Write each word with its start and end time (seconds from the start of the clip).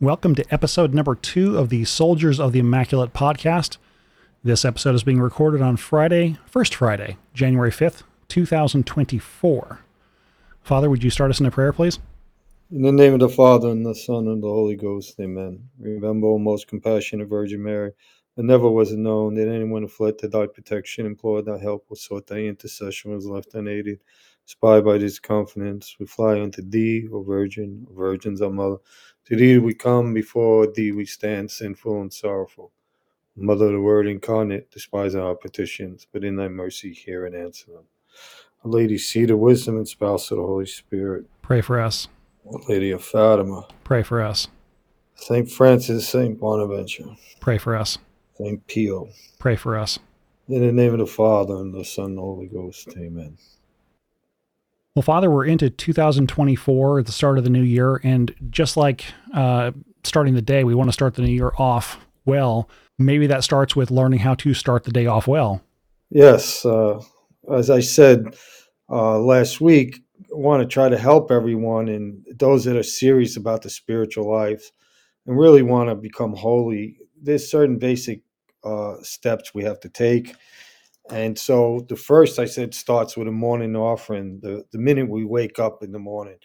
Welcome 0.00 0.36
to 0.36 0.44
episode 0.54 0.94
number 0.94 1.16
two 1.16 1.58
of 1.58 1.70
the 1.70 1.84
Soldiers 1.84 2.38
of 2.38 2.52
the 2.52 2.60
Immaculate 2.60 3.12
podcast. 3.12 3.78
This 4.44 4.64
episode 4.64 4.94
is 4.94 5.02
being 5.02 5.18
recorded 5.18 5.60
on 5.60 5.76
Friday, 5.76 6.36
first 6.46 6.72
Friday, 6.72 7.16
January 7.34 7.72
5th, 7.72 8.04
2024. 8.28 9.80
Father, 10.62 10.88
would 10.88 11.02
you 11.02 11.10
start 11.10 11.32
us 11.32 11.40
in 11.40 11.46
a 11.46 11.50
prayer, 11.50 11.72
please? 11.72 11.98
In 12.70 12.82
the 12.82 12.92
name 12.92 13.14
of 13.14 13.18
the 13.18 13.28
Father, 13.28 13.70
and 13.70 13.84
the 13.84 13.92
Son, 13.92 14.28
and 14.28 14.40
the 14.40 14.46
Holy 14.46 14.76
Ghost, 14.76 15.18
amen. 15.18 15.68
Remember, 15.80 16.28
O 16.28 16.38
most 16.38 16.68
compassionate 16.68 17.28
Virgin 17.28 17.60
Mary, 17.60 17.90
that 18.36 18.44
never 18.44 18.70
was 18.70 18.92
it 18.92 18.98
known 18.98 19.34
that 19.34 19.48
anyone 19.48 19.82
who 19.82 19.88
fled 19.88 20.16
to 20.18 20.28
thy 20.28 20.46
protection, 20.46 21.06
implored 21.06 21.46
thy 21.46 21.58
help, 21.58 21.86
or 21.88 21.96
sought 21.96 22.28
thy 22.28 22.36
intercession 22.36 23.12
was 23.12 23.26
left 23.26 23.54
unaided. 23.54 23.98
Inspired 24.44 24.84
by 24.84 24.96
this 24.96 25.18
confidence, 25.18 25.96
we 25.98 26.06
fly 26.06 26.40
unto 26.40 26.62
thee, 26.62 27.06
O 27.12 27.22
Virgin, 27.22 27.84
O 27.90 27.94
Virgins, 27.94 28.40
our 28.40 28.48
Mother. 28.48 28.76
To 29.28 29.36
thee 29.36 29.58
we 29.58 29.74
come, 29.74 30.14
before 30.14 30.66
thee 30.66 30.90
we 30.90 31.04
stand, 31.04 31.50
sinful 31.50 32.00
and 32.00 32.10
sorrowful. 32.10 32.72
Mother 33.36 33.66
of 33.66 33.72
the 33.72 33.80
Word 33.82 34.06
incarnate, 34.06 34.70
despise 34.70 35.14
our 35.14 35.34
petitions, 35.34 36.06
but 36.10 36.24
in 36.24 36.36
thy 36.36 36.48
mercy 36.48 36.94
hear 36.94 37.26
and 37.26 37.36
answer 37.36 37.72
them. 37.72 37.84
Our 38.64 38.70
Lady, 38.70 38.96
seat 38.96 39.28
of 39.28 39.38
wisdom 39.38 39.76
and 39.76 39.86
spouse 39.86 40.30
of 40.30 40.38
the 40.38 40.44
Holy 40.44 40.64
Spirit. 40.64 41.26
Pray 41.42 41.60
for 41.60 41.78
us. 41.78 42.08
Our 42.50 42.58
Lady 42.70 42.90
of 42.90 43.04
Fatima. 43.04 43.68
Pray 43.84 44.02
for 44.02 44.22
us. 44.22 44.48
Saint 45.14 45.50
Francis, 45.50 46.08
Saint 46.08 46.40
Bonaventure. 46.40 47.14
Pray 47.38 47.58
for 47.58 47.76
us. 47.76 47.98
Saint 48.38 48.66
Pio. 48.66 49.10
Pray 49.38 49.56
for 49.56 49.76
us. 49.76 49.98
In 50.48 50.66
the 50.66 50.72
name 50.72 50.94
of 50.94 51.00
the 51.00 51.06
Father, 51.06 51.56
and 51.56 51.74
the 51.74 51.84
Son, 51.84 52.06
and 52.06 52.16
the 52.16 52.22
Holy 52.22 52.46
Ghost, 52.46 52.88
amen. 52.96 53.36
Well, 54.98 55.04
Father, 55.04 55.30
we're 55.30 55.44
into 55.44 55.70
2024 55.70 56.98
at 56.98 57.06
the 57.06 57.12
start 57.12 57.38
of 57.38 57.44
the 57.44 57.50
new 57.50 57.62
year. 57.62 58.00
And 58.02 58.34
just 58.50 58.76
like 58.76 59.04
uh, 59.32 59.70
starting 60.02 60.34
the 60.34 60.42
day, 60.42 60.64
we 60.64 60.74
want 60.74 60.88
to 60.88 60.92
start 60.92 61.14
the 61.14 61.22
new 61.22 61.30
year 61.30 61.52
off 61.56 62.04
well. 62.24 62.68
Maybe 62.98 63.28
that 63.28 63.44
starts 63.44 63.76
with 63.76 63.92
learning 63.92 64.18
how 64.18 64.34
to 64.34 64.54
start 64.54 64.82
the 64.82 64.90
day 64.90 65.06
off 65.06 65.28
well. 65.28 65.62
Yes. 66.10 66.64
Uh, 66.64 67.00
as 67.48 67.70
I 67.70 67.78
said 67.78 68.36
uh, 68.90 69.20
last 69.20 69.60
week, 69.60 70.00
I 70.32 70.36
want 70.36 70.64
to 70.64 70.66
try 70.66 70.88
to 70.88 70.98
help 70.98 71.30
everyone 71.30 71.86
and 71.86 72.26
those 72.34 72.64
that 72.64 72.74
are 72.74 72.82
serious 72.82 73.36
about 73.36 73.62
the 73.62 73.70
spiritual 73.70 74.28
life 74.28 74.72
and 75.28 75.38
really 75.38 75.62
want 75.62 75.90
to 75.90 75.94
become 75.94 76.34
holy. 76.34 76.98
There's 77.22 77.48
certain 77.48 77.78
basic 77.78 78.22
uh, 78.64 78.96
steps 79.02 79.54
we 79.54 79.62
have 79.62 79.78
to 79.78 79.88
take 79.88 80.34
and 81.10 81.38
so 81.38 81.84
the 81.88 81.96
first 81.96 82.38
I 82.38 82.44
said 82.44 82.74
starts 82.74 83.16
with 83.16 83.28
a 83.28 83.32
morning 83.32 83.76
offering, 83.76 84.40
the, 84.40 84.64
the 84.72 84.78
minute 84.78 85.08
we 85.08 85.24
wake 85.24 85.58
up 85.58 85.82
in 85.82 85.92
the 85.92 85.98
morning. 85.98 86.38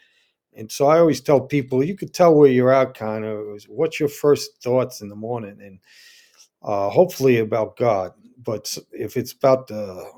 And 0.56 0.72
so 0.72 0.88
I 0.88 1.00
always 1.00 1.22
tell 1.22 1.42
people, 1.42 1.84
you 1.84 1.96
could 1.96 2.14
tell 2.14 2.36
where 2.36 2.50
you're 2.50 2.72
at 2.72 2.94
kind 2.94 3.26
of, 3.26 3.64
what's 3.68 4.00
your 4.00 4.10
first 4.10 4.62
thoughts 4.62 5.02
in 5.02 5.10
the 5.10 5.16
morning? 5.16 5.58
And 5.60 5.80
uh, 6.64 6.90
hopefully 6.90 7.40
about 7.40 7.78
God. 7.78 8.12
But 8.42 8.78
if 8.92 9.18
it's 9.18 9.34
about 9.34 9.68
the 9.68 10.10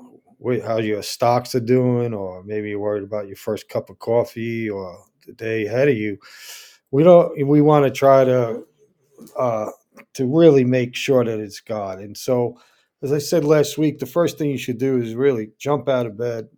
how 0.64 0.78
your 0.78 1.02
stocks 1.02 1.54
are 1.54 1.60
doing, 1.60 2.14
or 2.14 2.44
maybe 2.44 2.70
you're 2.70 2.78
worried 2.78 3.02
about 3.02 3.26
your 3.26 3.36
first 3.36 3.68
cup 3.68 3.90
of 3.90 3.98
coffee 3.98 4.70
or 4.70 5.04
the 5.26 5.32
day 5.32 5.66
ahead 5.66 5.88
of 5.88 5.96
you, 5.96 6.18
we 6.90 7.02
don't. 7.02 7.46
We 7.46 7.60
want 7.62 7.84
to 7.84 7.90
try 7.90 8.24
to 8.24 8.62
uh, 9.38 9.70
to 10.14 10.26
really 10.26 10.64
make 10.64 10.94
sure 10.94 11.24
that 11.24 11.40
it's 11.40 11.60
God. 11.60 11.98
And 11.98 12.16
so 12.16 12.58
as 13.02 13.12
I 13.12 13.18
said 13.18 13.44
last 13.44 13.78
week, 13.78 13.98
the 13.98 14.06
first 14.06 14.38
thing 14.38 14.50
you 14.50 14.58
should 14.58 14.78
do 14.78 15.00
is 15.00 15.14
really 15.14 15.50
jump 15.58 15.88
out 15.88 16.06
of 16.06 16.16
bed 16.16 16.48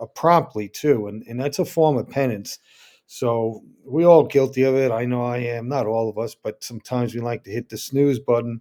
uh, 0.00 0.06
promptly 0.06 0.68
too, 0.68 1.06
and 1.08 1.24
and 1.26 1.40
that's 1.40 1.58
a 1.58 1.64
form 1.64 1.96
of 1.96 2.08
penance. 2.08 2.58
So 3.06 3.62
we 3.84 4.04
all 4.04 4.24
guilty 4.24 4.64
of 4.64 4.74
it. 4.74 4.92
I 4.92 5.06
know 5.06 5.24
I 5.24 5.38
am. 5.38 5.68
Not 5.68 5.86
all 5.86 6.10
of 6.10 6.18
us, 6.18 6.34
but 6.34 6.62
sometimes 6.62 7.14
we 7.14 7.20
like 7.20 7.42
to 7.44 7.50
hit 7.50 7.70
the 7.70 7.78
snooze 7.78 8.18
button. 8.18 8.60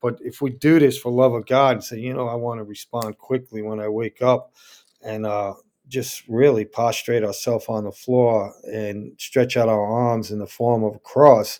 But 0.00 0.18
if 0.20 0.40
we 0.40 0.50
do 0.50 0.78
this 0.78 0.96
for 0.96 1.10
love 1.10 1.34
of 1.34 1.46
God 1.46 1.76
and 1.76 1.84
say, 1.84 1.98
you 1.98 2.14
know, 2.14 2.28
I 2.28 2.34
want 2.36 2.58
to 2.58 2.64
respond 2.64 3.18
quickly 3.18 3.62
when 3.62 3.80
I 3.80 3.88
wake 3.88 4.22
up, 4.22 4.54
and 5.02 5.26
uh, 5.26 5.54
just 5.88 6.26
really 6.28 6.64
prostrate 6.64 7.24
ourselves 7.24 7.66
on 7.68 7.84
the 7.84 7.92
floor 7.92 8.54
and 8.64 9.12
stretch 9.18 9.56
out 9.56 9.68
our 9.68 9.84
arms 9.84 10.30
in 10.30 10.38
the 10.38 10.46
form 10.46 10.84
of 10.84 10.94
a 10.94 11.00
cross, 11.00 11.58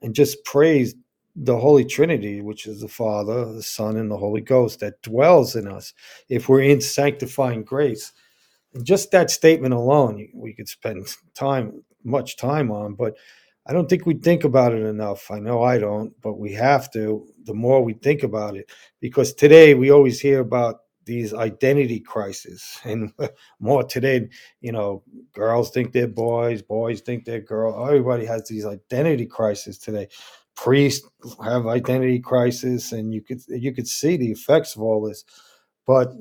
and 0.00 0.14
just 0.14 0.42
praise 0.44 0.94
the 1.40 1.56
Holy 1.56 1.84
Trinity, 1.84 2.40
which 2.40 2.66
is 2.66 2.80
the 2.80 2.88
Father, 2.88 3.52
the 3.52 3.62
Son, 3.62 3.96
and 3.96 4.10
the 4.10 4.16
Holy 4.16 4.40
Ghost 4.40 4.80
that 4.80 5.00
dwells 5.02 5.54
in 5.56 5.68
us 5.68 5.94
if 6.28 6.48
we're 6.48 6.62
in 6.62 6.80
sanctifying 6.80 7.62
grace. 7.62 8.12
And 8.74 8.84
just 8.84 9.10
that 9.12 9.30
statement 9.30 9.74
alone, 9.74 10.28
we 10.34 10.52
could 10.52 10.68
spend 10.68 11.06
time, 11.34 11.84
much 12.04 12.36
time 12.36 12.70
on, 12.70 12.94
but 12.94 13.14
I 13.66 13.72
don't 13.72 13.88
think 13.88 14.06
we 14.06 14.14
think 14.14 14.44
about 14.44 14.72
it 14.74 14.82
enough. 14.82 15.30
I 15.30 15.38
know 15.38 15.62
I 15.62 15.78
don't, 15.78 16.12
but 16.22 16.38
we 16.38 16.52
have 16.54 16.90
to 16.92 17.26
the 17.44 17.54
more 17.54 17.84
we 17.84 17.92
think 17.94 18.22
about 18.22 18.56
it, 18.56 18.70
because 19.00 19.32
today 19.34 19.74
we 19.74 19.90
always 19.90 20.20
hear 20.20 20.40
about 20.40 20.80
these 21.04 21.32
identity 21.32 22.00
crises 22.00 22.78
and 22.84 23.10
more 23.60 23.82
today 23.82 24.28
you 24.60 24.70
know 24.70 25.02
girls 25.32 25.70
think 25.70 25.90
they're 25.90 26.06
boys 26.06 26.60
boys 26.60 27.00
think 27.00 27.24
they're 27.24 27.40
girls 27.40 27.88
everybody 27.88 28.26
has 28.26 28.46
these 28.46 28.66
identity 28.66 29.24
crises 29.24 29.78
today 29.78 30.06
priests 30.58 31.08
have 31.42 31.68
identity 31.68 32.18
crisis, 32.18 32.90
and 32.90 33.14
you 33.14 33.22
could 33.22 33.40
you 33.48 33.72
could 33.72 33.86
see 33.86 34.16
the 34.16 34.30
effects 34.30 34.74
of 34.74 34.82
all 34.82 35.06
this. 35.06 35.24
But 35.86 36.12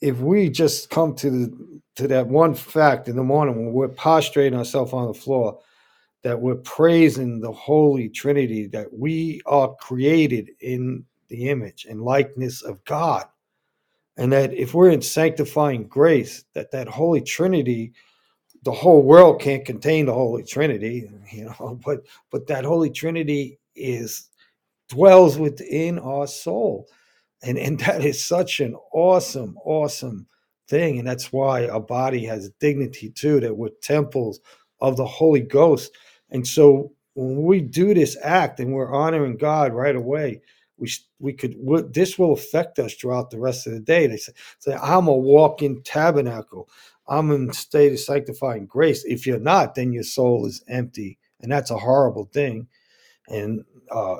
if 0.00 0.18
we 0.18 0.50
just 0.50 0.90
come 0.90 1.14
to 1.16 1.30
the 1.30 1.80
to 1.96 2.08
that 2.08 2.26
one 2.26 2.54
fact 2.54 3.08
in 3.08 3.14
the 3.14 3.22
morning 3.22 3.56
when 3.56 3.72
we're 3.72 3.88
prostrating 3.88 4.58
ourselves 4.58 4.92
on 4.92 5.06
the 5.06 5.14
floor, 5.14 5.60
that 6.22 6.40
we're 6.40 6.56
praising 6.56 7.40
the 7.40 7.52
Holy 7.52 8.08
Trinity, 8.08 8.66
that 8.66 8.92
we 8.92 9.40
are 9.46 9.74
created 9.76 10.50
in 10.60 11.04
the 11.28 11.48
image 11.48 11.86
and 11.88 12.02
likeness 12.02 12.62
of 12.62 12.84
God, 12.84 13.26
and 14.16 14.32
that 14.32 14.52
if 14.54 14.74
we're 14.74 14.90
in 14.90 15.02
sanctifying 15.02 15.86
grace, 15.86 16.44
that 16.54 16.72
that 16.72 16.88
Holy 16.88 17.20
Trinity 17.20 17.92
the 18.64 18.72
whole 18.72 19.02
world 19.02 19.40
can't 19.40 19.64
contain 19.64 20.06
the 20.06 20.12
Holy 20.12 20.42
Trinity, 20.42 21.08
you 21.32 21.44
know, 21.44 21.78
but 21.84 22.00
but 22.32 22.48
that 22.48 22.64
Holy 22.64 22.90
Trinity 22.90 23.57
is 23.78 24.28
dwells 24.88 25.38
within 25.38 25.98
our 25.98 26.26
soul. 26.26 26.88
And, 27.42 27.58
and 27.58 27.78
that 27.80 28.04
is 28.04 28.24
such 28.24 28.60
an 28.60 28.74
awesome, 28.92 29.56
awesome 29.64 30.26
thing. 30.68 30.98
And 30.98 31.06
that's 31.06 31.32
why 31.32 31.68
our 31.68 31.80
body 31.80 32.24
has 32.26 32.50
dignity 32.60 33.10
too, 33.10 33.40
that 33.40 33.56
we're 33.56 33.70
temples 33.82 34.40
of 34.80 34.96
the 34.96 35.06
Holy 35.06 35.40
Ghost. 35.40 35.96
And 36.30 36.46
so 36.46 36.92
when 37.14 37.42
we 37.44 37.60
do 37.60 37.94
this 37.94 38.16
act 38.22 38.60
and 38.60 38.72
we're 38.72 38.92
honoring 38.92 39.36
God 39.36 39.72
right 39.72 39.96
away, 39.96 40.40
we 40.76 40.90
we 41.18 41.32
could 41.32 41.56
this 41.92 42.18
will 42.18 42.32
affect 42.32 42.78
us 42.78 42.94
throughout 42.94 43.30
the 43.30 43.40
rest 43.40 43.66
of 43.66 43.72
the 43.72 43.80
day. 43.80 44.06
They 44.06 44.16
say, 44.16 44.32
say 44.60 44.74
I'm 44.74 45.08
a 45.08 45.12
walking 45.12 45.82
tabernacle. 45.82 46.68
I'm 47.08 47.32
in 47.32 47.52
state 47.52 47.92
of 47.92 47.98
sanctifying 47.98 48.66
grace. 48.66 49.04
If 49.04 49.26
you're 49.26 49.40
not, 49.40 49.74
then 49.74 49.92
your 49.92 50.04
soul 50.04 50.46
is 50.46 50.62
empty, 50.68 51.18
and 51.40 51.50
that's 51.50 51.72
a 51.72 51.78
horrible 51.78 52.26
thing 52.32 52.68
and 53.28 53.64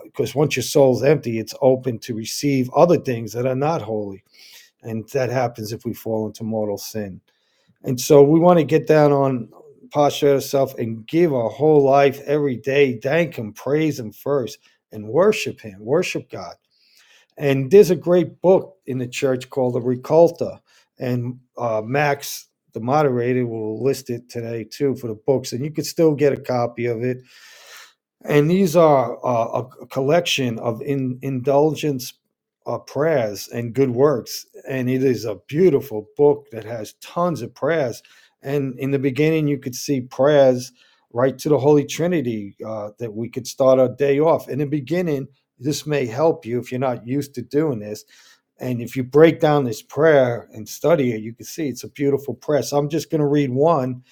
because 0.04 0.34
uh, 0.34 0.38
once 0.38 0.56
your 0.56 0.62
soul's 0.62 1.02
empty, 1.02 1.38
it's 1.38 1.54
open 1.60 1.98
to 2.00 2.14
receive 2.14 2.70
other 2.74 2.98
things 2.98 3.32
that 3.32 3.46
are 3.46 3.54
not 3.54 3.82
holy, 3.82 4.24
and 4.82 5.08
that 5.10 5.30
happens 5.30 5.72
if 5.72 5.84
we 5.84 5.92
fall 5.94 6.26
into 6.26 6.44
mortal 6.44 6.78
sin. 6.78 7.20
And 7.84 8.00
so 8.00 8.22
we 8.22 8.40
want 8.40 8.58
to 8.58 8.64
get 8.64 8.86
down 8.86 9.12
on 9.12 9.48
posture 9.90 10.34
ourselves 10.34 10.74
and 10.78 11.06
give 11.06 11.32
our 11.32 11.48
whole 11.48 11.82
life 11.82 12.20
every 12.26 12.56
day, 12.56 12.98
thank 12.98 13.36
Him, 13.36 13.52
praise 13.52 13.98
Him 13.98 14.12
first, 14.12 14.58
and 14.92 15.08
worship 15.08 15.60
Him, 15.60 15.78
worship 15.80 16.30
God. 16.30 16.54
And 17.36 17.70
there's 17.70 17.90
a 17.90 17.96
great 17.96 18.40
book 18.42 18.76
in 18.86 18.98
the 18.98 19.06
church 19.06 19.48
called 19.48 19.74
the 19.74 19.80
Raccolta, 19.80 20.60
and 20.98 21.38
uh, 21.56 21.82
Max, 21.84 22.48
the 22.72 22.80
moderator, 22.80 23.46
will 23.46 23.82
list 23.82 24.10
it 24.10 24.28
today 24.28 24.64
too 24.64 24.96
for 24.96 25.06
the 25.06 25.14
books, 25.14 25.52
and 25.52 25.64
you 25.64 25.70
can 25.70 25.84
still 25.84 26.14
get 26.14 26.32
a 26.32 26.40
copy 26.40 26.86
of 26.86 27.02
it 27.02 27.18
and 28.24 28.50
these 28.50 28.76
are 28.76 29.18
uh, 29.24 29.62
a 29.80 29.86
collection 29.86 30.58
of 30.58 30.82
in, 30.82 31.18
indulgence 31.22 32.14
uh, 32.66 32.78
prayers 32.78 33.48
and 33.48 33.72
good 33.72 33.90
works. 33.90 34.46
And 34.68 34.90
it 34.90 35.02
is 35.02 35.24
a 35.24 35.36
beautiful 35.46 36.08
book 36.16 36.48
that 36.52 36.64
has 36.64 36.94
tons 37.00 37.42
of 37.42 37.54
prayers. 37.54 38.02
And 38.42 38.78
in 38.78 38.90
the 38.90 38.98
beginning, 38.98 39.48
you 39.48 39.58
could 39.58 39.74
see 39.74 40.00
prayers 40.00 40.72
right 41.12 41.38
to 41.38 41.48
the 41.48 41.58
Holy 41.58 41.84
Trinity 41.84 42.56
uh, 42.66 42.90
that 42.98 43.14
we 43.14 43.30
could 43.30 43.46
start 43.46 43.78
our 43.78 43.88
day 43.88 44.20
off. 44.20 44.48
In 44.48 44.58
the 44.58 44.66
beginning, 44.66 45.28
this 45.58 45.86
may 45.86 46.06
help 46.06 46.44
you 46.44 46.58
if 46.58 46.70
you're 46.70 46.78
not 46.78 47.06
used 47.06 47.34
to 47.34 47.42
doing 47.42 47.78
this. 47.78 48.04
And 48.60 48.80
if 48.80 48.96
you 48.96 49.04
break 49.04 49.40
down 49.40 49.64
this 49.64 49.82
prayer 49.82 50.48
and 50.52 50.68
study 50.68 51.12
it, 51.12 51.22
you 51.22 51.32
can 51.32 51.46
see 51.46 51.68
it's 51.68 51.84
a 51.84 51.88
beautiful 51.88 52.34
prayer. 52.34 52.62
So 52.62 52.76
I'm 52.76 52.88
just 52.88 53.10
going 53.10 53.20
to 53.20 53.26
read 53.26 53.50
one 53.50 54.02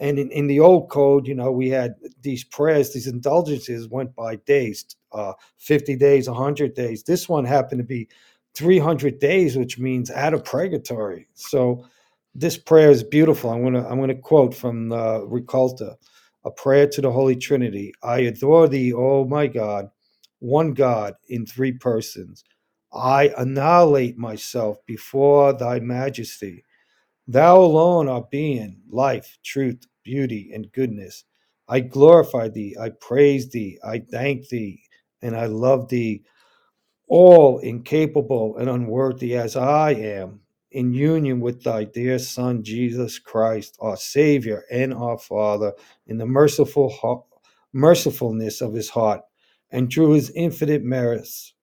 and 0.00 0.18
in, 0.18 0.30
in 0.32 0.48
the 0.48 0.60
old 0.60 0.90
code, 0.90 1.26
you 1.28 1.34
know, 1.36 1.52
we 1.52 1.70
had 1.70 1.94
these 2.22 2.44
prayers, 2.44 2.92
these 2.92 3.08
indulgences 3.08 3.88
went 3.88 4.14
by 4.16 4.36
days, 4.36 4.86
uh, 5.12 5.34
50 5.58 5.96
days, 5.96 6.28
100 6.28 6.74
days. 6.74 7.04
This 7.04 7.28
one 7.28 7.46
happened 7.46 7.80
to 7.80 7.84
be 7.86 8.08
300 8.54 9.20
days, 9.20 9.56
which 9.56 9.78
means 9.78 10.10
out 10.10 10.34
of 10.34 10.44
purgatory. 10.44 11.28
So 11.34 11.86
this 12.34 12.58
prayer 12.58 12.90
is 12.90 13.04
beautiful. 13.04 13.50
I'm 13.50 13.64
gonna 13.64 13.86
I'm 13.88 14.00
gonna 14.00 14.16
quote 14.16 14.54
from 14.54 14.92
uh, 14.92 15.20
Raccolta. 15.20 15.96
a 16.44 16.52
prayer 16.52 16.88
to 16.88 17.02
the 17.02 17.12
Holy 17.12 17.36
Trinity. 17.36 17.94
I 18.02 18.20
adore 18.20 18.68
thee, 18.68 18.92
O 18.94 19.24
my 19.26 19.46
God, 19.48 19.90
one 20.40 20.74
God 20.74 21.14
in 21.28 21.46
three 21.46 21.72
persons. 21.72 22.44
I 22.92 23.32
annihilate 23.38 24.18
myself 24.18 24.78
before 24.86 25.54
thy 25.54 25.80
majesty. 25.80 26.64
Thou 27.26 27.60
alone 27.60 28.08
art 28.08 28.30
being, 28.30 28.82
life, 28.90 29.38
truth, 29.42 29.86
beauty, 30.02 30.50
and 30.54 30.70
goodness. 30.72 31.24
I 31.68 31.80
glorify 31.80 32.48
thee, 32.48 32.76
I 32.78 32.90
praise 32.90 33.48
thee, 33.48 33.78
I 33.82 34.00
thank 34.00 34.48
thee, 34.48 34.82
and 35.22 35.34
I 35.34 35.46
love 35.46 35.88
thee, 35.88 36.22
all 37.08 37.58
incapable 37.60 38.58
and 38.58 38.68
unworthy 38.68 39.36
as 39.36 39.56
I 39.56 39.92
am, 39.92 40.40
in 40.72 40.92
union 40.92 41.40
with 41.40 41.62
thy 41.62 41.84
dear 41.84 42.18
Son, 42.18 42.62
Jesus 42.62 43.18
Christ, 43.18 43.78
our 43.80 43.96
Savior 43.96 44.64
and 44.70 44.92
our 44.92 45.16
Father, 45.16 45.72
in 46.06 46.18
the 46.18 46.26
merciful 46.26 47.26
mercifulness 47.72 48.60
of 48.60 48.74
his 48.74 48.90
heart, 48.90 49.22
and 49.70 49.90
through 49.90 50.12
his 50.12 50.30
infinite 50.30 50.82
merits. 50.82 51.54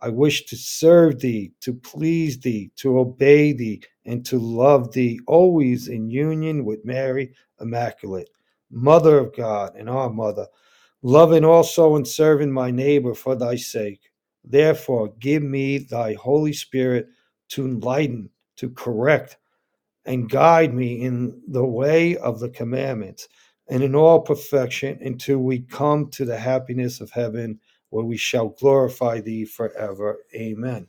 I 0.00 0.10
wish 0.10 0.44
to 0.46 0.56
serve 0.56 1.20
thee, 1.20 1.52
to 1.62 1.72
please 1.72 2.38
thee, 2.38 2.70
to 2.76 2.98
obey 2.98 3.54
thee, 3.54 3.82
and 4.06 4.24
to 4.26 4.38
love 4.38 4.92
thee, 4.92 5.20
always 5.26 5.88
in 5.88 6.08
union 6.08 6.64
with 6.64 6.84
Mary 6.84 7.34
Immaculate, 7.60 8.30
Mother 8.70 9.18
of 9.18 9.36
God 9.36 9.74
and 9.76 9.90
our 9.90 10.10
Mother, 10.10 10.46
loving 11.02 11.44
also 11.44 11.96
and 11.96 12.06
serving 12.06 12.50
my 12.50 12.70
neighbor 12.70 13.14
for 13.14 13.34
thy 13.34 13.56
sake. 13.56 14.00
Therefore, 14.44 15.12
give 15.18 15.42
me 15.42 15.78
thy 15.78 16.14
Holy 16.14 16.52
Spirit 16.52 17.08
to 17.48 17.64
enlighten, 17.64 18.30
to 18.56 18.70
correct, 18.70 19.36
and 20.04 20.30
guide 20.30 20.72
me 20.72 21.02
in 21.02 21.42
the 21.48 21.64
way 21.64 22.16
of 22.16 22.38
the 22.38 22.48
commandments 22.48 23.28
and 23.68 23.82
in 23.82 23.94
all 23.96 24.20
perfection 24.20 24.98
until 25.02 25.38
we 25.38 25.60
come 25.60 26.08
to 26.10 26.24
the 26.24 26.38
happiness 26.38 27.00
of 27.00 27.10
heaven 27.10 27.58
where 27.90 28.04
we 28.04 28.16
shall 28.16 28.50
glorify 28.50 29.20
thee 29.20 29.44
forever. 29.44 30.18
Amen. 30.34 30.86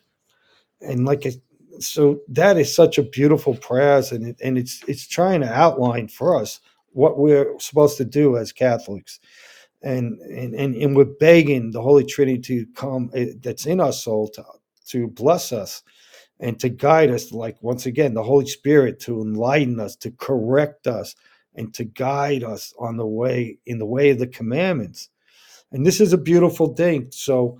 And 0.82 1.06
like 1.06 1.26
it, 1.26 1.42
so 1.80 2.22
that 2.30 2.58
is 2.58 2.74
such 2.74 2.98
a 2.98 3.04
beautiful 3.04 3.56
prayer 3.56 4.02
and 4.12 4.28
it, 4.28 4.42
and 4.44 4.58
it's 4.58 4.84
it's 4.88 5.08
trying 5.08 5.42
to 5.42 5.52
outline 5.52 6.08
for 6.08 6.40
us 6.40 6.60
what 6.92 7.18
we're 7.18 7.60
supposed 7.60 7.98
to 7.98 8.06
do 8.06 8.38
as 8.38 8.52
Catholics. 8.52 9.20
And 9.84 10.20
and 10.22 10.54
and, 10.56 10.76
and 10.76 10.96
we're 10.96 11.06
begging 11.06 11.72
the 11.72 11.82
Holy 11.82 12.06
Trinity 12.06 12.42
to 12.42 12.66
come 12.76 13.12
eh, 13.14 13.34
that's 13.42 13.66
in 13.66 13.80
our 13.80 13.94
soul 13.94 14.28
to 14.30 14.44
to 14.88 15.08
bless 15.08 15.52
us 15.52 15.84
and 16.40 16.60
to 16.60 16.70
guide 16.70 17.12
us 17.12 17.32
like 17.32 17.62
once 17.62 17.86
again 17.86 18.14
the 18.14 18.24
Holy 18.24 18.48
Spirit 18.48 19.00
to 19.02 19.22
enlighten 19.22 19.80
us, 19.80 19.96
to 19.98 20.12
correct 20.12 20.88
us 20.88 21.16
and 21.56 21.74
to 21.74 21.84
guide 21.84 22.44
us 22.44 22.74
on 22.80 22.98
the 22.98 23.06
way 23.06 23.58
in 23.66 23.80
the 23.80 23.86
way 23.86 24.12
of 24.12 24.20
the 24.20 24.28
commandments. 24.28 25.10
And 25.72 25.86
this 25.86 26.00
is 26.00 26.14
a 26.14 26.18
beautiful 26.18 26.74
thing. 26.74 27.08
So, 27.12 27.60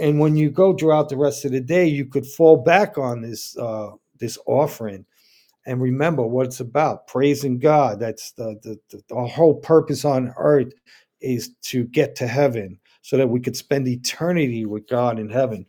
and 0.00 0.20
when 0.20 0.36
you 0.36 0.50
go 0.50 0.74
throughout 0.76 1.08
the 1.08 1.16
rest 1.16 1.44
of 1.44 1.52
the 1.52 1.60
day, 1.60 1.86
you 1.86 2.06
could 2.06 2.26
fall 2.26 2.56
back 2.56 2.98
on 2.98 3.22
this 3.22 3.56
uh, 3.58 3.90
this 4.18 4.38
offering 4.46 5.04
and 5.66 5.80
remember 5.80 6.26
what 6.26 6.46
it's 6.46 6.60
about: 6.60 7.06
praising 7.06 7.58
God. 7.58 8.00
That's 8.00 8.32
the 8.32 8.58
the, 8.62 8.78
the 8.90 9.02
the 9.08 9.26
whole 9.26 9.54
purpose 9.54 10.04
on 10.04 10.32
earth 10.38 10.72
is 11.20 11.50
to 11.62 11.84
get 11.84 12.16
to 12.16 12.26
heaven, 12.26 12.78
so 13.02 13.16
that 13.16 13.28
we 13.28 13.40
could 13.40 13.56
spend 13.56 13.88
eternity 13.88 14.66
with 14.66 14.88
God 14.88 15.18
in 15.18 15.28
heaven. 15.30 15.66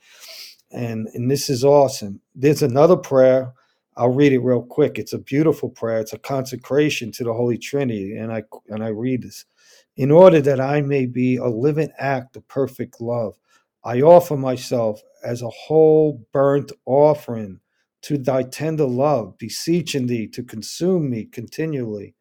And 0.72 1.08
and 1.14 1.30
this 1.30 1.50
is 1.50 1.64
awesome. 1.66 2.22
There's 2.36 2.64
another 2.64 2.98
prayer 2.98 3.54
I'll 3.98 4.10
read 4.10 4.32
it 4.32 4.40
real 4.40 4.64
quick. 4.64 4.98
It's 4.98 5.12
a 5.12 5.20
beautiful 5.20 5.70
prayer. 5.70 6.00
It's 6.00 6.14
a 6.14 6.20
consecration 6.20 7.12
to 7.14 7.26
the 7.26 7.34
Holy 7.34 7.58
Trinity, 7.58 8.16
and 8.16 8.32
I 8.32 8.44
and 8.70 8.84
I 8.84 8.88
read 8.90 9.24
this. 9.24 9.46
In 9.98 10.10
order 10.10 10.40
that 10.42 10.62
I 10.62 10.82
may 10.82 11.06
be 11.06 11.36
a 11.36 11.48
living 11.48 11.92
act 11.98 12.38
of 12.38 12.48
perfect 12.48 13.02
love, 13.02 13.36
I 13.84 14.02
offer 14.02 14.36
myself 14.38 15.02
as 15.24 15.42
a 15.42 15.50
whole 15.50 16.26
burnt 16.34 16.72
offering 16.86 17.60
to 18.04 18.18
thy 18.18 18.44
tender 18.44 18.86
love, 18.86 19.38
beseeching 19.38 20.08
thee 20.08 20.28
to 20.28 20.44
consume 20.44 21.10
me 21.10 21.26
continually, 21.26 22.16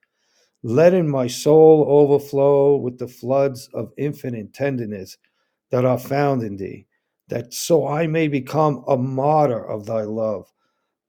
letting 0.62 1.08
my 1.08 1.26
soul 1.26 1.84
overflow 1.88 2.76
with 2.76 2.98
the 2.98 3.08
floods 3.08 3.68
of 3.74 3.92
infinite 3.96 4.52
tenderness 4.52 5.16
that 5.70 5.84
are 5.84 5.98
found 5.98 6.42
in 6.42 6.56
thee, 6.56 6.86
that 7.28 7.52
so 7.52 7.86
I 7.86 8.06
may 8.06 8.28
become 8.28 8.84
a 8.88 8.96
martyr 8.96 9.64
of 9.64 9.86
thy 9.86 10.02
love 10.02 10.52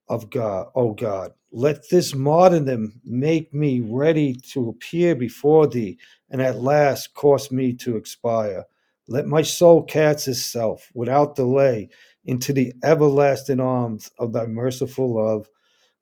of 0.07 0.29
God, 0.29 0.67
O 0.75 0.93
God. 0.93 1.33
Let 1.51 1.89
this 1.89 2.13
martyrdom 2.13 2.99
make 3.03 3.53
me 3.53 3.79
ready 3.81 4.33
to 4.53 4.69
appear 4.69 5.15
before 5.15 5.67
thee, 5.67 5.97
and 6.29 6.41
at 6.41 6.59
last 6.61 7.13
cause 7.13 7.51
me 7.51 7.73
to 7.73 7.95
expire. 7.97 8.65
Let 9.09 9.25
my 9.25 9.41
soul 9.41 9.83
cast 9.83 10.27
itself 10.27 10.91
without 10.93 11.35
delay 11.35 11.89
into 12.25 12.53
the 12.53 12.73
everlasting 12.83 13.59
arms 13.59 14.11
of 14.19 14.33
thy 14.33 14.45
merciful 14.45 15.15
love. 15.15 15.49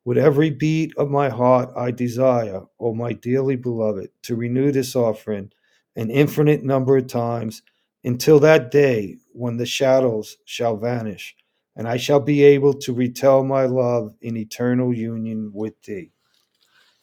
With 0.04 0.18
every 0.18 0.50
beat 0.50 0.92
of 0.98 1.10
my 1.10 1.30
heart, 1.30 1.70
I 1.74 1.90
desire, 1.90 2.64
O 2.78 2.94
my 2.94 3.14
dearly 3.14 3.56
beloved, 3.56 4.10
to 4.24 4.36
renew 4.36 4.72
this 4.72 4.94
offering 4.94 5.52
an 5.96 6.10
infinite 6.10 6.62
number 6.62 6.98
of 6.98 7.06
times 7.06 7.62
until 8.04 8.40
that 8.40 8.70
day 8.70 9.16
when 9.32 9.56
the 9.56 9.66
shadows 9.66 10.36
shall 10.44 10.76
vanish 10.76 11.34
and 11.76 11.88
I 11.88 11.96
shall 11.96 12.20
be 12.20 12.42
able 12.42 12.74
to 12.74 12.92
retell 12.92 13.42
my 13.42 13.64
love 13.64 14.14
in 14.20 14.36
eternal 14.36 14.92
union 14.92 15.50
with 15.54 15.80
thee. 15.82 16.10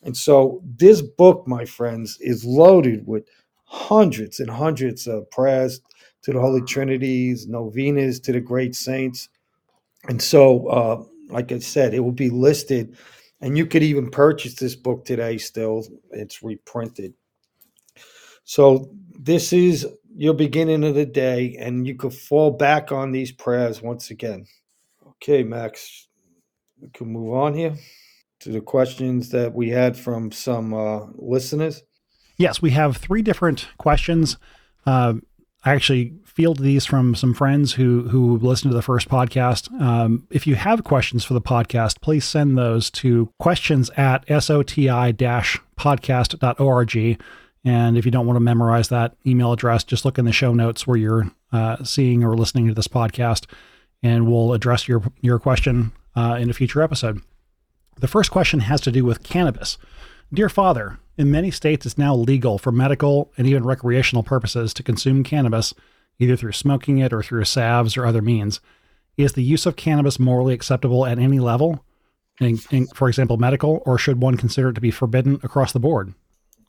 And 0.04 0.16
so, 0.16 0.62
this 0.64 1.02
book, 1.02 1.48
my 1.48 1.66
friends, 1.66 2.20
is 2.22 2.46
loaded 2.46 3.08
with 3.08 3.28
hundreds 3.64 4.40
and 4.40 4.52
hundreds 4.52 5.08
of 5.08 5.32
prayers 5.32 5.82
to 6.26 6.34
the 6.34 6.42
Holy 6.42 6.62
Trinities, 6.62 7.48
novenas 7.48 8.20
to 8.22 8.32
the 8.32 8.42
great 8.42 8.76
saints. 8.76 9.30
And 10.08 10.20
so, 10.20 10.68
uh, 10.68 11.04
like 11.30 11.52
I 11.52 11.60
said, 11.60 11.94
it 11.94 12.00
will 12.00 12.12
be 12.12 12.32
listed, 12.32 12.98
and 13.42 13.56
you 13.56 13.68
could 13.68 13.84
even 13.84 14.10
purchase 14.10 14.56
this 14.56 14.76
book 14.76 15.06
today 15.06 15.38
still. 15.38 15.86
It's 16.12 16.42
reprinted. 16.42 17.14
So, 18.44 18.90
this 19.20 19.54
is 19.54 19.88
your 20.16 20.34
beginning 20.34 20.84
of 20.84 20.96
the 20.96 21.06
day, 21.06 21.58
and 21.60 21.86
you 21.86 21.96
could 21.96 22.14
fall 22.14 22.52
back 22.52 22.92
on 22.92 23.12
these 23.12 23.32
prayers 23.32 23.84
once 23.84 24.10
again. 24.10 24.48
Okay, 25.08 25.44
Max, 25.44 26.08
we 26.82 26.90
can 26.90 27.08
move 27.08 27.36
on 27.36 27.54
here 27.54 27.76
to 28.40 28.50
the 28.50 28.62
questions 28.62 29.30
that 29.30 29.54
we 29.54 29.70
had 29.70 29.96
from 29.96 30.32
some 30.32 30.74
uh, 30.74 31.06
listeners. 31.16 31.84
Yes, 32.38 32.64
we 32.64 32.72
have 32.72 32.98
three 32.98 33.22
different 33.22 33.68
questions. 33.78 34.38
Uh, 34.86 35.16
I 35.66 35.74
actually 35.74 36.14
fielded 36.26 36.64
these 36.64 36.86
from 36.86 37.16
some 37.16 37.34
friends 37.34 37.74
who 37.74 38.08
who 38.10 38.38
listened 38.38 38.72
to 38.72 38.76
the 38.76 38.82
first 38.82 39.10
podcast. 39.10 39.72
Um, 39.82 40.28
if 40.30 40.46
you 40.46 40.56
have 40.56 40.84
questions 40.84 41.26
for 41.26 41.34
the 41.34 41.42
podcast, 41.42 42.02
please 42.02 42.24
send 42.24 42.58
those 42.58 42.92
to 42.92 43.32
questions 43.40 43.90
at 43.98 44.26
soti-podcast.org. 44.28 47.22
And 47.68 47.98
if 47.98 48.06
you 48.06 48.12
don't 48.12 48.28
want 48.28 48.38
to 48.38 48.42
memorize 48.42 48.90
that 48.90 49.16
email 49.26 49.52
address, 49.52 49.84
just 49.84 50.06
look 50.06 50.20
in 50.20 50.26
the 50.26 50.32
show 50.32 50.54
notes 50.54 50.86
where 50.86 50.98
you're 50.98 51.32
uh, 51.52 51.84
seeing 51.84 52.24
or 52.24 52.38
listening 52.38 52.68
to 52.68 52.76
this 52.76 52.88
podcast 52.88 53.48
and 54.04 54.28
we'll 54.28 54.54
address 54.54 54.88
your 54.88 55.02
your 55.22 55.40
question 55.40 55.92
uh, 56.16 56.38
in 56.40 56.50
a 56.50 56.54
future 56.54 56.82
episode. 56.82 57.22
The 58.00 58.08
first 58.08 58.30
question 58.30 58.60
has 58.62 58.82
to 58.82 58.92
do 58.92 59.04
with 59.04 59.24
cannabis. 59.24 59.78
Dear 60.34 60.50
Father, 60.50 60.98
in 61.18 61.30
many 61.30 61.52
states 61.52 61.86
it's 61.86 61.98
now 61.98 62.16
legal 62.16 62.58
for 62.58 62.72
medical 62.72 63.32
and 63.38 63.46
even 63.46 63.64
recreational 63.64 64.24
purposes 64.24 64.74
to 64.74 64.84
consume 64.84 65.24
cannabis, 65.24 65.74
either 66.20 66.36
through 66.36 66.54
smoking 66.54 66.98
it 66.98 67.14
or 67.14 67.22
through 67.22 67.46
salves 67.46 67.96
or 67.96 68.06
other 68.06 68.22
means. 68.22 68.60
Is 69.18 69.34
the 69.34 69.44
use 69.44 69.66
of 69.66 69.76
cannabis 69.76 70.20
morally 70.20 70.54
acceptable 70.54 71.06
at 71.06 71.20
any 71.20 71.40
level, 71.40 71.86
in, 72.42 72.60
in, 72.72 72.88
for 72.88 73.08
example, 73.08 73.38
medical, 73.38 73.82
or 73.86 73.98
should 73.98 74.22
one 74.22 74.36
consider 74.36 74.70
it 74.70 74.74
to 74.74 74.82
be 74.82 74.92
forbidden 74.92 75.36
across 75.44 75.72
the 75.72 75.80
board? 75.80 76.14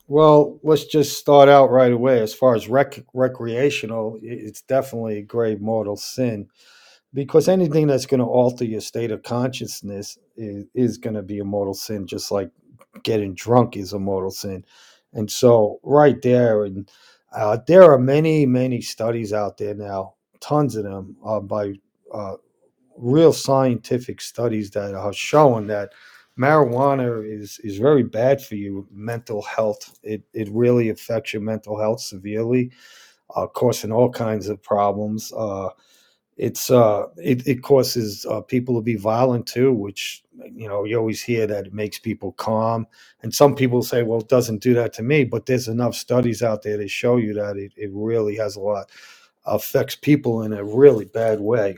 Well, 0.07 0.59
let's 0.63 0.85
just 0.85 1.19
start 1.19 1.49
out 1.49 1.69
right 1.69 1.91
away. 1.91 2.21
As 2.21 2.33
far 2.33 2.55
as 2.55 2.69
rec- 2.69 3.05
recreational, 3.13 4.17
it's 4.21 4.61
definitely 4.61 5.17
a 5.17 5.23
grave 5.23 5.59
mortal 5.59 5.97
sin 5.97 6.47
because 7.13 7.49
anything 7.49 7.87
that's 7.87 8.05
going 8.05 8.19
to 8.19 8.25
alter 8.25 8.63
your 8.63 8.79
state 8.79 9.11
of 9.11 9.23
consciousness 9.23 10.17
is, 10.37 10.65
is 10.73 10.97
going 10.97 11.15
to 11.15 11.23
be 11.23 11.39
a 11.39 11.43
mortal 11.43 11.73
sin 11.73 12.07
just 12.07 12.31
like 12.31 12.49
getting 13.03 13.33
drunk 13.33 13.77
is 13.77 13.93
a 13.93 13.99
mortal 13.99 14.31
sin. 14.31 14.65
And 15.13 15.29
so 15.29 15.79
right 15.83 16.21
there 16.21 16.63
and 16.65 16.89
uh, 17.33 17.57
there 17.67 17.83
are 17.83 17.99
many 17.99 18.45
many 18.45 18.81
studies 18.81 19.33
out 19.33 19.57
there 19.57 19.73
now 19.75 20.15
tons 20.39 20.75
of 20.75 20.83
them 20.83 21.15
uh, 21.25 21.39
by 21.39 21.73
uh, 22.13 22.35
real 22.97 23.33
scientific 23.33 24.21
studies 24.21 24.71
that 24.71 24.93
are 24.93 25.13
showing 25.13 25.67
that 25.67 25.91
marijuana 26.37 27.25
is 27.25 27.59
is 27.63 27.77
very 27.77 28.03
bad 28.03 28.41
for 28.41 28.55
you 28.55 28.87
mental 28.91 29.41
health. 29.41 29.99
It, 30.03 30.23
it 30.33 30.49
really 30.51 30.89
affects 30.89 31.33
your 31.33 31.41
mental 31.41 31.79
health 31.79 32.01
severely 32.01 32.71
uh, 33.35 33.47
causing 33.47 33.91
all 33.91 34.09
kinds 34.09 34.47
of 34.47 34.61
problems 34.63 35.33
uh, 35.35 35.69
it's 36.37 36.69
uh, 36.69 37.07
it, 37.17 37.47
it 37.47 37.63
causes 37.63 38.25
uh, 38.29 38.41
people 38.41 38.75
to 38.75 38.81
be 38.81 38.95
violent 38.95 39.47
too, 39.47 39.73
which 39.73 40.23
you 40.51 40.67
know 40.67 40.85
you 40.85 40.97
always 40.97 41.21
hear 41.21 41.47
that 41.47 41.67
it 41.67 41.73
makes 41.73 41.97
people 41.97 42.31
calm, 42.33 42.87
and 43.23 43.33
some 43.33 43.55
people 43.55 43.81
say, 43.81 44.03
well, 44.03 44.19
it 44.19 44.29
doesn't 44.29 44.61
do 44.61 44.73
that 44.75 44.93
to 44.93 45.03
me, 45.03 45.23
but 45.23 45.45
there's 45.45 45.67
enough 45.67 45.95
studies 45.95 46.43
out 46.43 46.61
there 46.61 46.77
to 46.77 46.87
show 46.87 47.17
you 47.17 47.33
that 47.33 47.57
it, 47.57 47.73
it 47.75 47.89
really 47.91 48.35
has 48.37 48.55
a 48.55 48.59
lot 48.59 48.89
affects 49.47 49.95
people 49.95 50.43
in 50.43 50.53
a 50.53 50.63
really 50.63 51.05
bad 51.05 51.39
way. 51.39 51.77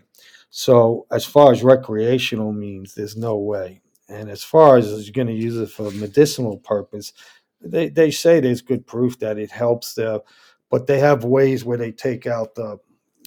So 0.50 1.06
as 1.12 1.25
far 1.25 1.51
as 1.51 1.63
recreational 1.63 2.51
means, 2.51 2.96
there's 2.96 3.16
no 3.16 3.38
way. 3.38 3.82
And 4.10 4.30
as 4.30 4.44
far 4.44 4.78
as 4.78 5.06
you're 5.06 5.13
going 5.13 5.28
to 5.28 5.34
use 5.34 5.58
it 5.58 5.70
for 5.70 5.92
medicinal 5.92 6.58
purpose, 6.58 7.13
they, 7.62 7.89
they 7.89 8.10
say 8.10 8.39
there's 8.39 8.62
good 8.62 8.88
proof 8.88 9.20
that 9.20 9.38
it 9.38 9.51
helps 9.51 9.94
the, 9.94 10.24
but 10.72 10.88
they 10.88 11.00
have 11.00 11.24
ways 11.24 11.63
where 11.63 11.78
they 11.78 11.92
take 11.92 12.25
out 12.25 12.56
the 12.56 12.80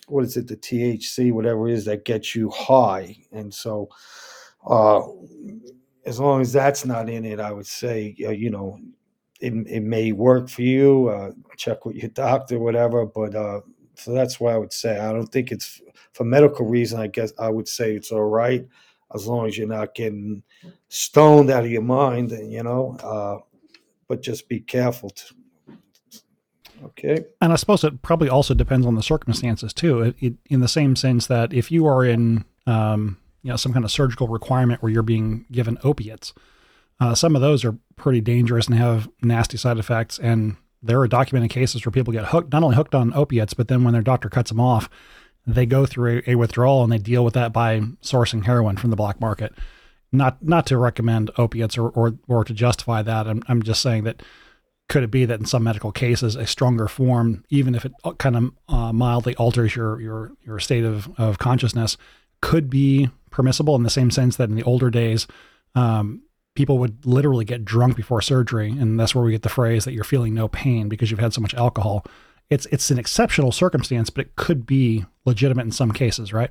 what 0.09 0.25
is 0.25 0.37
it, 0.37 0.49
the 0.49 0.57
THC, 0.57 1.33
whatever 1.33 1.69
it 1.69 1.75
is 1.75 1.85
that 1.85 2.05
gets 2.05 2.35
you 2.35 2.51
high. 2.51 3.17
And 3.33 3.53
so, 3.53 3.89
uh, 4.67 5.03
as 6.05 6.19
long 6.19 6.41
as 6.41 6.53
that's 6.53 6.85
not 6.85 7.09
in 7.09 7.25
it, 7.25 7.41
I 7.41 7.53
would 7.53 7.67
say, 7.67 8.17
uh, 8.25 8.31
you 8.31 8.51
know, 8.51 8.79
it, 9.41 9.53
it 9.67 9.83
may 9.83 10.13
work 10.13 10.49
for 10.49 10.63
you. 10.63 11.09
Uh, 11.09 11.33
check 11.57 11.85
with 11.85 11.97
your 11.97 12.11
doctor, 12.11 12.59
whatever. 12.59 13.07
But 13.07 13.35
uh, 13.35 13.61
so 13.95 14.13
that's 14.13 14.41
why 14.41 14.53
I 14.53 14.59
would 14.59 14.73
say 14.73 14.99
I 14.99 15.13
don't 15.13 15.27
think 15.27 15.53
it's 15.53 15.81
for 16.13 16.25
medical 16.25 16.67
reason. 16.67 17.01
I 17.01 17.07
guess 17.09 17.33
I 17.39 17.49
would 17.49 17.69
say 17.69 17.95
it's 17.95 18.13
all 18.13 18.25
right 18.25 18.67
as 19.15 19.27
long 19.27 19.47
as 19.47 19.59
you're 19.59 19.69
not 19.69 19.95
getting 19.95 20.43
stoned 20.89 21.51
out 21.51 21.65
of 21.65 21.71
your 21.71 21.83
mind, 21.83 22.31
you 22.31 22.63
know. 22.63 22.97
Uh, 23.03 23.39
but 24.09 24.23
just 24.23 24.49
be 24.49 24.61
careful. 24.61 25.11
To, 25.11 25.35
Okay. 26.85 27.25
And 27.41 27.53
I 27.53 27.57
suppose 27.57 27.85
it 27.85 28.03
probably 28.03 28.29
also 28.29 28.55
depends 28.55 28.87
on 28.87 28.95
the 28.95 29.03
circumstances 29.03 29.73
too, 29.73 30.01
it, 30.01 30.17
it, 30.21 30.35
in 30.47 30.61
the 30.61 30.69
same 30.69 30.97
sense 30.97 31.27
that 31.27 31.53
if 31.53 31.71
you 31.71 31.87
are 31.87 32.05
in, 32.05 32.45
um, 32.67 33.19
you 33.43 33.51
know, 33.51 33.57
some 33.57 33.73
kind 33.73 33.85
of 33.85 33.91
surgical 33.91 34.29
requirement 34.29 34.83
where 34.83 34.91
you're 34.91 35.03
being 35.03 35.47
given 35.51 35.79
opiates, 35.85 36.33
uh, 37.01 37.15
some 37.15 37.35
of 37.35 37.43
those 37.43 37.65
are 37.65 37.77
pretty 37.97 38.21
dangerous 38.21 38.67
and 38.67 38.77
have 38.77 39.09
nasty 39.23 39.57
side 39.57 39.79
effects. 39.79 40.19
And 40.19 40.57
there 40.83 41.01
are 41.01 41.09
documented 41.09 41.51
cases 41.51 41.85
where 41.85 41.93
people 41.93 42.13
get 42.13 42.27
hooked, 42.27 42.53
not 42.53 42.63
only 42.63 42.77
hooked 42.77 42.95
on 42.95 43.15
opiates, 43.15 43.55
but 43.55 43.69
then 43.69 43.85
when 43.85 43.93
their 43.93 44.03
doctor 44.03 44.29
cuts 44.29 44.51
them 44.51 44.61
off, 44.61 44.89
they 45.47 45.67
go 45.67 45.87
through 45.87 46.23
a, 46.27 46.33
a 46.33 46.35
withdrawal 46.37 46.83
and 46.83 46.93
they 46.93 46.99
deal 46.99 47.25
with 47.25 47.35
that 47.35 47.53
by 47.53 47.81
sourcing 48.03 48.45
heroin 48.45 48.77
from 48.77 48.91
the 48.91 48.97
black 48.97 49.21
market. 49.21 49.53
Not 50.13 50.43
not 50.43 50.67
to 50.67 50.77
recommend 50.77 51.31
opiates 51.39 51.79
or 51.79 51.89
or, 51.89 52.15
or 52.29 52.45
to 52.45 52.53
justify 52.53 53.03
that. 53.03 53.27
I'm, 53.27 53.43
I'm 53.49 53.63
just 53.63 53.81
saying 53.81 54.05
that 54.05 54.23
could 54.93 55.03
it 55.03 55.11
be 55.11 55.25
that 55.25 55.41
in 55.41 55.47
some 55.47 55.65
medical 55.65 55.91
cases 55.91 56.37
a 56.37 56.47
stronger 56.47 56.87
form, 56.87 57.43
even 57.49 57.75
if 57.75 57.87
it 57.87 57.93
uh, 58.05 58.13
kind 58.13 58.37
of 58.37 58.51
uh, 58.69 58.93
mildly 58.93 59.35
alters 59.37 59.75
your 59.75 59.99
your 60.03 60.33
your 60.45 60.59
state 60.59 60.85
of, 60.85 61.11
of 61.19 61.39
consciousness, 61.39 61.97
could 62.43 62.69
be 62.69 63.09
permissible 63.31 63.75
in 63.75 63.85
the 63.85 63.89
same 63.89 64.11
sense 64.11 64.37
that 64.37 64.51
in 64.51 64.55
the 64.55 64.63
older 64.65 64.91
days, 64.91 65.27
um, 65.75 66.21
people 66.55 66.77
would 66.77 67.07
literally 67.07 67.47
get 67.47 67.65
drunk 67.65 67.97
before 67.97 68.21
surgery, 68.21 68.69
and 68.69 69.01
that's 69.01 69.15
where 69.15 69.25
we 69.25 69.33
get 69.33 69.41
the 69.41 69.49
phrase 69.49 69.87
that 69.87 69.95
you're 69.95 70.05
feeling 70.05 70.35
no 70.35 70.47
pain 70.47 70.91
because 70.91 71.11
you've 71.11 71.21
had 71.21 71.33
so 71.33 71.41
much 71.41 71.55
alcohol. 71.55 72.05
It's 72.51 72.67
it's 72.67 72.91
an 72.91 72.99
exceptional 72.99 73.51
circumstance, 73.51 74.11
but 74.11 74.27
it 74.27 74.37
could 74.37 74.67
be 74.67 75.07
legitimate 75.25 75.65
in 75.65 75.73
some 75.73 75.93
cases, 75.93 76.35
right? 76.35 76.51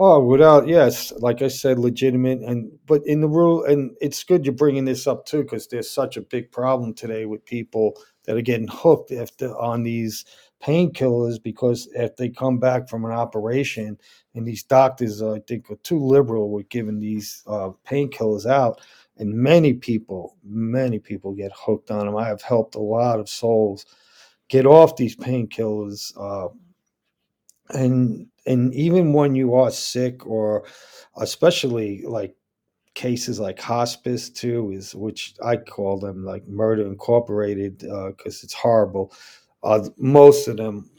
Oh, 0.00 0.22
without 0.24 0.68
yes, 0.68 1.12
like 1.18 1.42
I 1.42 1.48
said, 1.48 1.78
legitimate 1.78 2.40
and 2.40 2.70
but 2.86 3.04
in 3.04 3.20
the 3.20 3.28
rule, 3.28 3.64
and 3.64 3.96
it's 4.00 4.22
good 4.22 4.44
you're 4.44 4.54
bringing 4.54 4.84
this 4.84 5.08
up 5.08 5.26
too 5.26 5.42
because 5.42 5.66
there's 5.66 5.90
such 5.90 6.16
a 6.16 6.20
big 6.22 6.52
problem 6.52 6.94
today 6.94 7.26
with 7.26 7.44
people 7.44 7.94
that 8.24 8.36
are 8.36 8.40
getting 8.42 8.68
hooked 8.68 9.10
after 9.10 9.56
on 9.58 9.82
these 9.82 10.24
painkillers 10.62 11.42
because 11.42 11.88
if 11.94 12.16
they 12.16 12.28
come 12.28 12.58
back 12.60 12.88
from 12.88 13.04
an 13.04 13.10
operation 13.10 13.98
and 14.34 14.46
these 14.46 14.62
doctors, 14.62 15.20
uh, 15.20 15.32
I 15.34 15.40
think, 15.48 15.68
are 15.70 15.76
too 15.82 15.98
liberal 15.98 16.50
with 16.52 16.68
giving 16.68 17.00
these 17.00 17.42
uh, 17.48 17.70
painkillers 17.84 18.46
out, 18.46 18.80
and 19.16 19.34
many 19.34 19.72
people, 19.74 20.36
many 20.44 21.00
people 21.00 21.32
get 21.34 21.50
hooked 21.56 21.90
on 21.90 22.06
them. 22.06 22.16
I 22.16 22.28
have 22.28 22.42
helped 22.42 22.76
a 22.76 22.80
lot 22.80 23.18
of 23.18 23.28
souls 23.28 23.84
get 24.48 24.64
off 24.66 24.96
these 24.96 25.16
painkillers. 25.16 26.12
Uh, 26.16 26.48
and 27.70 28.26
and 28.46 28.74
even 28.74 29.12
when 29.12 29.34
you 29.34 29.54
are 29.54 29.70
sick 29.70 30.26
or 30.26 30.64
especially 31.16 32.02
like 32.06 32.34
cases 32.94 33.38
like 33.38 33.60
hospice 33.60 34.28
too 34.28 34.72
is 34.72 34.94
which 34.94 35.34
i 35.44 35.56
call 35.56 35.98
them 35.98 36.24
like 36.24 36.46
murder 36.48 36.84
incorporated 36.86 37.78
because 37.78 38.42
uh, 38.42 38.44
it's 38.44 38.54
horrible. 38.54 39.12
Uh, 39.62 39.88
most 39.98 40.48
of 40.48 40.56
them 40.56 40.90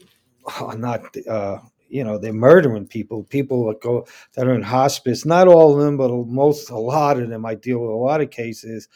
are 0.60 0.76
not 0.76 1.02
uh, 1.28 1.58
you 1.88 2.04
know 2.04 2.18
they're 2.18 2.32
murdering 2.32 2.86
people. 2.86 3.24
People 3.24 3.66
that 3.66 3.80
go 3.80 4.06
that 4.34 4.46
are 4.46 4.54
in 4.54 4.62
hospice 4.62 5.24
not 5.24 5.48
all 5.48 5.74
of 5.74 5.84
them 5.84 5.96
but 5.96 6.10
most 6.26 6.70
a 6.70 6.78
lot 6.78 7.18
of 7.18 7.28
them 7.28 7.44
i 7.44 7.54
deal 7.54 7.80
with 7.80 7.90
a 7.90 7.94
lot 7.94 8.20
of 8.20 8.30
cases. 8.30 8.88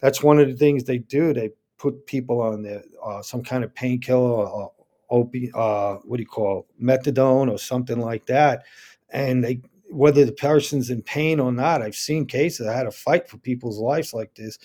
That's 0.00 0.22
one 0.22 0.38
of 0.38 0.48
the 0.48 0.56
things 0.56 0.84
they 0.84 0.98
do. 0.98 1.32
They 1.32 1.50
put 1.78 2.06
people 2.06 2.40
on 2.40 2.62
their 2.62 2.82
uh, 3.04 3.22
some 3.22 3.42
kind 3.42 3.64
of 3.64 3.74
painkiller 3.74 4.46
or, 4.48 4.72
opi- 5.10 5.54
uh, 5.54 6.00
what 6.04 6.16
do 6.16 6.22
you 6.22 6.28
call 6.28 6.66
methadone 6.80 7.50
or 7.50 7.58
something 7.58 8.00
like 8.00 8.26
that, 8.26 8.64
and 9.10 9.44
they 9.44 9.60
whether 9.90 10.24
the 10.24 10.32
person's 10.32 10.90
in 10.90 11.02
pain 11.02 11.38
or 11.38 11.52
not. 11.52 11.82
I've 11.82 11.94
seen 11.94 12.26
cases. 12.26 12.66
I 12.66 12.76
had 12.76 12.84
to 12.84 12.90
fight 12.90 13.28
for 13.28 13.38
people's 13.38 13.78
lives 13.78 14.12
like 14.12 14.34
this, 14.34 14.58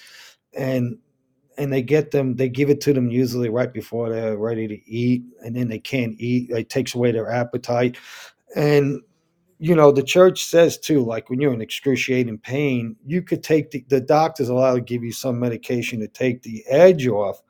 and 0.54 0.98
and 1.58 1.72
they 1.72 1.82
get 1.82 2.12
them. 2.12 2.36
They 2.36 2.50
give 2.50 2.70
it 2.70 2.82
to 2.82 2.94
them 2.94 3.10
usually 3.10 3.50
right 3.50 3.72
before 3.72 4.10
they're 4.10 4.38
ready 4.38 4.68
to 4.68 4.90
eat, 4.90 5.24
and 5.44 5.56
then 5.56 5.68
they 5.68 5.80
can't 5.80 6.16
eat. 6.20 6.50
It 6.50 6.70
takes 6.70 6.96
away 6.96 7.12
their 7.12 7.30
appetite, 7.30 7.98
and 8.56 9.02
you 9.60 9.76
know 9.76 9.92
the 9.92 10.02
church 10.02 10.46
says 10.46 10.78
too 10.78 11.04
like 11.04 11.30
when 11.30 11.40
you're 11.40 11.54
in 11.54 11.62
excruciating 11.62 12.38
pain 12.38 12.96
you 13.06 13.22
could 13.22 13.44
take 13.44 13.70
the, 13.72 13.86
the 13.90 14.00
doctor's 14.00 14.48
allowed 14.48 14.76
to 14.76 14.82
give 14.82 15.04
you 15.04 15.12
some 15.12 15.38
medication 15.38 16.00
to 16.00 16.08
take 16.08 16.42
the 16.42 16.64
edge 16.68 17.06
off 17.08 17.42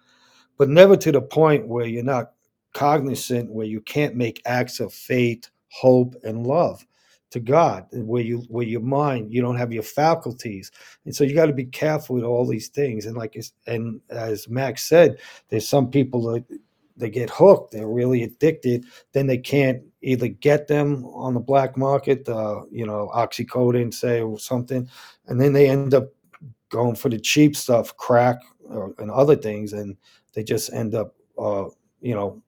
but 0.57 0.69
never 0.69 0.97
to 0.97 1.11
the 1.11 1.21
point 1.21 1.67
where 1.67 1.85
you're 1.85 2.03
not 2.03 2.31
cognizant 2.73 3.51
where 3.51 3.65
you 3.65 3.81
can't 3.81 4.15
make 4.15 4.41
acts 4.45 4.79
of 4.79 4.93
faith, 4.93 5.49
hope, 5.69 6.15
and 6.23 6.45
love 6.45 6.85
to 7.31 7.39
God, 7.39 7.85
where 7.91 8.23
you 8.23 8.39
where 8.47 8.65
your 8.65 8.81
mind, 8.81 9.31
you 9.31 9.41
don't 9.41 9.57
have 9.57 9.71
your 9.71 9.83
faculties, 9.83 10.71
and 11.05 11.15
so 11.15 11.23
you 11.23 11.35
got 11.35 11.45
to 11.45 11.53
be 11.53 11.65
careful 11.65 12.15
with 12.15 12.23
all 12.23 12.47
these 12.47 12.69
things. 12.69 13.05
And 13.05 13.15
like 13.15 13.37
and 13.67 14.01
as 14.09 14.49
Max 14.49 14.83
said, 14.83 15.19
there's 15.49 15.67
some 15.67 15.91
people 15.91 16.23
that 16.33 16.43
they 16.97 17.09
get 17.09 17.29
hooked, 17.29 17.71
they're 17.71 17.87
really 17.87 18.23
addicted, 18.23 18.85
then 19.13 19.27
they 19.27 19.37
can't 19.37 19.81
either 20.01 20.27
get 20.27 20.67
them 20.67 21.05
on 21.05 21.33
the 21.33 21.39
black 21.39 21.77
market, 21.77 22.27
uh, 22.27 22.61
you 22.71 22.85
know, 22.85 23.09
oxycodone, 23.15 23.93
say, 23.93 24.21
or 24.21 24.39
something, 24.39 24.89
and 25.27 25.39
then 25.39 25.53
they 25.53 25.69
end 25.69 25.93
up 25.93 26.09
going 26.69 26.95
for 26.95 27.09
the 27.09 27.19
cheap 27.19 27.55
stuff, 27.55 27.95
crack 27.97 28.37
or, 28.65 28.93
and 28.97 29.11
other 29.11 29.35
things, 29.35 29.73
and 29.73 29.95
they 30.33 30.43
just 30.43 30.73
end 30.73 30.93
up, 30.95 31.15
uh, 31.37 31.65
you 32.01 32.13
know, 32.13 32.41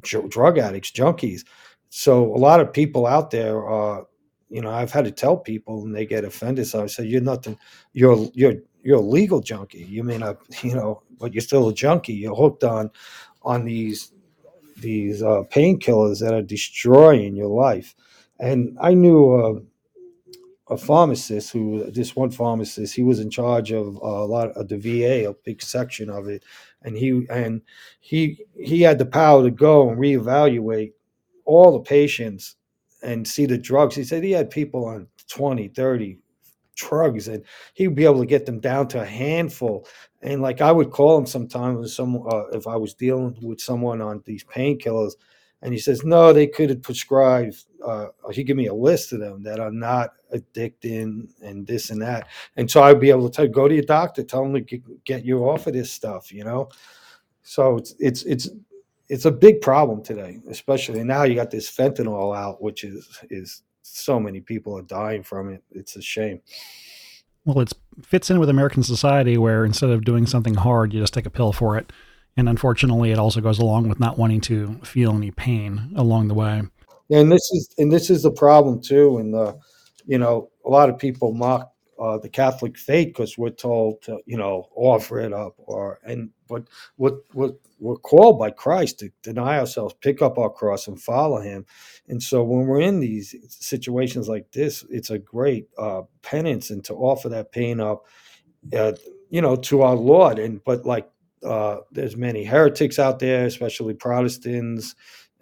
drug 0.00 0.58
addicts, 0.58 0.90
junkies. 0.90 1.44
So 1.90 2.24
a 2.34 2.38
lot 2.38 2.60
of 2.60 2.72
people 2.72 3.06
out 3.06 3.30
there, 3.30 3.70
uh, 3.70 4.02
you 4.48 4.60
know, 4.60 4.70
I've 4.70 4.92
had 4.92 5.04
to 5.04 5.10
tell 5.10 5.36
people 5.36 5.84
and 5.84 5.94
they 5.94 6.06
get 6.06 6.24
offended. 6.24 6.66
So 6.66 6.82
I 6.82 6.86
say, 6.86 7.04
you're 7.04 7.20
nothing, 7.20 7.58
you're, 7.92 8.28
you're, 8.34 8.54
you're 8.82 8.98
a 8.98 9.00
legal 9.00 9.40
junkie. 9.40 9.84
You 9.84 10.04
may 10.04 10.18
not, 10.18 10.38
you 10.62 10.74
know, 10.74 11.02
but 11.18 11.32
you're 11.32 11.40
still 11.40 11.68
a 11.68 11.74
junkie. 11.74 12.14
You're 12.14 12.34
hooked 12.34 12.64
on, 12.64 12.90
on 13.42 13.64
these, 13.64 14.12
these 14.76 15.22
uh, 15.22 15.42
painkillers 15.50 16.20
that 16.20 16.34
are 16.34 16.42
destroying 16.42 17.36
your 17.36 17.48
life. 17.48 17.94
And 18.40 18.76
I 18.80 18.94
knew 18.94 19.32
uh, 19.32 19.60
a 20.68 20.76
pharmacist 20.76 21.52
who, 21.52 21.90
this 21.90 22.16
one 22.16 22.30
pharmacist, 22.30 22.94
he 22.94 23.02
was 23.02 23.20
in 23.20 23.30
charge 23.30 23.70
of 23.70 23.96
a 23.96 24.24
lot 24.24 24.50
of 24.52 24.68
the 24.68 24.78
VA, 24.78 25.28
a 25.28 25.34
big 25.44 25.60
section 25.60 26.08
of 26.08 26.26
it, 26.28 26.42
and 26.82 26.96
he 26.96 27.26
and 27.30 27.62
he 28.00 28.38
he 28.58 28.82
had 28.82 28.98
the 28.98 29.06
power 29.06 29.42
to 29.42 29.50
go 29.50 29.88
and 29.88 29.98
reevaluate 29.98 30.92
all 31.44 31.72
the 31.72 31.80
patients 31.80 32.56
and 33.02 33.28
see 33.28 33.46
the 33.46 33.58
drugs. 33.58 33.94
He 33.94 34.04
said 34.04 34.24
he 34.24 34.32
had 34.32 34.50
people 34.50 34.86
on 34.86 35.06
20, 35.28 35.68
30 35.68 36.18
drugs 36.76 37.28
and 37.28 37.44
he 37.74 37.86
would 37.86 37.96
be 37.96 38.04
able 38.04 38.20
to 38.20 38.26
get 38.26 38.46
them 38.46 38.60
down 38.60 38.88
to 38.88 39.00
a 39.00 39.04
handful. 39.04 39.86
And 40.22 40.42
like 40.42 40.60
I 40.60 40.72
would 40.72 40.90
call 40.90 41.18
him 41.18 41.26
sometimes 41.26 41.94
some 41.94 42.16
uh, 42.26 42.46
if 42.48 42.66
I 42.66 42.76
was 42.76 42.94
dealing 42.94 43.36
with 43.42 43.60
someone 43.60 44.00
on 44.00 44.22
these 44.24 44.44
painkillers 44.44 45.12
and 45.64 45.72
he 45.72 45.80
says, 45.80 46.04
no, 46.04 46.32
they 46.32 46.46
could 46.46 46.68
have 46.68 46.82
prescribed, 46.82 47.64
uh, 47.82 48.08
he 48.30 48.44
give 48.44 48.56
me 48.56 48.66
a 48.66 48.74
list 48.74 49.14
of 49.14 49.20
them 49.20 49.42
that 49.44 49.58
are 49.58 49.72
not 49.72 50.10
addicting 50.34 51.26
and 51.42 51.66
this 51.66 51.88
and 51.88 52.02
that. 52.02 52.28
And 52.56 52.70
so 52.70 52.82
I'd 52.82 53.00
be 53.00 53.08
able 53.08 53.30
to 53.30 53.34
tell, 53.34 53.48
go 53.48 53.66
to 53.66 53.74
your 53.74 53.82
doctor, 53.82 54.22
tell 54.22 54.44
him 54.44 54.52
to 54.52 54.60
get, 54.60 55.04
get 55.04 55.24
you 55.24 55.48
off 55.48 55.66
of 55.66 55.72
this 55.72 55.90
stuff, 55.90 56.30
you 56.30 56.44
know? 56.44 56.68
So 57.42 57.78
it's, 57.78 57.94
it's, 57.98 58.24
it's, 58.24 58.50
it's 59.08 59.24
a 59.24 59.30
big 59.30 59.62
problem 59.62 60.02
today, 60.02 60.38
especially 60.50 61.02
now 61.02 61.22
you 61.22 61.34
got 61.34 61.50
this 61.50 61.74
fentanyl 61.74 62.36
out, 62.36 62.62
which 62.62 62.84
is, 62.84 63.20
is 63.30 63.62
so 63.80 64.20
many 64.20 64.40
people 64.40 64.76
are 64.76 64.82
dying 64.82 65.22
from 65.22 65.50
it. 65.50 65.62
It's 65.70 65.96
a 65.96 66.02
shame. 66.02 66.42
Well, 67.46 67.60
it 67.60 67.72
fits 68.02 68.30
in 68.30 68.38
with 68.38 68.50
American 68.50 68.82
society 68.82 69.38
where 69.38 69.64
instead 69.64 69.88
of 69.88 70.04
doing 70.04 70.26
something 70.26 70.54
hard, 70.54 70.92
you 70.92 71.00
just 71.00 71.14
take 71.14 71.26
a 71.26 71.30
pill 71.30 71.54
for 71.54 71.78
it. 71.78 71.90
And 72.36 72.48
unfortunately, 72.48 73.12
it 73.12 73.18
also 73.18 73.40
goes 73.40 73.58
along 73.58 73.88
with 73.88 74.00
not 74.00 74.18
wanting 74.18 74.40
to 74.42 74.74
feel 74.82 75.12
any 75.12 75.30
pain 75.30 75.92
along 75.96 76.28
the 76.28 76.34
way. 76.34 76.62
and 77.10 77.30
this 77.30 77.48
is 77.52 77.74
and 77.78 77.92
this 77.92 78.10
is 78.10 78.22
the 78.22 78.32
problem 78.32 78.80
too. 78.80 79.18
And 79.18 79.34
uh, 79.34 79.54
you 80.06 80.18
know, 80.18 80.50
a 80.64 80.70
lot 80.70 80.88
of 80.88 80.98
people 80.98 81.32
mock 81.32 81.70
uh, 81.98 82.18
the 82.18 82.28
Catholic 82.28 82.76
faith 82.76 83.08
because 83.08 83.38
we're 83.38 83.50
told 83.50 84.02
to, 84.02 84.18
you 84.26 84.36
know, 84.36 84.68
offer 84.74 85.20
it 85.20 85.32
up, 85.32 85.54
or 85.58 86.00
and 86.04 86.30
but 86.48 86.68
what 86.96 87.14
what 87.32 87.54
we're 87.78 87.96
called 87.96 88.38
by 88.38 88.50
Christ 88.50 89.00
to 89.00 89.10
deny 89.22 89.58
ourselves, 89.58 89.94
pick 90.00 90.22
up 90.22 90.38
our 90.38 90.50
cross, 90.50 90.88
and 90.88 91.00
follow 91.00 91.40
Him. 91.40 91.66
And 92.08 92.22
so 92.22 92.42
when 92.42 92.66
we're 92.66 92.80
in 92.80 93.00
these 93.00 93.34
situations 93.48 94.28
like 94.28 94.50
this, 94.52 94.84
it's 94.90 95.10
a 95.10 95.18
great 95.18 95.68
uh, 95.78 96.02
penance 96.22 96.70
and 96.70 96.84
to 96.84 96.94
offer 96.94 97.28
that 97.28 97.52
pain 97.52 97.80
up, 97.80 98.04
uh, 98.76 98.92
you 99.30 99.40
know, 99.40 99.56
to 99.56 99.82
our 99.82 99.94
Lord. 99.94 100.38
And 100.38 100.62
but 100.64 100.84
like 100.84 101.08
uh, 101.44 101.78
there's 101.92 102.16
many 102.16 102.44
heretics 102.44 102.98
out 102.98 103.18
there, 103.18 103.46
especially 103.46 103.94
Protestants 103.94 104.94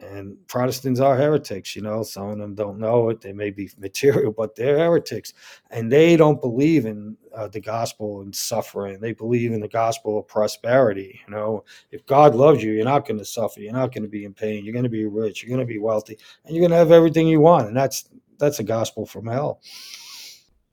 and 0.02 0.36
Protestants 0.48 1.00
are 1.00 1.16
heretics, 1.16 1.76
you 1.76 1.82
know. 1.82 2.02
Some 2.02 2.28
of 2.28 2.38
them 2.38 2.54
don't 2.54 2.78
know 2.78 3.08
it. 3.10 3.20
They 3.20 3.32
may 3.32 3.50
be 3.50 3.70
material, 3.78 4.32
but 4.32 4.56
they're 4.56 4.78
heretics. 4.78 5.32
And 5.70 5.90
they 5.90 6.16
don't 6.16 6.40
believe 6.40 6.86
in 6.86 7.16
uh, 7.34 7.48
the 7.48 7.60
gospel 7.60 8.20
and 8.22 8.34
suffering. 8.34 9.00
They 9.00 9.12
believe 9.12 9.52
in 9.52 9.60
the 9.60 9.68
gospel 9.68 10.18
of 10.18 10.26
prosperity. 10.26 11.20
You 11.26 11.34
know, 11.34 11.64
if 11.90 12.04
God 12.06 12.34
loves 12.34 12.62
you, 12.62 12.72
you're 12.72 12.84
not 12.84 13.06
going 13.06 13.18
to 13.18 13.24
suffer. 13.24 13.60
You're 13.60 13.72
not 13.72 13.92
going 13.92 14.02
to 14.02 14.10
be 14.10 14.24
in 14.24 14.34
pain. 14.34 14.64
You're 14.64 14.74
going 14.74 14.82
to 14.84 14.88
be 14.88 15.06
rich. 15.06 15.42
You're 15.42 15.54
going 15.54 15.66
to 15.66 15.72
be 15.72 15.78
wealthy. 15.78 16.18
And 16.44 16.54
you're 16.54 16.62
going 16.62 16.72
to 16.72 16.76
have 16.76 16.92
everything 16.92 17.28
you 17.28 17.40
want. 17.40 17.68
And 17.68 17.76
that's 17.76 18.08
that's 18.38 18.58
a 18.58 18.64
gospel 18.64 19.06
from 19.06 19.26
hell. 19.26 19.60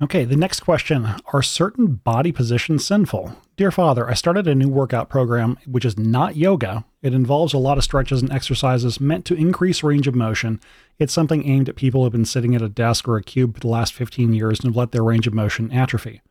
Okay, 0.01 0.23
the 0.23 0.37
next 0.37 0.61
question 0.61 1.15
Are 1.33 1.41
certain 1.41 1.95
body 1.95 2.31
positions 2.31 2.85
sinful? 2.85 3.35
Dear 3.57 3.69
Father, 3.69 4.09
I 4.09 4.13
started 4.13 4.47
a 4.47 4.55
new 4.55 4.69
workout 4.69 5.09
program 5.09 5.57
which 5.67 5.83
is 5.83 5.97
not 5.97 6.37
yoga. 6.37 6.85
It 7.01 7.13
involves 7.13 7.53
a 7.53 7.57
lot 7.57 7.77
of 7.77 7.83
stretches 7.83 8.21
and 8.21 8.31
exercises 8.31 9.01
meant 9.01 9.25
to 9.25 9.35
increase 9.35 9.83
range 9.83 10.07
of 10.07 10.15
motion. 10.15 10.61
It's 10.99 11.11
something 11.11 11.45
aimed 11.45 11.67
at 11.67 11.75
people 11.75 11.99
who 11.99 12.05
have 12.05 12.13
been 12.13 12.23
sitting 12.23 12.55
at 12.55 12.61
a 12.61 12.69
desk 12.69 13.09
or 13.09 13.17
a 13.17 13.23
cube 13.23 13.55
for 13.55 13.59
the 13.59 13.67
last 13.67 13.91
15 13.91 14.31
years 14.31 14.61
and 14.61 14.69
have 14.69 14.77
let 14.77 14.93
their 14.93 15.03
range 15.03 15.27
of 15.27 15.33
motion 15.33 15.69
atrophy. 15.69 16.21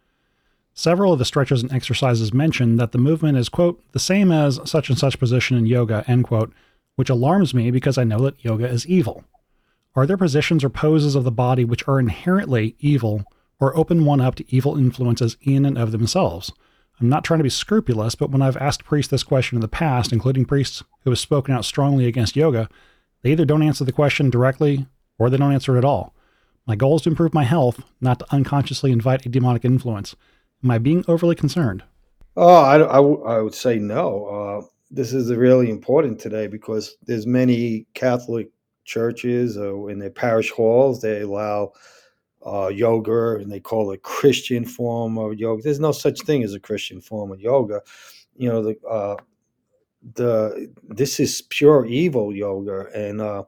Several 0.72 1.12
of 1.12 1.18
the 1.18 1.26
stretches 1.26 1.62
and 1.62 1.70
exercises 1.70 2.32
mention 2.32 2.76
that 2.76 2.92
the 2.92 2.98
movement 2.98 3.36
is, 3.36 3.50
quote, 3.50 3.82
the 3.92 3.98
same 3.98 4.32
as 4.32 4.60
such 4.64 4.88
and 4.88 4.98
such 4.98 5.18
position 5.18 5.58
in 5.58 5.66
yoga, 5.66 6.04
end 6.08 6.24
quote, 6.24 6.54
which 6.96 7.10
alarms 7.10 7.52
me 7.52 7.70
because 7.70 7.98
I 7.98 8.04
know 8.04 8.20
that 8.20 8.42
yoga 8.42 8.66
is 8.66 8.86
evil. 8.86 9.24
Are 9.94 10.06
there 10.06 10.16
positions 10.16 10.64
or 10.64 10.70
poses 10.70 11.14
of 11.14 11.24
the 11.24 11.30
body 11.30 11.66
which 11.66 11.86
are 11.86 12.00
inherently 12.00 12.74
evil? 12.80 13.26
Or 13.60 13.76
open 13.76 14.04
one 14.04 14.20
up 14.20 14.34
to 14.36 14.54
evil 14.54 14.78
influences 14.78 15.36
in 15.42 15.64
and 15.64 15.78
of 15.78 15.92
themselves. 15.92 16.52
I'm 17.00 17.08
not 17.08 17.24
trying 17.24 17.38
to 17.38 17.44
be 17.44 17.50
scrupulous, 17.50 18.14
but 18.14 18.30
when 18.30 18.42
I've 18.42 18.56
asked 18.56 18.84
priests 18.84 19.10
this 19.10 19.22
question 19.22 19.56
in 19.56 19.60
the 19.60 19.68
past, 19.68 20.12
including 20.12 20.44
priests 20.44 20.82
who 21.04 21.10
have 21.10 21.18
spoken 21.18 21.54
out 21.54 21.64
strongly 21.64 22.06
against 22.06 22.36
yoga, 22.36 22.68
they 23.22 23.32
either 23.32 23.44
don't 23.44 23.62
answer 23.62 23.84
the 23.84 23.92
question 23.92 24.30
directly 24.30 24.86
or 25.18 25.30
they 25.30 25.36
don't 25.36 25.52
answer 25.52 25.74
it 25.74 25.78
at 25.78 25.84
all. 25.84 26.14
My 26.66 26.76
goal 26.76 26.96
is 26.96 27.02
to 27.02 27.10
improve 27.10 27.32
my 27.32 27.44
health, 27.44 27.82
not 28.00 28.18
to 28.18 28.34
unconsciously 28.34 28.92
invite 28.92 29.24
a 29.24 29.28
demonic 29.28 29.64
influence. 29.64 30.16
Am 30.62 30.70
I 30.70 30.78
being 30.78 31.04
overly 31.08 31.34
concerned? 31.34 31.84
Oh, 32.36 32.62
I, 32.62 32.78
I, 32.78 32.98
I 32.98 33.40
would 33.40 33.54
say 33.54 33.78
no. 33.78 34.26
Uh, 34.26 34.66
this 34.90 35.12
is 35.12 35.32
really 35.32 35.70
important 35.70 36.18
today 36.18 36.46
because 36.46 36.96
there's 37.06 37.26
many 37.26 37.86
Catholic 37.94 38.50
churches 38.84 39.56
uh, 39.56 39.86
in 39.86 39.98
their 39.98 40.10
parish 40.10 40.50
halls 40.50 41.00
they 41.00 41.20
allow 41.20 41.72
uh, 42.46 42.68
yoga, 42.68 43.36
and 43.36 43.50
they 43.50 43.60
call 43.60 43.90
it 43.92 44.02
Christian 44.02 44.64
form 44.64 45.18
of 45.18 45.38
yoga. 45.38 45.62
There's 45.62 45.80
no 45.80 45.92
such 45.92 46.20
thing 46.22 46.42
as 46.42 46.54
a 46.54 46.60
Christian 46.60 47.00
form 47.00 47.32
of 47.32 47.40
yoga. 47.40 47.82
You 48.36 48.48
know, 48.48 48.62
the 48.62 48.88
uh, 48.88 49.16
the 50.14 50.72
this 50.88 51.18
is 51.20 51.42
pure 51.42 51.86
evil 51.86 52.34
yoga, 52.34 52.86
and 52.94 53.20
uh, 53.20 53.44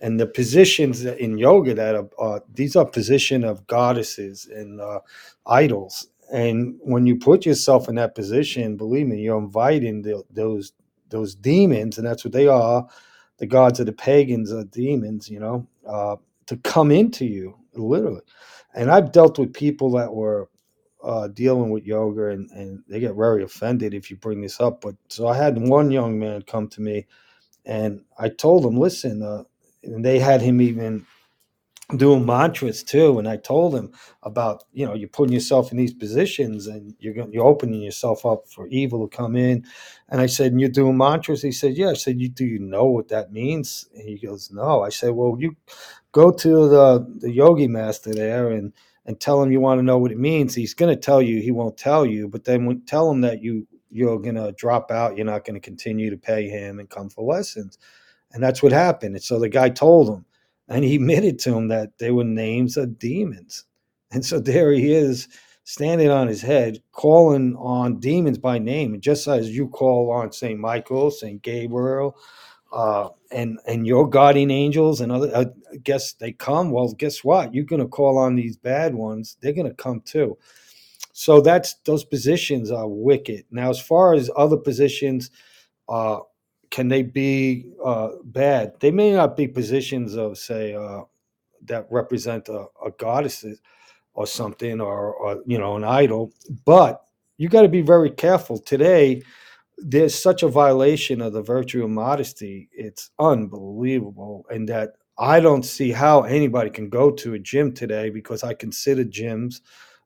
and 0.00 0.20
the 0.20 0.26
positions 0.26 1.04
in 1.04 1.38
yoga 1.38 1.74
that 1.74 1.94
are 1.94 2.08
uh, 2.18 2.40
these 2.52 2.76
are 2.76 2.84
position 2.84 3.44
of 3.44 3.66
goddesses 3.66 4.46
and 4.46 4.80
uh, 4.80 5.00
idols. 5.46 6.08
And 6.32 6.76
when 6.80 7.06
you 7.06 7.16
put 7.16 7.44
yourself 7.46 7.88
in 7.88 7.96
that 7.96 8.14
position, 8.14 8.76
believe 8.76 9.06
me, 9.06 9.20
you're 9.20 9.38
inviting 9.38 10.02
the, 10.02 10.22
those 10.30 10.72
those 11.08 11.34
demons, 11.34 11.98
and 11.98 12.06
that's 12.06 12.24
what 12.24 12.32
they 12.32 12.48
are. 12.48 12.86
The 13.38 13.46
gods 13.46 13.80
of 13.80 13.86
the 13.86 13.92
pagans 13.92 14.52
are 14.52 14.64
demons, 14.64 15.28
you 15.28 15.40
know, 15.40 15.66
uh, 15.86 16.16
to 16.46 16.56
come 16.58 16.90
into 16.90 17.24
you 17.24 17.56
literally. 17.76 18.22
And 18.74 18.90
I've 18.90 19.12
dealt 19.12 19.38
with 19.38 19.54
people 19.54 19.92
that 19.92 20.14
were 20.14 20.50
uh, 21.04 21.28
dealing 21.28 21.70
with 21.70 21.84
yoga 21.86 22.28
and, 22.30 22.50
and 22.52 22.82
they 22.88 23.00
get 23.00 23.14
very 23.14 23.42
offended 23.44 23.94
if 23.94 24.10
you 24.10 24.16
bring 24.16 24.42
this 24.42 24.60
up. 24.60 24.80
But 24.82 24.96
so 25.08 25.28
I 25.28 25.36
had 25.36 25.58
one 25.58 25.90
young 25.90 26.18
man 26.18 26.42
come 26.42 26.68
to 26.70 26.80
me 26.82 27.06
and 27.66 28.02
I 28.18 28.30
told 28.30 28.66
him, 28.66 28.78
listen, 28.78 29.22
uh, 29.22 29.44
and 29.84 30.04
they 30.04 30.18
had 30.20 30.42
him 30.42 30.60
even 30.62 31.06
doing 31.96 32.24
mantras 32.24 32.82
too. 32.82 33.18
And 33.18 33.28
I 33.28 33.36
told 33.36 33.74
him 33.74 33.92
about, 34.22 34.64
you 34.72 34.86
know, 34.86 34.94
you're 34.94 35.08
putting 35.08 35.34
yourself 35.34 35.70
in 35.70 35.76
these 35.76 35.92
positions 35.92 36.66
and 36.66 36.94
you're 36.98 37.14
going, 37.14 37.32
you're 37.32 37.46
opening 37.46 37.82
yourself 37.82 38.24
up 38.24 38.48
for 38.48 38.66
evil 38.68 39.06
to 39.06 39.16
come 39.16 39.36
in. 39.36 39.64
And 40.08 40.20
I 40.20 40.26
said, 40.26 40.52
and 40.52 40.60
you're 40.60 40.70
doing 40.70 40.96
mantras. 40.96 41.42
He 41.42 41.52
said, 41.52 41.76
yeah. 41.76 41.90
I 41.90 41.94
said, 41.94 42.20
you 42.20 42.28
do 42.28 42.44
you 42.44 42.58
know 42.58 42.86
what 42.86 43.08
that 43.08 43.32
means? 43.32 43.86
And 43.94 44.08
he 44.08 44.18
goes, 44.18 44.50
no. 44.50 44.82
I 44.82 44.88
said, 44.88 45.10
well, 45.10 45.36
you 45.38 45.56
go 46.12 46.30
to 46.30 46.68
the 46.68 47.14
the 47.18 47.32
yogi 47.32 47.68
master 47.68 48.14
there 48.14 48.50
and 48.50 48.72
and 49.06 49.20
tell 49.20 49.42
him 49.42 49.52
you 49.52 49.60
want 49.60 49.78
to 49.78 49.82
know 49.82 49.98
what 49.98 50.12
it 50.12 50.18
means. 50.18 50.54
He's 50.54 50.74
going 50.74 50.94
to 50.94 51.00
tell 51.00 51.20
you. 51.20 51.42
He 51.42 51.50
won't 51.50 51.76
tell 51.76 52.06
you. 52.06 52.28
But 52.28 52.44
then 52.44 52.64
when, 52.64 52.80
tell 52.86 53.10
him 53.10 53.20
that 53.20 53.42
you 53.42 53.66
you're 53.90 54.18
going 54.18 54.34
to 54.34 54.52
drop 54.52 54.90
out. 54.90 55.16
You're 55.16 55.26
not 55.26 55.44
going 55.44 55.54
to 55.54 55.60
continue 55.60 56.10
to 56.10 56.16
pay 56.16 56.48
him 56.48 56.80
and 56.80 56.90
come 56.90 57.08
for 57.08 57.24
lessons. 57.24 57.78
And 58.32 58.42
that's 58.42 58.60
what 58.60 58.72
happened. 58.72 59.14
And 59.14 59.22
so 59.22 59.38
the 59.38 59.48
guy 59.48 59.68
told 59.68 60.08
him, 60.08 60.24
and 60.68 60.84
he 60.84 60.96
admitted 60.96 61.38
to 61.40 61.54
him 61.54 61.68
that 61.68 61.98
they 61.98 62.10
were 62.10 62.24
names 62.24 62.76
of 62.76 62.98
demons. 62.98 63.64
And 64.10 64.24
so 64.24 64.38
there 64.40 64.72
he 64.72 64.92
is 64.92 65.28
standing 65.64 66.10
on 66.10 66.28
his 66.28 66.42
head, 66.42 66.78
calling 66.92 67.56
on 67.56 67.98
demons 67.98 68.38
by 68.38 68.58
name. 68.58 68.94
And 68.94 69.02
just 69.02 69.26
as 69.26 69.50
you 69.50 69.68
call 69.68 70.10
on 70.10 70.32
St. 70.32 70.58
Michael, 70.58 71.10
St. 71.10 71.42
Gabriel, 71.42 72.16
uh, 72.72 73.08
and 73.30 73.58
and 73.66 73.86
your 73.86 74.08
guardian 74.08 74.50
angels 74.50 75.00
and 75.00 75.12
other 75.12 75.34
I 75.36 75.76
guess 75.76 76.12
they 76.14 76.32
come. 76.32 76.70
Well, 76.70 76.92
guess 76.92 77.22
what? 77.22 77.54
You're 77.54 77.64
going 77.64 77.82
to 77.82 77.88
call 77.88 78.18
on 78.18 78.34
these 78.34 78.56
bad 78.56 78.94
ones. 78.94 79.36
They're 79.40 79.52
going 79.52 79.68
to 79.68 79.74
come 79.74 80.00
too. 80.00 80.36
So 81.12 81.40
that's 81.40 81.74
those 81.84 82.04
positions 82.04 82.72
are 82.72 82.88
wicked. 82.88 83.44
Now, 83.50 83.70
as 83.70 83.80
far 83.80 84.14
as 84.14 84.30
other 84.36 84.56
positions, 84.56 85.30
uh, 85.88 86.18
can 86.74 86.88
they 86.88 87.02
be 87.02 87.70
uh, 87.84 88.08
bad? 88.24 88.74
They 88.80 88.90
may 88.90 89.12
not 89.12 89.36
be 89.36 89.46
positions 89.46 90.16
of 90.16 90.36
say 90.36 90.74
uh, 90.74 91.02
that 91.66 91.86
represent 91.90 92.48
a, 92.48 92.66
a 92.84 92.90
goddess 92.98 93.44
or 94.14 94.26
something, 94.26 94.80
or, 94.80 95.14
or 95.14 95.42
you 95.46 95.58
know 95.58 95.76
an 95.76 95.84
idol. 95.84 96.32
But 96.64 97.00
you 97.38 97.48
got 97.48 97.62
to 97.62 97.68
be 97.68 97.82
very 97.82 98.10
careful 98.10 98.58
today 98.58 99.22
there's 99.78 100.14
such 100.14 100.42
a 100.42 100.48
violation 100.48 101.20
of 101.20 101.32
the 101.32 101.42
virtue 101.42 101.84
of 101.84 101.90
modesty. 101.90 102.68
It's 102.72 103.10
unbelievable. 103.18 104.46
And 104.50 104.68
that 104.68 104.92
I 105.18 105.40
don't 105.40 105.64
see 105.64 105.92
how 105.92 106.22
anybody 106.22 106.70
can 106.70 106.88
go 106.88 107.10
to 107.10 107.34
a 107.34 107.38
gym 107.38 107.72
today 107.72 108.10
because 108.10 108.42
I 108.42 108.54
consider 108.54 109.04
gyms 109.04 109.60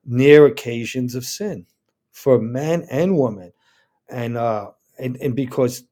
near 0.04 0.46
occasions 0.46 1.14
of 1.14 1.24
sin 1.24 1.66
for 2.12 2.38
men 2.38 2.86
and 2.90 3.18
women. 3.18 3.52
And, 4.08 4.36
uh, 4.36 4.70
and, 4.98 5.16
and 5.16 5.36
because 5.36 5.84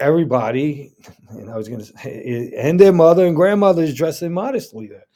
everybody, 0.00 0.92
and 1.30 1.50
I 1.50 1.56
was 1.56 1.68
going 1.68 1.80
to 1.80 1.86
say, 1.86 2.52
and 2.56 2.78
their 2.78 2.92
mother 2.92 3.26
and 3.26 3.36
grandmother 3.36 3.82
is 3.82 3.94
dressing 3.94 4.32
modestly 4.32 4.86
there. 4.86 5.06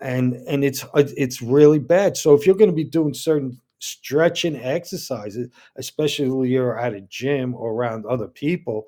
And, 0.00 0.34
and 0.46 0.64
it's, 0.64 0.84
it's 0.94 1.42
really 1.42 1.78
bad. 1.80 2.16
So 2.16 2.34
if 2.34 2.46
you're 2.46 2.56
going 2.56 2.70
to 2.70 2.76
be 2.76 2.84
doing 2.84 3.14
certain 3.14 3.60
stretching 3.80 4.56
exercises, 4.56 5.48
especially 5.76 6.50
you're 6.50 6.78
at 6.78 6.94
a 6.94 7.00
gym 7.02 7.54
or 7.54 7.72
around 7.72 8.06
other 8.06 8.28
people, 8.28 8.86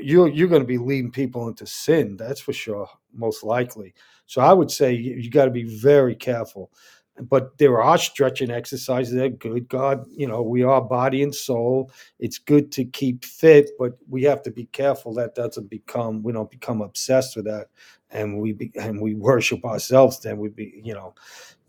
you're 0.00 0.28
you're 0.28 0.48
going 0.48 0.62
to 0.62 0.66
be 0.66 0.78
leading 0.78 1.12
people 1.12 1.48
into 1.48 1.66
sin. 1.66 2.16
That's 2.16 2.40
for 2.40 2.52
sure, 2.52 2.88
most 3.12 3.44
likely. 3.44 3.94
So 4.26 4.40
I 4.40 4.52
would 4.52 4.70
say 4.70 4.92
you, 4.92 5.14
you 5.14 5.30
got 5.30 5.44
to 5.44 5.50
be 5.50 5.62
very 5.64 6.14
careful. 6.14 6.72
But 7.20 7.58
there 7.58 7.82
are 7.82 7.98
stretching 7.98 8.50
exercises 8.50 9.14
that 9.14 9.24
are 9.24 9.28
good. 9.28 9.68
God, 9.68 10.06
you 10.10 10.28
know, 10.28 10.42
we 10.42 10.62
are 10.62 10.80
body 10.80 11.22
and 11.22 11.34
soul. 11.34 11.90
It's 12.18 12.38
good 12.38 12.70
to 12.72 12.84
keep 12.84 13.24
fit, 13.24 13.70
but 13.78 13.98
we 14.08 14.22
have 14.24 14.42
to 14.42 14.50
be 14.50 14.66
careful 14.66 15.14
that 15.14 15.34
doesn't 15.34 15.68
become 15.68 16.22
we 16.22 16.32
don't 16.32 16.50
become 16.50 16.80
obsessed 16.80 17.36
with 17.36 17.46
that, 17.46 17.68
and 18.10 18.38
we 18.38 18.52
be, 18.52 18.70
and 18.76 19.00
we 19.00 19.14
worship 19.14 19.64
ourselves. 19.64 20.20
Then 20.20 20.38
we 20.38 20.48
be, 20.48 20.80
you 20.84 20.94
know, 20.94 21.14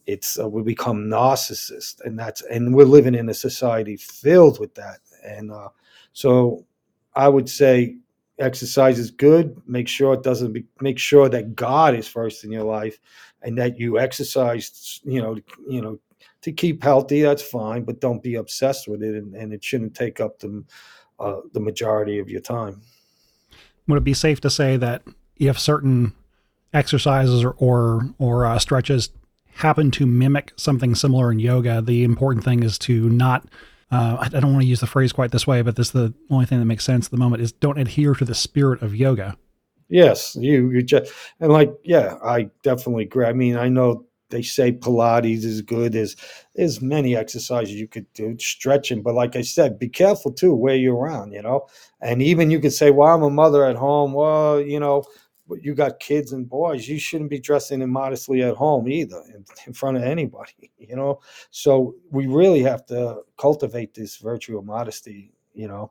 it's 0.09 0.39
uh, 0.39 0.49
we 0.49 0.63
become 0.63 1.05
narcissist 1.05 2.01
and 2.01 2.17
that's 2.17 2.41
and 2.43 2.73
we're 2.73 2.83
living 2.83 3.13
in 3.13 3.29
a 3.29 3.33
society 3.33 3.95
filled 3.95 4.59
with 4.59 4.73
that 4.73 4.97
and 5.23 5.51
uh, 5.51 5.69
so 6.13 6.65
i 7.15 7.29
would 7.29 7.47
say 7.47 7.95
exercise 8.39 8.97
is 8.97 9.11
good 9.11 9.61
make 9.67 9.87
sure 9.87 10.15
it 10.15 10.23
doesn't 10.23 10.51
be, 10.51 10.65
make 10.81 10.97
sure 10.97 11.29
that 11.29 11.55
god 11.55 11.93
is 11.93 12.07
first 12.07 12.43
in 12.43 12.51
your 12.51 12.63
life 12.63 12.99
and 13.41 13.57
that 13.57 13.79
you 13.79 13.99
exercise 13.99 14.99
you 15.03 15.21
know 15.21 15.37
you 15.67 15.81
know 15.81 15.99
to 16.41 16.51
keep 16.51 16.83
healthy 16.83 17.21
that's 17.21 17.41
fine 17.41 17.83
but 17.83 17.99
don't 17.99 18.23
be 18.23 18.35
obsessed 18.35 18.87
with 18.87 19.03
it 19.03 19.15
and, 19.15 19.35
and 19.35 19.53
it 19.53 19.63
shouldn't 19.63 19.95
take 19.95 20.19
up 20.19 20.39
the 20.39 20.63
uh, 21.19 21.41
the 21.53 21.59
majority 21.59 22.19
of 22.19 22.29
your 22.29 22.41
time 22.41 22.81
would 23.87 23.97
it 23.97 24.03
be 24.03 24.13
safe 24.13 24.39
to 24.41 24.49
say 24.49 24.77
that 24.77 25.03
if 25.37 25.59
certain 25.59 26.13
exercises 26.73 27.43
or 27.43 27.55
or, 27.57 28.13
or 28.19 28.45
uh, 28.45 28.59
stretches 28.59 29.09
happen 29.55 29.91
to 29.91 30.05
mimic 30.05 30.53
something 30.55 30.95
similar 30.95 31.31
in 31.31 31.39
yoga, 31.39 31.81
the 31.81 32.03
important 32.03 32.43
thing 32.43 32.63
is 32.63 32.77
to 32.79 33.09
not. 33.09 33.47
Uh, 33.91 34.17
I 34.19 34.29
don't 34.29 34.51
want 34.51 34.61
to 34.61 34.67
use 34.67 34.81
the 34.81 34.87
phrase 34.87 35.11
quite 35.11 35.31
this 35.31 35.47
way, 35.47 35.63
but 35.63 35.75
this 35.75 35.87
is 35.87 35.93
the 35.93 36.13
only 36.29 36.45
thing 36.45 36.59
that 36.59 36.65
makes 36.65 36.83
sense 36.83 37.07
at 37.07 37.11
the 37.11 37.17
moment 37.17 37.41
is 37.41 37.51
don't 37.51 37.79
adhere 37.79 38.13
to 38.13 38.23
the 38.23 38.35
spirit 38.35 38.83
of 38.83 38.95
yoga. 38.95 39.35
Yes, 39.89 40.35
you 40.39 40.69
you 40.71 40.83
just 40.83 41.11
and 41.39 41.51
like 41.51 41.73
yeah, 41.83 42.17
I 42.23 42.49
definitely 42.63 43.03
agree. 43.05 43.25
I 43.25 43.33
mean, 43.33 43.55
I 43.57 43.69
know 43.69 44.05
they 44.29 44.43
say 44.43 44.71
Pilates 44.71 45.43
is 45.43 45.61
good. 45.63 45.93
There's 45.93 46.15
there's 46.55 46.79
many 46.81 47.15
exercises 47.15 47.73
you 47.73 47.87
could 47.87 48.05
do, 48.13 48.37
stretching. 48.37 49.01
But 49.01 49.15
like 49.15 49.35
I 49.35 49.41
said, 49.41 49.79
be 49.79 49.89
careful 49.89 50.31
too 50.31 50.53
where 50.53 50.75
you're 50.75 50.95
around, 50.95 51.31
you 51.31 51.41
know. 51.41 51.65
And 52.01 52.21
even 52.21 52.51
you 52.51 52.59
could 52.59 52.73
say, 52.73 52.91
"Well, 52.91 53.07
I'm 53.15 53.23
a 53.23 53.31
mother 53.31 53.65
at 53.65 53.75
home." 53.77 54.13
Well, 54.13 54.61
you 54.61 54.79
know, 54.79 55.03
you 55.59 55.73
got 55.73 55.99
kids 55.99 56.33
and 56.33 56.47
boys. 56.47 56.87
You 56.87 56.99
shouldn't 56.99 57.31
be 57.31 57.39
dressing 57.39 57.81
immodestly 57.81 58.43
at 58.43 58.55
home 58.55 58.87
either, 58.87 59.23
in, 59.33 59.43
in 59.65 59.73
front 59.73 59.97
of 59.97 60.03
anybody, 60.03 60.71
you 60.77 60.95
know. 60.95 61.19
So 61.49 61.95
we 62.11 62.27
really 62.27 62.61
have 62.61 62.85
to 62.87 63.21
cultivate 63.39 63.95
this 63.95 64.17
virtue 64.17 64.59
of 64.59 64.65
modesty, 64.65 65.31
you 65.55 65.67
know. 65.67 65.89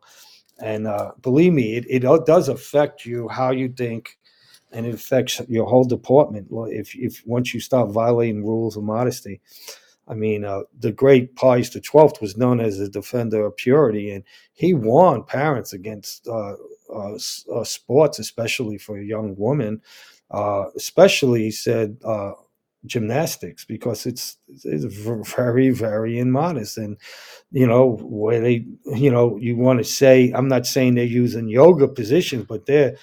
And 0.61 0.87
uh, 0.87 1.12
believe 1.23 1.53
me, 1.53 1.77
it, 1.77 1.87
it 1.88 2.03
does 2.27 2.49
affect 2.49 3.05
you 3.07 3.29
how 3.29 3.51
you 3.51 3.68
think 3.68 4.18
and 4.73 4.87
it 4.87 4.94
affects 4.94 5.40
your 5.49 5.66
whole 5.66 5.85
department. 5.85 6.49
If 6.51 6.94
if 6.94 7.23
once 7.27 7.55
you 7.55 7.61
start 7.61 7.90
violating 7.90 8.44
rules 8.44 8.77
of 8.77 8.85
modesty, 8.85 9.40
I 10.07 10.14
mean, 10.14 10.44
uh, 10.44 10.62
the 10.79 10.92
great 10.92 11.37
Pius 11.37 11.71
the 11.71 11.81
Twelfth 11.81 12.21
was 12.21 12.37
known 12.37 12.61
as 12.61 12.79
a 12.81 12.88
defender 12.88 13.47
of 13.47 13.57
purity, 13.57 14.11
and 14.11 14.25
he 14.53 14.75
warned 14.75 15.27
parents 15.27 15.73
against 15.73 16.27
uh, 16.29 16.55
uh, 16.92 17.18
uh 17.55 17.64
sports, 17.64 18.18
especially 18.18 18.79
for 18.79 18.99
a 18.99 19.05
young 19.05 19.37
woman. 19.37 19.81
Uh, 20.31 20.66
especially, 20.77 21.44
he 21.44 21.51
said 21.51 21.97
gymnastics 22.88 23.64
because 23.64 24.07
it's 24.07 24.37
it's 24.64 24.85
very 24.85 25.70
very 25.70 26.18
immodest 26.18 26.79
and 26.79 26.96
you 27.53 27.66
know 27.66 27.98
where 28.03 28.40
they 28.40 28.66
you 28.96 29.11
know 29.11 29.37
you 29.37 29.57
want 29.57 29.79
to 29.79 29.85
say 29.85 30.33
i'm 30.35 30.48
not 30.48 30.66
saying 30.66 30.94
they're 30.94 31.05
using 31.05 31.48
yoga 31.48 31.87
positions 31.87 32.44
but 32.48 32.66
they're 32.66 32.96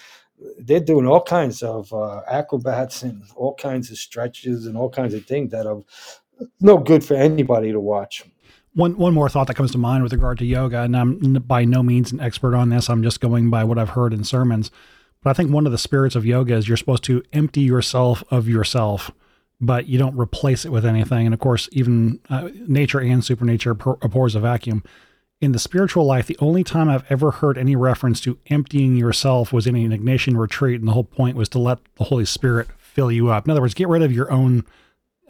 they're 0.60 0.80
doing 0.80 1.08
all 1.08 1.22
kinds 1.22 1.64
of 1.64 1.92
uh, 1.94 2.22
acrobats 2.30 3.04
and 3.04 3.24
all 3.36 3.56
kinds 3.56 3.90
of 3.92 3.98
stretches 3.98 4.66
and 4.66 4.78
all 4.78 4.90
kinds 4.90 5.14
of 5.14 5.26
things 5.26 5.52
that 5.52 5.66
are 5.66 5.82
no 6.60 6.78
good 6.78 7.04
for 7.04 7.16
anybody 7.16 7.72
to 7.72 7.80
watch. 7.80 8.24
One 8.74 8.98
one 8.98 9.14
more 9.14 9.30
thought 9.30 9.48
that 9.48 9.56
comes 9.56 9.72
to 9.72 9.78
mind 9.78 10.04
with 10.04 10.12
regard 10.12 10.38
to 10.40 10.46
yoga, 10.46 10.82
and 10.82 10.98
I'm 10.98 11.34
by 11.34 11.64
no 11.64 11.82
means 11.82 12.12
an 12.12 12.20
expert 12.20 12.54
on 12.54 12.70
this. 12.70 12.90
I'm 12.90 13.04
just 13.04 13.22
going 13.22 13.50
by 13.50 13.64
what 13.64 13.78
I've 13.78 13.92
heard 13.92 14.14
in 14.14 14.24
sermons. 14.26 14.70
But 15.24 15.30
I 15.30 15.34
think 15.34 15.52
one 15.52 15.66
of 15.66 15.72
the 15.72 15.78
spirits 15.78 16.16
of 16.16 16.26
yoga 16.26 16.56
is 16.56 16.68
you're 16.68 16.78
supposed 16.78 17.04
to 17.06 17.24
empty 17.32 17.62
yourself 17.62 18.24
of 18.30 18.50
yourself, 18.50 19.12
but 19.62 19.88
you 19.88 19.98
don't 19.98 20.18
replace 20.18 20.66
it 20.66 20.72
with 20.72 20.86
anything. 20.86 21.26
And 21.26 21.34
of 21.34 21.40
course, 21.40 21.70
even 21.72 22.20
uh, 22.30 22.50
nature 22.68 23.00
and 23.00 23.24
supernature 23.24 23.72
abhors 24.02 24.36
a 24.36 24.40
vacuum 24.40 24.84
in 25.42 25.52
the 25.52 25.60
spiritual 25.60 26.06
life, 26.06 26.28
the 26.28 26.38
only 26.40 26.64
time 26.64 26.90
I've 26.90 27.10
ever 27.10 27.32
heard 27.32 27.58
any 27.58 27.76
reference 27.76 28.22
to 28.22 28.38
emptying 28.48 28.96
yourself 28.96 29.52
was 29.52 29.68
in 29.68 29.76
an 29.76 29.92
Ignatian 29.92 30.38
retreat, 30.38 30.80
and 30.80 30.88
the 30.88 30.94
whole 30.94 31.04
point 31.04 31.36
was 31.36 31.50
to 31.50 31.60
let 31.60 31.80
the 31.96 32.06
Holy 32.06 32.26
Spirit 32.26 32.70
fill 32.78 33.12
you 33.12 33.30
up. 33.30 33.46
In 33.46 33.52
other 33.52 33.62
words, 33.62 33.74
get 33.74 33.88
rid 33.88 34.02
of 34.02 34.12
your 34.12 34.32
own 34.32 34.66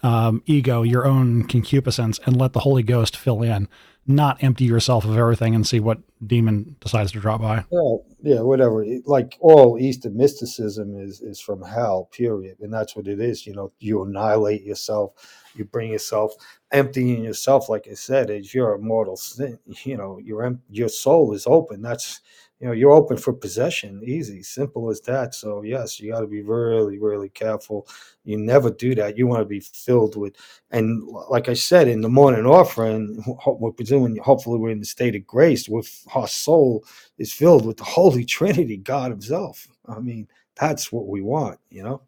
um, 0.03 0.43
ego, 0.45 0.83
your 0.83 1.05
own 1.05 1.47
concupiscence, 1.47 2.19
and 2.25 2.37
let 2.37 2.53
the 2.53 2.61
Holy 2.61 2.83
Ghost 2.83 3.17
fill 3.17 3.41
in. 3.41 3.67
Not 4.07 4.43
empty 4.43 4.65
yourself 4.65 5.03
of 5.05 5.17
everything 5.17 5.55
and 5.55 5.65
see 5.65 5.79
what 5.79 5.99
demon 6.25 6.75
decides 6.79 7.11
to 7.13 7.19
drop 7.19 7.41
by. 7.41 7.65
Well, 7.71 8.05
yeah, 8.21 8.41
whatever. 8.41 8.85
Like 9.05 9.37
all 9.39 9.79
Eastern 9.79 10.15
mysticism 10.15 10.95
is 10.99 11.21
is 11.21 11.39
from 11.39 11.63
hell, 11.63 12.09
period, 12.11 12.57
and 12.59 12.73
that's 12.73 12.95
what 12.95 13.07
it 13.07 13.19
is. 13.19 13.47
You 13.47 13.53
know, 13.53 13.71
you 13.79 14.03
annihilate 14.03 14.63
yourself 14.63 15.13
you 15.55 15.65
bring 15.65 15.91
yourself 15.91 16.33
emptying 16.71 17.23
yourself 17.23 17.69
like 17.69 17.87
i 17.89 17.93
said 17.93 18.29
is 18.29 18.53
your 18.53 18.77
mortal 18.77 19.15
sin 19.15 19.57
you 19.83 19.97
know 19.97 20.19
your 20.19 20.57
your 20.69 20.89
soul 20.89 21.33
is 21.33 21.47
open 21.47 21.81
that's 21.81 22.21
you 22.65 22.71
know 22.71 22.73
you're 22.73 22.93
open 22.93 23.15
for 23.15 23.31
possession 23.31 24.01
easy 24.03 24.41
simple 24.41 24.89
as 24.89 24.99
that. 25.01 25.35
So 25.35 25.61
yes 25.61 25.99
you 25.99 26.11
got 26.11 26.21
to 26.21 26.27
be 26.27 26.41
really 26.41 26.97
really 26.97 27.29
careful. 27.29 27.87
You 28.23 28.39
never 28.39 28.71
do 28.71 28.95
that. 28.95 29.19
You 29.19 29.27
want 29.27 29.41
to 29.41 29.45
be 29.45 29.59
filled 29.59 30.17
with 30.17 30.35
and 30.71 31.07
like 31.29 31.47
i 31.47 31.53
said 31.53 31.87
in 31.87 32.01
the 32.01 32.09
morning 32.09 32.47
offering 32.47 33.23
we're 33.45 33.71
doing 33.83 34.17
hopefully 34.17 34.57
we're 34.57 34.71
in 34.71 34.79
the 34.79 34.85
state 34.85 35.15
of 35.15 35.27
grace 35.27 35.69
with 35.69 36.07
our 36.15 36.27
soul 36.27 36.83
is 37.19 37.31
filled 37.31 37.67
with 37.67 37.77
the 37.77 37.83
holy 37.83 38.25
trinity 38.37 38.77
god 38.77 39.11
himself. 39.11 39.67
I 39.85 39.99
mean 39.99 40.27
that's 40.55 40.91
what 40.91 41.07
we 41.07 41.21
want 41.21 41.59
you 41.69 41.83
know? 41.83 42.01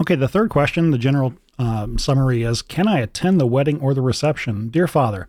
Okay 0.00 0.16
the 0.16 0.26
third 0.26 0.50
question 0.50 0.90
the 0.90 0.98
general 0.98 1.34
um, 1.56 1.98
summary 1.98 2.42
is 2.42 2.62
Can 2.62 2.88
I 2.88 2.98
attend 2.98 3.40
the 3.40 3.46
wedding 3.46 3.80
or 3.80 3.94
the 3.94 4.02
reception? 4.02 4.70
Dear 4.70 4.88
Father, 4.88 5.28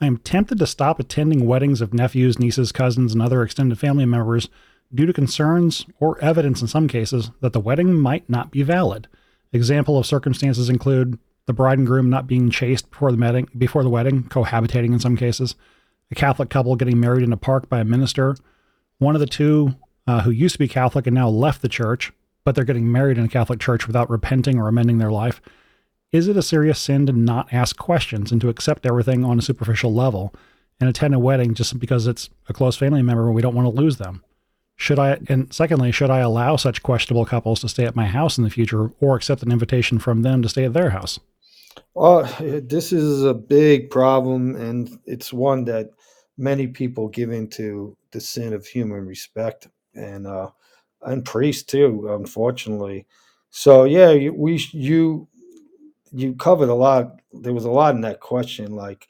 I 0.00 0.06
am 0.06 0.18
tempted 0.18 0.58
to 0.58 0.66
stop 0.66 0.98
attending 0.98 1.46
weddings 1.46 1.80
of 1.80 1.94
nephews, 1.94 2.38
nieces, 2.38 2.72
cousins, 2.72 3.12
and 3.12 3.22
other 3.22 3.42
extended 3.42 3.78
family 3.78 4.06
members 4.06 4.48
due 4.94 5.06
to 5.06 5.12
concerns 5.12 5.86
or 5.98 6.22
evidence 6.22 6.60
in 6.60 6.68
some 6.68 6.88
cases 6.88 7.30
that 7.40 7.52
the 7.52 7.60
wedding 7.60 7.94
might 7.94 8.28
not 8.28 8.50
be 8.50 8.62
valid. 8.62 9.08
Example 9.52 9.98
of 9.98 10.06
circumstances 10.06 10.68
include 10.68 11.18
the 11.46 11.52
bride 11.52 11.78
and 11.78 11.86
groom 11.86 12.10
not 12.10 12.26
being 12.26 12.50
chaste 12.50 12.90
before 12.90 13.12
the 13.12 13.18
wedding, 13.18 13.48
before 13.56 13.82
the 13.82 13.88
wedding, 13.90 14.24
cohabitating 14.24 14.92
in 14.92 15.00
some 15.00 15.16
cases, 15.16 15.54
a 16.10 16.14
Catholic 16.14 16.50
couple 16.50 16.76
getting 16.76 16.98
married 17.00 17.22
in 17.22 17.32
a 17.32 17.36
park 17.36 17.68
by 17.68 17.80
a 17.80 17.84
minister, 17.84 18.36
one 18.98 19.14
of 19.14 19.20
the 19.20 19.26
two 19.26 19.74
uh, 20.06 20.22
who 20.22 20.30
used 20.30 20.54
to 20.54 20.58
be 20.58 20.68
Catholic 20.68 21.06
and 21.06 21.14
now 21.14 21.28
left 21.28 21.62
the 21.62 21.68
church, 21.68 22.12
but 22.44 22.54
they're 22.54 22.64
getting 22.64 22.90
married 22.90 23.18
in 23.18 23.24
a 23.24 23.28
Catholic 23.28 23.60
church 23.60 23.86
without 23.86 24.10
repenting 24.10 24.58
or 24.58 24.68
amending 24.68 24.98
their 24.98 25.12
life, 25.12 25.40
is 26.14 26.28
it 26.28 26.36
a 26.36 26.42
serious 26.42 26.78
sin 26.78 27.06
to 27.06 27.12
not 27.12 27.52
ask 27.52 27.76
questions 27.76 28.30
and 28.30 28.40
to 28.40 28.48
accept 28.48 28.86
everything 28.86 29.24
on 29.24 29.36
a 29.36 29.42
superficial 29.42 29.92
level 29.92 30.32
and 30.78 30.88
attend 30.88 31.12
a 31.12 31.18
wedding 31.18 31.54
just 31.54 31.76
because 31.80 32.06
it's 32.06 32.30
a 32.48 32.52
close 32.52 32.76
family 32.76 33.02
member 33.02 33.26
and 33.26 33.34
we 33.34 33.42
don't 33.42 33.54
want 33.54 33.66
to 33.66 33.80
lose 33.82 33.96
them? 33.96 34.22
Should 34.76 35.00
I, 35.00 35.18
and 35.28 35.52
secondly, 35.52 35.90
should 35.90 36.10
I 36.10 36.20
allow 36.20 36.54
such 36.54 36.84
questionable 36.84 37.24
couples 37.24 37.60
to 37.60 37.68
stay 37.68 37.84
at 37.84 37.96
my 37.96 38.06
house 38.06 38.38
in 38.38 38.44
the 38.44 38.50
future 38.50 38.92
or 39.00 39.16
accept 39.16 39.42
an 39.42 39.50
invitation 39.50 39.98
from 39.98 40.22
them 40.22 40.40
to 40.42 40.48
stay 40.48 40.64
at 40.64 40.72
their 40.72 40.90
house? 40.90 41.18
Well, 41.94 42.22
this 42.40 42.92
is 42.92 43.24
a 43.24 43.34
big 43.34 43.90
problem, 43.90 44.54
and 44.54 44.96
it's 45.06 45.32
one 45.32 45.64
that 45.64 45.90
many 46.38 46.68
people 46.68 47.08
give 47.08 47.32
into 47.32 47.96
the 48.12 48.20
sin 48.20 48.52
of 48.52 48.66
human 48.66 49.04
respect, 49.04 49.68
and 49.94 50.26
uh, 50.28 50.50
and 51.02 51.24
priests 51.24 51.64
too, 51.64 52.08
unfortunately. 52.12 53.06
So 53.50 53.84
yeah, 53.84 54.30
we 54.30 54.60
you 54.72 55.28
you 56.14 56.34
covered 56.34 56.68
a 56.68 56.74
lot. 56.74 57.20
There 57.32 57.52
was 57.52 57.64
a 57.64 57.70
lot 57.70 57.94
in 57.94 58.00
that 58.02 58.20
question, 58.20 58.74
like 58.74 59.08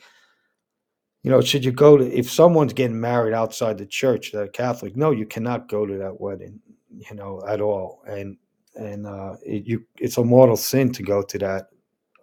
you 1.24 1.30
know, 1.30 1.40
should 1.40 1.64
you 1.64 1.72
go 1.72 1.96
to 1.96 2.04
if 2.06 2.30
someone's 2.30 2.74
getting 2.74 3.00
married 3.00 3.32
outside 3.32 3.78
the 3.78 3.86
church, 3.86 4.30
that 4.32 4.52
Catholic? 4.52 4.94
No, 4.94 5.10
you 5.10 5.24
cannot 5.24 5.70
go 5.70 5.86
to 5.86 5.96
that 5.96 6.20
wedding, 6.20 6.60
you 6.90 7.16
know, 7.16 7.42
at 7.48 7.62
all. 7.62 8.02
And 8.06 8.36
and 8.76 9.06
uh, 9.06 9.36
it, 9.44 9.66
you, 9.66 9.84
it's 9.98 10.18
a 10.18 10.24
mortal 10.24 10.56
sin 10.56 10.92
to 10.92 11.02
go 11.02 11.22
to 11.22 11.38
that 11.38 11.68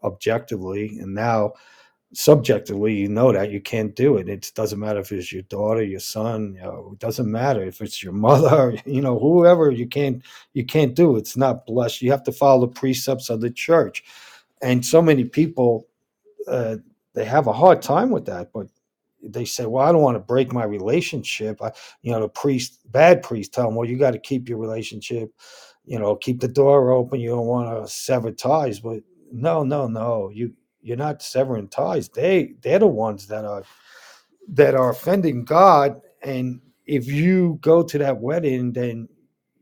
objectively. 0.04 1.00
And 1.00 1.16
now, 1.16 1.54
subjectively, 2.14 2.94
you 2.94 3.10
know 3.10 3.32
that 3.32 3.50
you 3.50 3.60
can't 3.60 3.96
do 3.96 4.18
it. 4.18 4.30
It 4.30 4.52
doesn't 4.54 4.80
matter 4.80 5.00
if 5.00 5.12
it's 5.12 5.34
your 5.34 5.44
daughter, 5.44 5.82
your 5.82 6.00
son. 6.00 6.54
You 6.54 6.62
know, 6.62 6.90
it 6.94 7.00
doesn't 7.00 7.32
matter 7.32 7.64
if 7.64 7.82
it's 7.82 8.04
your 8.04 8.14
mother. 8.14 8.76
You 8.86 9.02
know, 9.02 9.18
whoever 9.18 9.72
you 9.72 9.88
can't 9.88 10.22
you 10.54 10.64
can't 10.64 10.94
do. 10.94 11.16
It. 11.16 11.22
It's 11.22 11.38
not 11.38 11.66
blessed. 11.66 12.04
You 12.04 12.12
have 12.12 12.24
to 12.26 12.32
follow 12.32 12.68
the 12.68 12.74
precepts 12.74 13.32
of 13.32 13.42
the 13.42 13.50
church 13.50 14.04
and 14.62 14.86
so 14.86 15.02
many 15.02 15.24
people 15.24 15.88
uh, 16.48 16.78
they 17.14 17.26
have 17.26 17.48
a 17.48 17.54
hard 17.54 17.82
time 17.82 18.10
with 18.10 18.26
that 18.26 18.52
but 18.54 18.68
they 19.24 19.46
say 19.46 19.66
well 19.66 19.88
i 19.88 19.92
don't 19.92 20.02
want 20.02 20.16
to 20.16 20.20
break 20.20 20.52
my 20.52 20.64
relationship. 20.64 21.62
I, 21.62 21.72
you 22.02 22.12
know 22.12 22.22
the 22.22 22.30
priest 22.30 22.80
bad 22.92 23.22
priest 23.24 23.54
tell 23.54 23.66
them 23.66 23.76
well 23.76 23.88
you 23.88 23.98
got 23.98 24.12
to 24.12 24.20
keep 24.20 24.50
your 24.50 24.58
relationship 24.58 25.32
you 25.86 26.00
know 26.00 26.16
keep 26.16 26.40
the 26.40 26.48
door 26.48 26.92
open 26.92 27.20
you 27.20 27.30
don't 27.30 27.46
want 27.48 27.84
to 27.84 27.92
sever 27.92 28.32
ties. 28.32 28.80
But 28.80 29.02
no 29.32 29.64
no 29.64 29.88
no 29.88 30.30
you 30.34 30.54
you're 30.82 30.98
not 30.98 31.22
severing 31.22 31.68
ties. 31.68 32.10
They 32.10 32.56
they're 32.62 32.80
the 32.80 32.88
ones 32.88 33.28
that 33.28 33.46
are 33.46 33.64
that 34.50 34.76
are 34.76 34.90
offending 34.90 35.46
god. 35.46 36.02
And 36.24 36.62
if 36.86 37.08
you 37.08 37.60
go 37.62 37.84
to 37.84 37.98
that 38.00 38.20
wedding 38.20 38.74
then 38.74 39.08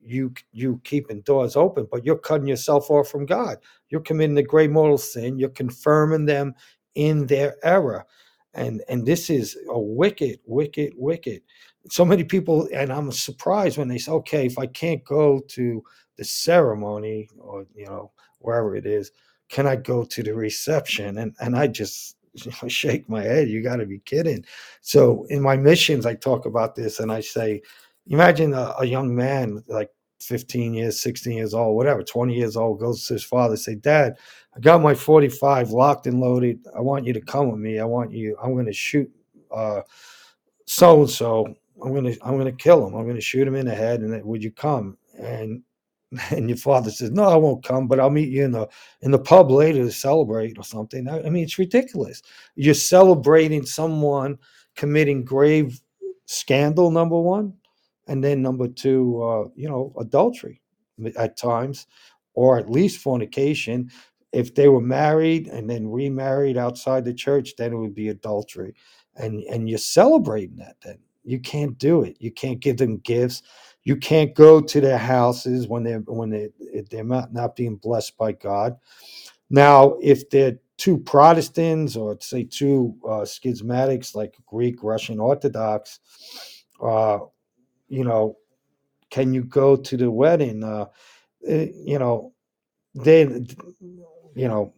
you 0.10 0.34
you 0.52 0.82
keeping 0.84 1.22
doors 1.22 1.56
open, 1.56 1.88
but 1.92 2.06
you're 2.06 2.18
cutting 2.18 2.48
yourself 2.48 2.90
off 2.90 3.10
from 3.10 3.26
God. 3.26 3.58
You're 3.90 4.02
committing 4.02 4.38
a 4.38 4.44
great 4.44 4.72
mortal 4.72 4.98
sin. 4.98 5.38
You're 5.40 5.50
confirming 5.50 6.26
them 6.26 6.56
in 6.96 7.28
their 7.28 7.56
error, 7.64 8.06
and 8.54 8.84
and 8.90 9.06
this 9.06 9.30
is 9.30 9.58
a 9.70 9.80
wicked, 9.80 10.40
wicked, 10.46 10.94
wicked. 10.96 11.42
So 11.90 12.06
many 12.06 12.24
people, 12.24 12.68
and 12.74 12.92
I'm 12.92 13.12
surprised 13.12 13.78
when 13.78 13.88
they 13.88 13.98
say, 13.98 14.12
"Okay, 14.12 14.46
if 14.46 14.58
I 14.60 14.68
can't 14.68 15.04
go 15.06 15.40
to 15.50 15.84
the 16.18 16.24
ceremony 16.26 17.30
or 17.40 17.66
you 17.76 17.86
know 17.86 18.12
wherever 18.40 18.76
it 18.76 18.86
is, 18.86 19.12
can 19.50 19.68
I 19.68 19.76
go 19.76 20.04
to 20.04 20.24
the 20.24 20.34
reception?" 20.34 21.18
And 21.20 21.36
and 21.40 21.56
I 21.56 21.68
just 21.68 22.18
you 22.34 22.52
know, 22.62 22.68
shake 22.68 23.10
my 23.10 23.24
head. 23.24 23.50
You 23.50 23.62
got 23.64 23.78
to 23.78 23.86
be 23.86 24.00
kidding. 24.00 24.46
So 24.82 25.26
in 25.30 25.42
my 25.42 25.58
missions, 25.58 26.06
I 26.06 26.16
talk 26.16 26.46
about 26.46 26.76
this, 26.76 27.00
and 27.00 27.12
I 27.12 27.22
say, 27.22 27.62
imagine 28.08 28.54
a, 28.54 28.74
a 28.80 28.86
young 28.86 29.16
man 29.16 29.64
like 29.68 29.90
15 30.22 30.74
years, 30.74 31.00
16 31.02 31.34
years 31.34 31.54
old, 31.54 31.76
whatever, 31.76 32.04
20 32.04 32.34
years 32.34 32.58
old, 32.58 32.80
goes 32.80 33.06
to 33.08 33.14
his 33.14 33.24
father, 33.24 33.58
say, 33.58 33.76
Dad, 33.76 34.18
I 34.56 34.60
got 34.60 34.82
my 34.82 34.94
45 34.94 35.72
locked 35.72 36.08
and 36.08 36.20
loaded. 36.20 36.60
I 36.76 36.82
want 36.82 37.06
you 37.06 37.14
to 37.14 37.22
come 37.22 37.52
with 37.52 37.60
me. 37.60 37.80
I 37.80 37.86
want 37.86 38.12
you, 38.12 38.38
I'm 38.44 38.54
going 38.54 38.66
to 38.66 38.74
shoot 38.74 39.12
so 40.66 41.02
and 41.02 41.10
so. 41.10 41.56
I'm 41.82 41.94
gonna 41.94 42.14
I'm 42.24 42.38
gonna 42.38 42.52
kill 42.52 42.86
him. 42.86 42.94
I'm 42.94 43.08
gonna 43.08 43.22
shoot 43.22 43.48
him 43.48 43.56
in 43.56 43.66
the 43.66 43.76
head. 43.76 44.02
And 44.02 44.24
would 44.26 44.44
you 44.44 44.52
come? 44.52 44.98
And 45.18 45.64
and 46.32 46.50
your 46.50 46.58
father 46.58 46.92
says, 46.92 47.12
"No, 47.12 47.24
I 47.24 47.38
won't 47.38 47.64
come, 47.64 47.88
but 47.88 48.00
I'll 48.00 48.10
meet 48.10 48.30
you 48.30 48.44
in 48.44 48.52
the 48.52 48.68
in 49.02 49.12
the 49.12 49.20
pub 49.20 49.50
later 49.52 49.84
to 49.86 49.92
celebrate 49.92 50.58
or 50.58 50.64
something." 50.64 51.08
I, 51.08 51.24
I 51.24 51.30
mean, 51.30 51.44
it's 51.44 51.60
ridiculous. 51.60 52.22
You're 52.56 52.74
celebrating 52.74 53.66
someone 53.66 54.38
committing 54.76 55.24
grave 55.24 55.82
scandal, 56.26 56.92
number 56.92 57.20
one, 57.20 57.54
and 58.10 58.24
then 58.24 58.42
number 58.42 58.68
two, 58.68 59.24
uh, 59.24 59.50
you 59.56 59.70
know, 59.70 59.94
adultery 60.00 60.62
at 61.18 61.38
times, 61.38 61.88
or 62.34 62.58
at 62.58 62.70
least 62.70 63.00
fornication. 63.00 63.90
If 64.32 64.54
they 64.54 64.68
were 64.68 64.82
married 64.82 65.48
and 65.48 65.70
then 65.70 65.90
remarried 65.90 66.58
outside 66.58 67.06
the 67.06 67.14
church, 67.14 67.56
then 67.58 67.74
it 67.74 67.78
would 67.78 67.96
be 67.96 68.10
adultery, 68.10 68.76
and 69.16 69.42
and 69.44 69.70
you're 69.70 69.78
celebrating 69.78 70.58
that. 70.58 70.76
Then 70.84 70.98
you 71.24 71.40
can't 71.40 71.78
do 71.78 72.04
it. 72.04 72.18
You 72.20 72.32
can't 72.32 72.60
give 72.60 72.78
them 72.78 72.98
gifts 72.98 73.44
you 73.84 73.96
can't 73.96 74.36
go 74.36 74.62
to 74.62 74.82
their 74.82 74.98
houses 74.98 75.68
when 75.68 75.84
they're 75.84 76.00
when 76.02 76.30
they 76.30 76.50
they're 76.90 77.04
not, 77.04 77.34
not 77.34 77.56
being 77.56 77.76
blessed 77.76 78.18
by 78.18 78.34
God. 78.34 78.78
Now, 79.50 79.96
if 80.02 80.30
they're 80.30 80.60
two 80.78 80.98
Protestants 81.00 81.96
or 81.96 82.18
say 82.22 82.44
two 82.44 82.96
uh, 83.04 83.22
schismatics 83.22 84.16
like 84.16 84.36
Greek, 84.46 84.84
Russian 84.84 85.20
Orthodox, 85.20 86.00
uh, 86.82 87.20
you 87.90 88.04
know, 88.04 88.38
can 89.10 89.34
you 89.34 89.44
go 89.44 89.76
to 89.76 89.98
the 89.98 90.12
wedding? 90.12 90.64
Uh, 90.64 90.86
eh, 91.48 91.68
you 91.74 92.00
know, 92.00 92.34
then 92.94 93.48
you 94.36 94.48
know 94.48 94.74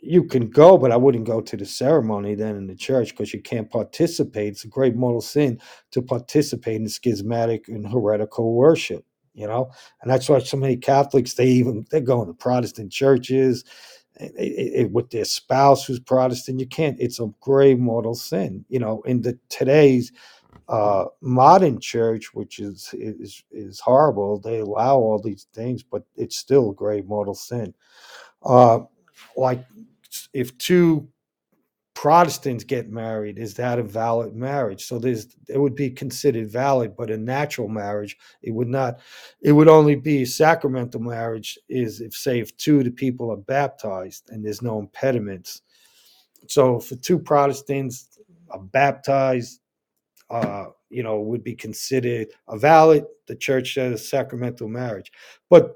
you 0.00 0.24
can 0.24 0.48
go, 0.50 0.78
but 0.78 0.92
I 0.92 0.96
wouldn't 0.96 1.26
go 1.26 1.40
to 1.40 1.56
the 1.56 1.66
ceremony 1.66 2.34
then 2.34 2.56
in 2.56 2.66
the 2.66 2.76
church 2.76 3.10
because 3.10 3.34
you 3.34 3.40
can't 3.40 3.70
participate. 3.70 4.48
It's 4.48 4.64
a 4.64 4.68
great 4.68 4.94
mortal 4.94 5.20
sin 5.20 5.60
to 5.92 6.02
participate 6.02 6.76
in 6.80 6.88
schismatic 6.88 7.68
and 7.68 7.88
heretical 7.88 8.54
worship, 8.54 9.04
you 9.34 9.46
know, 9.46 9.70
and 10.02 10.10
that's 10.10 10.28
why 10.28 10.38
so 10.40 10.56
many 10.56 10.76
Catholics 10.76 11.34
they 11.34 11.46
even 11.46 11.86
they're 11.90 12.00
going 12.00 12.28
to 12.28 12.34
Protestant 12.34 12.92
churches 12.92 13.64
it, 14.18 14.32
it, 14.38 14.90
with 14.92 15.10
their 15.10 15.24
spouse 15.24 15.84
who's 15.84 16.00
Protestant. 16.00 16.60
You 16.60 16.66
can't. 16.66 16.98
It's 17.00 17.20
a 17.20 17.28
grave 17.40 17.78
mortal 17.78 18.14
sin, 18.14 18.64
you 18.68 18.78
know. 18.78 19.02
In 19.02 19.22
the 19.22 19.38
today's 19.48 20.12
uh, 20.68 21.06
modern 21.20 21.80
church, 21.80 22.34
which 22.34 22.58
is 22.58 22.90
is 22.94 23.44
is 23.50 23.80
horrible, 23.80 24.38
they 24.40 24.58
allow 24.58 24.96
all 24.96 25.20
these 25.22 25.46
things, 25.54 25.82
but 25.82 26.02
it's 26.16 26.36
still 26.36 26.70
a 26.70 26.74
grave 26.74 27.06
mortal 27.06 27.34
sin. 27.34 27.72
Uh, 28.42 28.80
like 29.36 29.64
if 30.32 30.56
two 30.58 31.08
Protestants 31.94 32.62
get 32.62 32.90
married, 32.90 33.38
is 33.38 33.54
that 33.54 33.78
a 33.78 33.82
valid 33.82 34.36
marriage? 34.36 34.84
So 34.84 34.98
there's 34.98 35.34
it 35.48 35.58
would 35.58 35.74
be 35.74 35.88
considered 35.88 36.50
valid, 36.50 36.94
but 36.94 37.10
a 37.10 37.16
natural 37.16 37.68
marriage, 37.68 38.18
it 38.42 38.50
would 38.50 38.68
not. 38.68 38.98
It 39.40 39.52
would 39.52 39.68
only 39.68 39.94
be 39.94 40.26
sacramental 40.26 41.00
marriage 41.00 41.58
is 41.70 42.02
if 42.02 42.14
say 42.14 42.40
if 42.40 42.54
two 42.58 42.82
the 42.82 42.90
people 42.90 43.30
are 43.30 43.38
baptized 43.38 44.28
and 44.28 44.44
there's 44.44 44.60
no 44.60 44.78
impediments. 44.78 45.62
So 46.48 46.80
for 46.80 46.96
two 46.96 47.18
Protestants 47.18 48.18
are 48.50 48.60
baptized, 48.60 49.60
uh, 50.30 50.66
you 50.90 51.02
know, 51.02 51.20
would 51.20 51.44
be 51.44 51.54
considered 51.54 52.28
a 52.48 52.58
valid. 52.58 53.04
The 53.26 53.36
church 53.36 53.74
says 53.74 54.08
sacramental 54.08 54.68
marriage, 54.68 55.12
but 55.50 55.74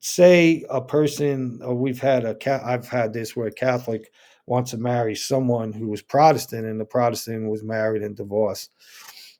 say 0.00 0.64
a 0.70 0.80
person 0.80 1.60
or 1.62 1.74
we've 1.74 2.00
had 2.00 2.24
a 2.24 2.66
i've 2.66 2.88
had 2.88 3.12
this 3.12 3.36
where 3.36 3.48
a 3.48 3.52
catholic 3.52 4.10
wants 4.46 4.70
to 4.70 4.78
marry 4.78 5.14
someone 5.14 5.72
who 5.72 5.88
was 5.88 6.00
protestant 6.00 6.66
and 6.66 6.80
the 6.80 6.84
protestant 6.84 7.48
was 7.48 7.62
married 7.62 8.02
and 8.02 8.16
divorced 8.16 8.70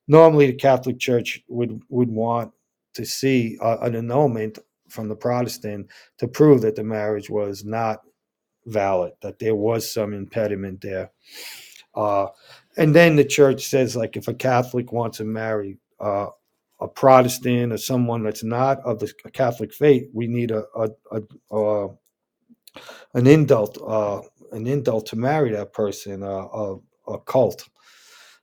normally 0.06 0.46
the 0.46 0.52
catholic 0.52 0.98
church 0.98 1.42
would 1.48 1.80
would 1.88 2.10
want 2.10 2.52
to 2.92 3.06
see 3.06 3.56
a, 3.62 3.78
an 3.78 3.94
annulment 3.94 4.58
from 4.90 5.08
the 5.08 5.16
protestant 5.16 5.88
to 6.18 6.28
prove 6.28 6.60
that 6.60 6.76
the 6.76 6.84
marriage 6.84 7.30
was 7.30 7.64
not 7.64 8.02
valid 8.66 9.12
that 9.22 9.38
there 9.38 9.54
was 9.54 9.90
some 9.90 10.12
impediment 10.12 10.78
there 10.82 11.10
uh, 11.94 12.26
and 12.76 12.94
then 12.94 13.16
the 13.16 13.24
church 13.24 13.66
says 13.66 13.96
like 13.96 14.16
if 14.16 14.28
a 14.28 14.34
catholic 14.34 14.92
wants 14.92 15.18
to 15.18 15.24
marry 15.24 15.78
uh, 16.00 16.26
a 16.80 16.88
Protestant 16.88 17.72
or 17.72 17.78
someone 17.78 18.22
that's 18.22 18.42
not 18.42 18.80
of 18.84 18.98
the 18.98 19.12
Catholic 19.32 19.72
faith, 19.72 20.08
we 20.12 20.26
need 20.26 20.50
a, 20.50 20.64
a, 20.74 20.88
a, 21.12 21.56
a 21.56 21.88
an 23.14 23.24
indult, 23.24 23.76
uh, 23.86 24.22
an 24.52 24.64
indult 24.64 25.06
to 25.06 25.16
marry 25.16 25.50
that 25.52 25.72
person, 25.72 26.22
uh, 26.22 26.46
a, 27.08 27.18
cult. 27.26 27.68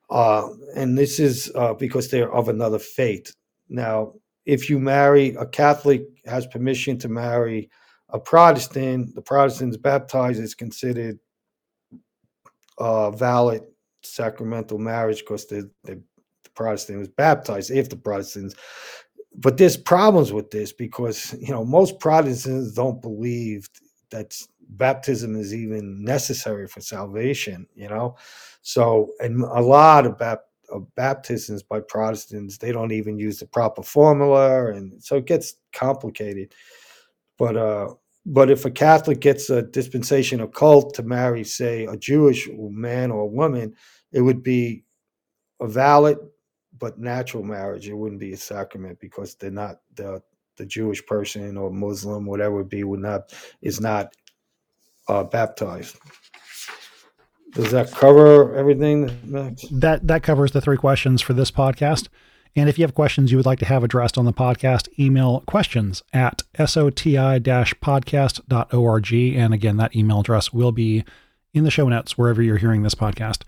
Uh, 0.10 0.50
and 0.76 0.98
this 0.98 1.20
is 1.20 1.52
uh, 1.56 1.74
because 1.74 2.10
they're 2.10 2.32
of 2.34 2.50
another 2.50 2.80
faith. 2.80 3.34
Now, 3.70 4.14
if 4.46 4.70
you 4.70 4.80
marry 4.80 5.30
a 5.36 5.46
Catholic, 5.46 6.04
has 6.26 6.46
permission 6.48 6.98
to 7.00 7.10
marry 7.10 7.70
a 8.10 8.20
Protestant, 8.20 9.16
the 9.16 9.22
Protestant's 9.22 9.78
baptized 9.78 10.42
is 10.42 10.54
considered 10.54 11.20
uh, 12.78 13.12
valid 13.12 13.64
sacramental 14.14 14.78
marriage 14.78 15.20
because 15.20 15.46
the, 15.48 15.70
they 15.84 15.98
Protestant 16.58 17.00
was 17.00 17.08
baptized 17.08 17.72
if 17.72 17.90
the 17.90 17.96
Protestants. 17.96 18.56
But 19.36 19.58
there's 19.58 19.78
problems 19.78 20.34
with 20.34 20.50
this 20.50 20.74
because 20.74 21.34
you 21.40 21.54
know 21.54 21.64
most 21.64 22.00
Protestants 22.00 22.74
don't 22.74 23.02
believe 23.02 23.70
that 24.10 24.36
baptism 24.70 25.36
is 25.36 25.54
even 25.54 26.04
necessary 26.04 26.68
for 26.68 26.82
salvation. 26.82 27.68
You 27.76 27.90
know, 27.90 28.18
so 28.64 29.12
and 29.20 29.44
a 29.44 29.62
lot 29.62 30.06
of, 30.06 30.20
of 30.70 30.96
baptisms 30.96 31.62
by 31.64 31.80
Protestants 31.80 32.58
they 32.58 32.72
don't 32.72 32.92
even 32.92 33.20
use 33.20 33.40
the 33.40 33.46
proper 33.46 33.84
formula, 33.84 34.72
and 34.72 35.02
so 35.02 35.18
it 35.18 35.28
gets 35.28 35.56
complicated. 35.74 36.56
But 37.38 37.56
uh, 37.56 37.94
but 38.26 38.50
if 38.50 38.66
a 38.66 38.72
Catholic 38.72 39.22
gets 39.22 39.50
a 39.50 39.62
dispensation 39.62 40.42
of 40.42 40.52
cult 40.52 40.94
to 40.96 41.04
marry, 41.04 41.46
say, 41.46 41.86
a 41.86 41.96
Jewish 41.96 42.50
man 42.52 43.10
or 43.10 43.30
woman, 43.30 43.74
it 44.12 44.22
would 44.22 44.44
be 44.44 44.84
a 45.60 45.68
valid 45.68 46.18
but 46.80 47.00
natural 47.00 47.44
marriage, 47.44 47.88
it 47.88 47.94
wouldn't 47.94 48.20
be 48.20 48.34
a 48.34 48.38
sacrament 48.38 49.00
because 49.00 49.36
they're 49.36 49.52
not 49.52 49.82
the 49.96 50.22
the 50.58 50.66
Jewish 50.66 51.06
person 51.06 51.56
or 51.56 51.72
Muslim, 51.72 52.26
whatever 52.26 52.62
it 52.62 52.70
be, 52.70 52.84
would 52.84 53.00
not 53.00 53.32
is 53.62 53.80
not 53.80 54.16
uh, 55.08 55.24
baptized. 55.24 55.98
Does 57.52 57.70
that 57.72 57.92
cover 57.92 58.56
everything? 58.56 59.10
Max? 59.24 59.66
That 59.72 60.08
that 60.08 60.24
covers 60.24 60.52
the 60.52 60.62
three 60.62 60.78
questions 60.78 61.22
for 61.22 61.34
this 61.34 61.52
podcast. 61.52 62.08
And 62.56 62.70
if 62.70 62.80
you 62.80 62.84
have 62.84 62.96
questions 62.96 63.32
you 63.32 63.38
would 63.38 63.46
like 63.46 63.60
to 63.60 63.66
have 63.66 63.84
addressed 63.84 64.18
on 64.18 64.26
the 64.26 64.34
podcast, 64.34 64.88
email 64.98 65.42
questions 65.42 66.02
at 66.12 66.42
soti-podcast.org. 66.58 69.14
And 69.14 69.54
again, 69.54 69.78
that 69.78 69.96
email 69.96 70.22
address 70.22 70.52
will 70.52 70.72
be 70.72 71.04
in 71.54 71.64
the 71.64 71.72
show 71.72 71.88
notes 71.88 72.18
wherever 72.18 72.42
you're 72.42 72.58
hearing 72.58 72.82
this 72.82 72.96
podcast. 72.96 73.44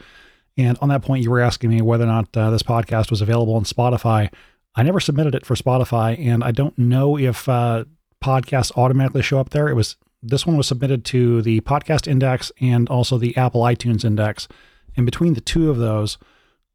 And 0.59 0.77
on 0.81 0.89
that 0.89 1.03
point, 1.03 1.23
you 1.23 1.31
were 1.31 1.39
asking 1.39 1.69
me 1.69 1.81
whether 1.81 2.03
or 2.03 2.07
not 2.07 2.35
uh, 2.35 2.49
this 2.49 2.63
podcast 2.63 3.09
was 3.09 3.21
available 3.21 3.55
on 3.55 3.63
Spotify. 3.63 4.29
I 4.75 4.83
never 4.83 4.99
submitted 4.99 5.33
it 5.33 5.45
for 5.45 5.55
Spotify, 5.55 6.19
and 6.19 6.43
I 6.43 6.51
don't 6.51 6.77
know 6.77 7.17
if 7.17 7.47
uh, 7.47 7.85
podcasts 8.21 8.77
automatically 8.77 9.21
show 9.21 9.39
up 9.39 9.51
there. 9.51 9.69
It 9.69 9.75
was 9.75 9.95
this 10.21 10.45
one 10.45 10.57
was 10.57 10.67
submitted 10.67 11.05
to 11.05 11.41
the 11.41 11.61
podcast 11.61 12.07
index 12.07 12.51
and 12.59 12.89
also 12.89 13.17
the 13.17 13.37
Apple 13.37 13.61
iTunes 13.61 14.03
index. 14.03 14.49
And 14.97 15.05
between 15.05 15.33
the 15.33 15.39
two 15.39 15.69
of 15.69 15.77
those, 15.77 16.17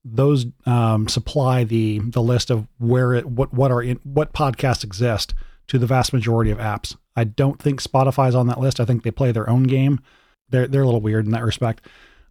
those 0.03 0.47
um, 0.65 1.07
supply 1.07 1.65
the 1.65 1.99
the 1.99 2.23
list 2.23 2.51
of 2.51 2.67
where 2.79 3.13
it 3.13 3.27
what 3.27 3.53
what 3.53 3.71
are 3.71 3.83
in 3.83 4.01
what 4.03 4.33
podcasts 4.33 4.83
exist 4.83 5.35
to 5.67 5.79
the 5.79 5.87
vast 5.87 6.15
majority 6.15 6.51
of 6.51 6.57
apps. 6.57 6.97
I 7.17 7.25
don't 7.25 7.61
think 7.61 7.83
Spotify's 7.83 8.35
on 8.35 8.47
that 8.47 8.61
list. 8.61 8.81
I 8.81 8.87
think 8.87 9.03
they 9.03 9.11
play 9.11 9.31
their 9.31 9.51
own 9.51 9.65
game. 9.65 10.01
They're 10.49 10.67
they're 10.67 10.83
a 10.83 10.87
little 10.87 11.03
weird 11.03 11.27
in 11.27 11.33
that 11.33 11.45
respect. 11.45 11.87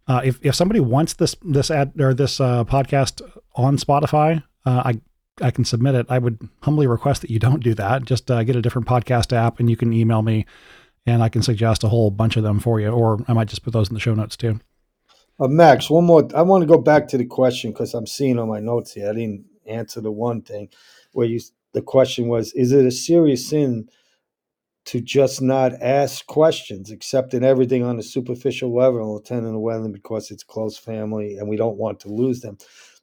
Uh, 0.06 0.20
if 0.24 0.38
if 0.42 0.54
somebody 0.54 0.80
wants 0.80 1.14
this 1.14 1.34
this 1.42 1.70
ad 1.70 1.92
or 1.98 2.12
this 2.12 2.40
uh, 2.40 2.64
podcast 2.64 3.22
on 3.54 3.76
Spotify, 3.78 4.42
uh, 4.66 4.82
I 4.84 5.00
I 5.40 5.50
can 5.50 5.64
submit 5.64 5.94
it. 5.94 6.06
I 6.08 6.18
would 6.18 6.48
humbly 6.62 6.86
request 6.86 7.22
that 7.22 7.30
you 7.30 7.38
don't 7.38 7.62
do 7.62 7.74
that. 7.74 8.04
Just 8.04 8.30
uh, 8.30 8.42
get 8.44 8.56
a 8.56 8.62
different 8.62 8.86
podcast 8.86 9.32
app, 9.32 9.60
and 9.60 9.70
you 9.70 9.76
can 9.76 9.92
email 9.92 10.22
me, 10.22 10.46
and 11.06 11.22
I 11.22 11.28
can 11.28 11.42
suggest 11.42 11.84
a 11.84 11.88
whole 11.88 12.10
bunch 12.10 12.36
of 12.36 12.42
them 12.42 12.60
for 12.60 12.80
you. 12.80 12.90
Or 12.90 13.18
I 13.28 13.32
might 13.32 13.48
just 13.48 13.62
put 13.62 13.72
those 13.72 13.88
in 13.88 13.94
the 13.94 14.00
show 14.00 14.14
notes 14.14 14.36
too. 14.36 14.60
Uh, 15.40 15.48
Max, 15.48 15.90
one 15.90 16.04
more. 16.04 16.28
I 16.34 16.42
want 16.42 16.62
to 16.62 16.66
go 16.66 16.78
back 16.78 17.08
to 17.08 17.18
the 17.18 17.24
question 17.24 17.72
because 17.72 17.94
I'm 17.94 18.06
seeing 18.06 18.38
on 18.38 18.48
my 18.48 18.60
notes 18.60 18.92
here. 18.92 19.10
I 19.10 19.14
didn't 19.14 19.46
answer 19.66 20.00
the 20.00 20.12
one 20.12 20.42
thing 20.42 20.68
where 21.12 21.26
you. 21.26 21.40
The 21.72 21.82
question 21.82 22.28
was: 22.28 22.52
Is 22.52 22.72
it 22.72 22.84
a 22.84 22.92
serious 22.92 23.48
sin? 23.48 23.88
To 24.86 25.00
just 25.00 25.40
not 25.40 25.72
ask 25.80 26.26
questions, 26.26 26.90
accepting 26.90 27.42
everything 27.42 27.82
on 27.82 27.98
a 27.98 28.02
superficial 28.02 28.74
level, 28.74 29.16
attending 29.16 29.52
the 29.52 29.58
wedding 29.58 29.92
because 29.92 30.30
it's 30.30 30.42
close 30.42 30.76
family 30.76 31.38
and 31.38 31.48
we 31.48 31.56
don't 31.56 31.78
want 31.78 32.00
to 32.00 32.08
lose 32.08 32.40
them. 32.40 32.58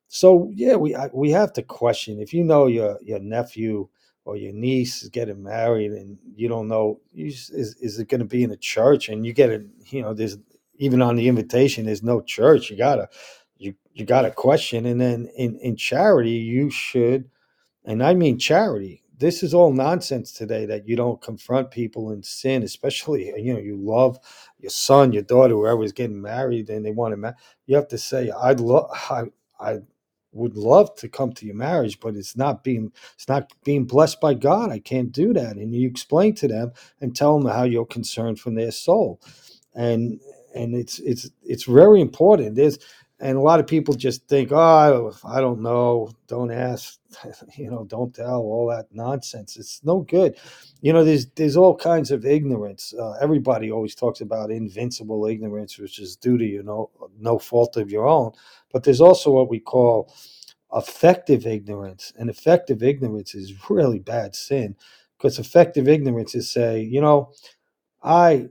So 0.07 0.51
yeah, 0.53 0.75
we 0.75 0.95
we 1.13 1.31
have 1.31 1.53
to 1.53 1.63
question. 1.63 2.19
If 2.19 2.33
you 2.33 2.43
know 2.43 2.67
your 2.67 2.99
your 3.01 3.19
nephew 3.19 3.87
or 4.25 4.35
your 4.37 4.53
niece 4.53 5.01
is 5.03 5.09
getting 5.09 5.41
married 5.41 5.91
and 5.91 6.17
you 6.35 6.47
don't 6.47 6.67
know 6.67 6.99
is, 7.15 7.49
is 7.49 7.97
it 7.97 8.09
going 8.09 8.19
to 8.19 8.25
be 8.25 8.43
in 8.43 8.51
a 8.51 8.57
church? 8.57 9.09
And 9.09 9.25
you 9.25 9.33
get 9.33 9.49
it 9.49 9.65
you 9.87 10.01
know 10.01 10.13
there's 10.13 10.37
even 10.75 11.01
on 11.01 11.15
the 11.15 11.27
invitation 11.27 11.85
there's 11.85 12.03
no 12.03 12.21
church. 12.21 12.69
You 12.69 12.77
gotta 12.77 13.09
you 13.57 13.73
you 13.93 14.05
gotta 14.05 14.31
question. 14.31 14.85
And 14.85 15.01
then 15.01 15.29
in 15.35 15.57
in 15.59 15.75
charity 15.77 16.31
you 16.31 16.69
should 16.69 17.29
and 17.85 18.03
i 18.03 18.13
mean 18.13 18.37
charity 18.37 19.00
this 19.21 19.43
is 19.43 19.55
all 19.55 19.73
nonsense 19.73 20.33
today 20.33 20.67
that 20.67 20.87
you 20.89 20.97
don't 20.97 21.21
confront 21.23 21.71
people 21.71 22.11
in 22.11 22.23
sin 22.23 22.63
especially 22.63 23.33
you 23.37 23.53
know 23.53 23.61
you 23.61 23.77
love 23.77 24.19
your 24.59 24.71
son 24.71 25.13
your 25.13 25.23
daughter 25.23 25.55
whoever's 25.55 25.93
getting 25.93 26.21
married 26.21 26.69
and 26.69 26.85
they 26.85 26.91
want 26.91 27.15
to 27.15 27.35
you 27.67 27.77
have 27.77 27.89
to 27.89 27.99
say 27.99 28.31
i'd 28.43 28.61
love 28.61 28.91
i 29.11 29.23
i 29.61 29.79
would 30.33 30.57
love 30.57 30.95
to 30.97 31.09
come 31.09 31.33
to 31.33 31.47
your 31.47 31.55
marriage, 31.55 31.99
but 32.01 32.15
it's 32.17 32.37
not 32.37 32.63
being 32.63 32.93
it's 33.15 33.29
not 33.29 33.53
being 33.65 33.85
blessed 33.85 34.21
by 34.21 34.35
God. 34.35 34.71
I 34.71 34.79
can't 34.79 35.11
do 35.13 35.33
that. 35.33 35.57
And 35.57 35.75
you 35.75 35.89
explain 35.89 36.35
to 36.37 36.49
them 36.49 36.73
and 37.01 37.15
tell 37.15 37.39
them 37.39 37.51
how 37.51 37.65
you're 37.65 37.87
concerned 37.87 38.39
from 38.39 38.55
their 38.55 38.71
soul. 38.71 39.21
And 39.75 40.21
and 40.55 40.75
it's 40.75 40.99
it's 40.99 41.31
it's 41.43 41.65
very 41.65 42.01
important. 42.01 42.55
There's 42.55 42.79
and 43.21 43.37
a 43.37 43.41
lot 43.41 43.59
of 43.59 43.67
people 43.67 43.93
just 43.93 44.27
think, 44.27 44.51
oh, 44.51 45.13
I 45.23 45.39
don't 45.39 45.61
know, 45.61 46.11
don't 46.27 46.51
ask, 46.51 46.97
you 47.57 47.69
know, 47.69 47.85
don't 47.85 48.15
tell, 48.15 48.41
all 48.41 48.67
that 48.75 48.87
nonsense. 48.91 49.57
It's 49.57 49.79
no 49.83 49.99
good. 49.99 50.37
You 50.81 50.91
know, 50.91 51.03
there's 51.03 51.27
there's 51.35 51.55
all 51.55 51.75
kinds 51.75 52.09
of 52.09 52.25
ignorance. 52.25 52.95
Uh, 52.99 53.11
everybody 53.21 53.71
always 53.71 53.93
talks 53.93 54.21
about 54.21 54.49
invincible 54.49 55.27
ignorance, 55.27 55.77
which 55.77 55.99
is 55.99 56.15
due 56.15 56.39
to 56.39 56.43
you 56.43 56.63
know 56.63 56.89
no 57.19 57.37
fault 57.37 57.77
of 57.77 57.91
your 57.91 58.07
own. 58.07 58.31
But 58.73 58.83
there's 58.83 59.01
also 59.01 59.29
what 59.29 59.49
we 59.49 59.59
call 59.59 60.11
effective 60.73 61.45
ignorance, 61.45 62.11
and 62.17 62.27
effective 62.27 62.81
ignorance 62.81 63.35
is 63.35 63.53
really 63.69 63.99
bad 63.99 64.35
sin, 64.35 64.75
because 65.17 65.37
effective 65.37 65.87
ignorance 65.87 66.33
is 66.33 66.49
say, 66.51 66.81
you 66.81 67.01
know, 67.01 67.33
I 68.01 68.49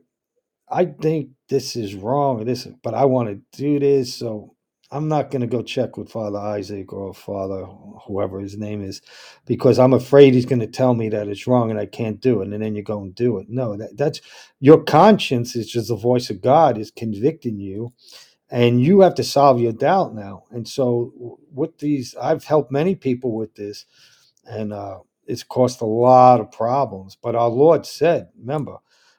I 0.68 0.86
think 0.86 1.30
this 1.48 1.76
is 1.76 1.94
wrong 1.96 2.40
or 2.40 2.44
this, 2.44 2.68
but 2.84 2.94
I 2.94 3.06
want 3.06 3.28
to 3.30 3.58
do 3.60 3.80
this, 3.80 4.14
so 4.14 4.54
I'm 4.90 5.08
not 5.08 5.30
going 5.30 5.42
to 5.42 5.48
go 5.48 5.62
check 5.62 5.98
with 5.98 6.10
Father 6.10 6.38
Isaac 6.38 6.92
or 6.94 7.14
Father 7.14 7.66
whoever 8.06 8.40
his 8.40 8.56
name 8.58 8.82
is 8.82 9.02
because 9.46 9.78
I'm 9.78 9.92
afraid 9.92 10.34
he's 10.34 10.46
going 10.46 10.60
to 10.60 10.66
tell 10.66 10.94
me 10.94 11.10
that 11.10 11.28
it's 11.28 11.46
wrong 11.46 11.70
and 11.70 11.78
I 11.78 11.86
can't 11.86 12.20
do 12.20 12.40
it. 12.42 12.48
And 12.48 12.62
then 12.62 12.74
you 12.74 12.82
go 12.82 13.02
and 13.02 13.14
do 13.14 13.38
it. 13.38 13.48
No, 13.50 13.76
that, 13.76 13.98
that's 13.98 14.20
your 14.60 14.82
conscience 14.82 15.56
is 15.56 15.70
just 15.70 15.88
the 15.88 15.96
voice 15.96 16.30
of 16.30 16.40
God 16.40 16.78
is 16.78 16.90
convicting 16.90 17.60
you 17.60 17.92
and 18.50 18.80
you 18.82 19.00
have 19.00 19.14
to 19.16 19.24
solve 19.24 19.60
your 19.60 19.72
doubt 19.72 20.14
now. 20.14 20.44
And 20.50 20.68
so 20.68 21.38
with 21.52 21.78
these, 21.78 22.16
I've 22.20 22.44
helped 22.44 22.72
many 22.72 22.94
people 22.94 23.34
with 23.34 23.54
this 23.56 23.86
and 24.46 24.72
uh, 24.72 25.00
it's 25.26 25.42
caused 25.44 25.82
a 25.82 25.86
lot 25.86 26.40
of 26.40 26.52
problems. 26.52 27.16
But 27.20 27.36
our 27.36 27.48
Lord 27.50 27.86
said, 27.86 28.28
remember, 28.38 28.78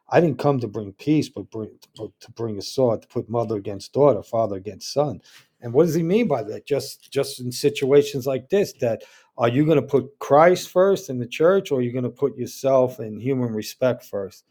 I 0.10 0.19
didn't 0.21 0.39
come 0.39 0.60
to 0.60 0.67
bring 0.67 0.93
peace, 0.93 1.29
but 1.29 1.49
bring, 1.51 1.79
to 1.95 2.31
bring 2.31 2.57
a 2.57 2.62
sword, 2.62 3.03
to 3.03 3.07
put 3.07 3.29
mother 3.29 3.55
against 3.55 3.93
daughter, 3.93 4.23
father 4.23 4.57
against 4.57 4.93
son. 4.93 5.21
And 5.62 5.74
what 5.74 5.86
does 5.86 5.95
he 5.95 6.04
mean 6.04 6.28
by 6.28 6.43
that? 6.43 6.65
Just 6.65 7.12
just 7.12 7.39
in 7.39 7.52
situations 7.52 8.26
like 8.26 8.50
this, 8.50 8.74
that 8.82 9.04
are 9.38 9.50
you 9.50 9.65
going 9.65 9.80
to 9.80 9.88
put 9.88 10.17
Christ 10.19 10.69
first 10.69 11.10
in 11.10 11.19
the 11.19 11.28
church, 11.28 11.71
or 11.71 11.80
are 11.80 11.82
you 11.82 11.91
going 11.91 12.04
to 12.04 12.10
put 12.10 12.38
yourself 12.38 13.00
and 13.00 13.21
human 13.21 13.54
respect 13.54 14.04
first? 14.04 14.45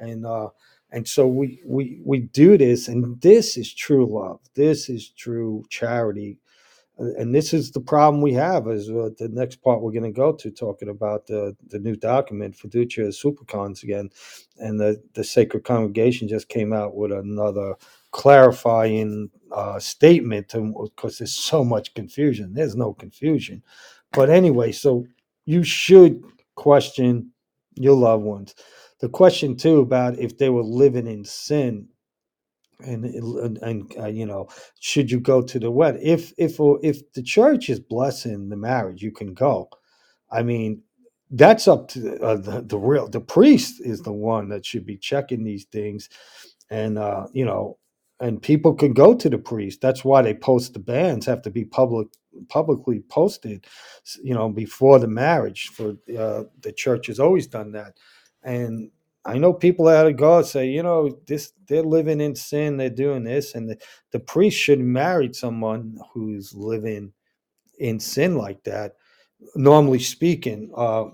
And 0.00 0.26
uh, 0.26 0.48
and 0.90 1.06
so 1.06 1.26
we 1.26 1.60
we 1.66 2.00
we 2.04 2.20
do 2.20 2.56
this, 2.56 2.88
and 2.88 3.20
this 3.20 3.56
is 3.56 3.72
true 3.72 4.06
love. 4.06 4.40
This 4.54 4.88
is 4.88 5.10
true 5.10 5.64
charity 5.70 6.38
and 6.98 7.34
this 7.34 7.52
is 7.52 7.72
the 7.72 7.80
problem 7.80 8.22
we 8.22 8.32
have 8.32 8.68
is 8.68 8.88
uh, 8.88 9.10
the 9.18 9.28
next 9.28 9.56
part 9.56 9.80
we're 9.80 9.90
going 9.90 10.04
to 10.04 10.12
go 10.12 10.32
to 10.32 10.50
talking 10.50 10.88
about 10.88 11.26
the, 11.26 11.56
the 11.68 11.78
new 11.78 11.96
document 11.96 12.56
fiducia 12.56 13.12
supplicans 13.12 13.82
again 13.82 14.08
and 14.58 14.78
the, 14.78 15.02
the 15.14 15.24
sacred 15.24 15.64
congregation 15.64 16.28
just 16.28 16.48
came 16.48 16.72
out 16.72 16.94
with 16.94 17.10
another 17.10 17.74
clarifying 18.14 19.28
uh, 19.50 19.76
statement 19.80 20.54
because 20.96 21.18
there's 21.18 21.34
so 21.34 21.64
much 21.64 21.92
confusion. 21.94 22.54
There's 22.54 22.76
no 22.76 22.94
confusion. 22.94 23.60
But 24.12 24.30
anyway 24.30 24.70
so 24.70 25.04
you 25.46 25.64
should 25.64 26.22
question 26.54 27.32
your 27.74 27.96
loved 27.96 28.22
ones. 28.22 28.54
The 29.00 29.08
question 29.08 29.56
too 29.56 29.80
about 29.80 30.16
if 30.16 30.38
they 30.38 30.48
were 30.48 30.62
living 30.62 31.08
in 31.08 31.24
sin 31.24 31.88
and 32.84 33.04
and, 33.04 33.58
and 33.58 33.92
uh, 33.98 34.06
you 34.06 34.26
know 34.26 34.48
should 34.78 35.10
you 35.10 35.18
go 35.18 35.42
to 35.42 35.58
the 35.58 35.72
wedding? 35.72 36.02
If 36.04 36.32
if 36.38 36.56
if 36.84 37.12
the 37.14 37.22
church 37.22 37.68
is 37.68 37.80
blessing 37.80 38.48
the 38.48 38.56
marriage 38.56 39.02
you 39.02 39.10
can 39.10 39.34
go. 39.34 39.68
I 40.30 40.44
mean 40.44 40.82
that's 41.32 41.66
up 41.66 41.88
to 41.88 42.16
uh, 42.22 42.36
the, 42.36 42.62
the 42.62 42.78
real 42.78 43.08
the 43.08 43.20
priest 43.20 43.80
is 43.80 44.02
the 44.02 44.12
one 44.12 44.48
that 44.50 44.64
should 44.64 44.86
be 44.86 44.98
checking 44.98 45.42
these 45.42 45.64
things 45.64 46.08
and 46.70 46.98
uh 46.98 47.26
you 47.32 47.44
know 47.44 47.76
and 48.20 48.42
people 48.42 48.74
can 48.74 48.92
go 48.92 49.14
to 49.14 49.28
the 49.28 49.38
priest 49.38 49.80
that's 49.80 50.04
why 50.04 50.22
they 50.22 50.34
post 50.34 50.72
the 50.72 50.78
banns 50.78 51.26
have 51.26 51.42
to 51.42 51.50
be 51.50 51.64
public 51.64 52.08
publicly 52.48 53.00
posted 53.08 53.64
you 54.22 54.34
know 54.34 54.48
before 54.48 54.98
the 54.98 55.08
marriage 55.08 55.68
for 55.68 55.90
uh, 56.18 56.44
the 56.62 56.72
church 56.74 57.06
has 57.08 57.20
always 57.20 57.46
done 57.46 57.72
that 57.72 57.94
and 58.42 58.90
I 59.24 59.38
know 59.38 59.52
people 59.54 59.88
out 59.88 60.06
of 60.06 60.16
God 60.16 60.46
say, 60.46 60.68
you 60.68 60.82
know, 60.82 61.18
this 61.26 61.52
they're 61.66 61.82
living 61.82 62.20
in 62.20 62.34
sin, 62.36 62.76
they're 62.76 62.90
doing 62.90 63.24
this, 63.24 63.54
and 63.54 63.70
the, 63.70 63.78
the 64.12 64.20
priest 64.20 64.58
should 64.58 64.80
marry 64.80 65.32
someone 65.32 65.98
who's 66.12 66.52
living 66.54 67.12
in 67.78 68.00
sin 68.00 68.36
like 68.36 68.62
that. 68.64 68.94
Normally 69.56 69.98
speaking, 69.98 70.70
uh, 70.76 71.06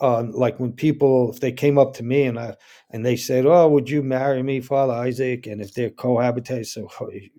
uh, 0.00 0.24
like 0.32 0.60
when 0.60 0.72
people 0.72 1.30
if 1.32 1.40
they 1.40 1.52
came 1.52 1.78
up 1.78 1.94
to 1.94 2.02
me 2.02 2.24
and 2.24 2.38
I 2.38 2.56
and 2.90 3.04
they 3.04 3.16
said, 3.16 3.46
"Oh, 3.46 3.68
would 3.68 3.90
you 3.90 4.02
marry 4.02 4.42
me, 4.42 4.60
Father 4.60 4.94
Isaac?" 4.94 5.46
and 5.46 5.60
if 5.60 5.74
they're 5.74 5.90
cohabitate, 5.90 6.66
so 6.66 6.88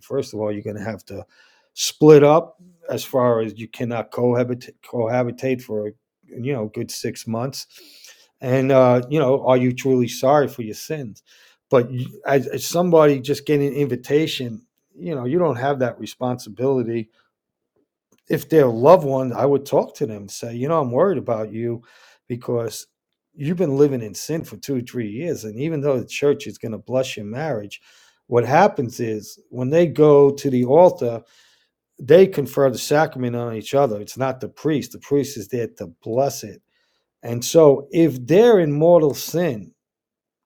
first 0.01 0.33
of 0.33 0.39
all, 0.39 0.51
you're 0.51 0.63
going 0.63 0.77
to 0.77 0.83
have 0.83 1.05
to 1.05 1.25
split 1.73 2.23
up 2.23 2.57
as 2.89 3.03
far 3.05 3.41
as 3.41 3.59
you 3.59 3.67
cannot 3.67 4.11
cohabitate 4.11 4.73
cohabitate 4.85 5.61
for 5.61 5.91
you 6.25 6.53
know 6.53 6.67
good 6.73 6.91
six 6.91 7.27
months 7.27 7.67
and 8.41 8.71
uh, 8.71 9.01
you 9.09 9.19
know, 9.19 9.45
are 9.45 9.57
you 9.57 9.73
truly 9.73 10.07
sorry 10.07 10.47
for 10.47 10.61
your 10.61 10.75
sins? 10.75 11.23
But 11.69 11.89
as, 12.25 12.47
as 12.47 12.65
somebody 12.65 13.19
just 13.19 13.45
getting 13.45 13.67
an 13.67 13.73
invitation, 13.73 14.61
you 14.95 15.15
know, 15.15 15.25
you 15.25 15.39
don't 15.39 15.57
have 15.57 15.79
that 15.79 15.99
responsibility. 15.99 17.09
If 18.29 18.49
they're 18.49 18.67
loved 18.67 19.05
one, 19.05 19.33
I 19.33 19.45
would 19.45 19.65
talk 19.65 19.95
to 19.95 20.05
them 20.05 20.17
and 20.23 20.31
say, 20.31 20.53
you 20.55 20.67
know, 20.67 20.79
I'm 20.79 20.91
worried 20.91 21.17
about 21.17 21.51
you 21.51 21.83
because 22.27 22.87
you've 23.33 23.57
been 23.57 23.77
living 23.77 24.01
in 24.01 24.13
sin 24.13 24.43
for 24.43 24.57
two 24.57 24.77
or 24.77 24.81
three 24.81 25.09
years. 25.09 25.43
And 25.43 25.59
even 25.59 25.81
though 25.81 25.99
the 25.99 26.07
church 26.07 26.47
is 26.47 26.57
going 26.57 26.71
to 26.71 26.77
bless 26.77 27.15
your 27.15 27.25
marriage, 27.25 27.81
what 28.27 28.45
happens 28.45 28.99
is 28.99 29.39
when 29.49 29.69
they 29.69 29.87
go 29.87 30.31
to 30.31 30.49
the 30.49 30.65
altar, 30.65 31.21
they 31.99 32.27
confer 32.27 32.69
the 32.69 32.77
sacrament 32.77 33.35
on 33.35 33.55
each 33.55 33.73
other. 33.73 33.99
It's 34.01 34.17
not 34.17 34.39
the 34.39 34.49
priest. 34.49 34.91
The 34.91 34.99
priest 34.99 35.37
is 35.37 35.47
there 35.47 35.67
to 35.77 35.87
bless 36.03 36.43
it. 36.43 36.61
And 37.23 37.43
so 37.43 37.87
if 37.91 38.25
they're 38.25 38.59
in 38.59 38.71
mortal 38.71 39.13
sin, 39.13 39.73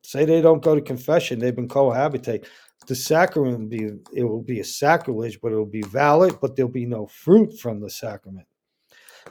say 0.04 0.26
they 0.26 0.42
don't 0.42 0.64
go 0.64 0.76
to 0.76 0.82
confession, 0.82 1.40
they've 1.40 1.56
been 1.56 1.68
cohabitate, 1.68 2.46
the 2.88 2.96
sacrament 2.96 3.60
will 3.60 3.68
be 3.68 3.90
it 4.14 4.24
will 4.24 4.42
be 4.42 4.60
a 4.60 4.64
sacrilege, 4.64 5.40
but 5.42 5.52
it 5.52 5.56
will 5.56 5.66
be 5.66 5.84
valid, 5.84 6.40
but 6.42 6.56
there'll 6.56 6.72
be 6.72 6.86
no 6.86 7.06
fruit 7.08 7.60
from 7.60 7.80
the 7.80 7.90
sacrament. 7.90 8.48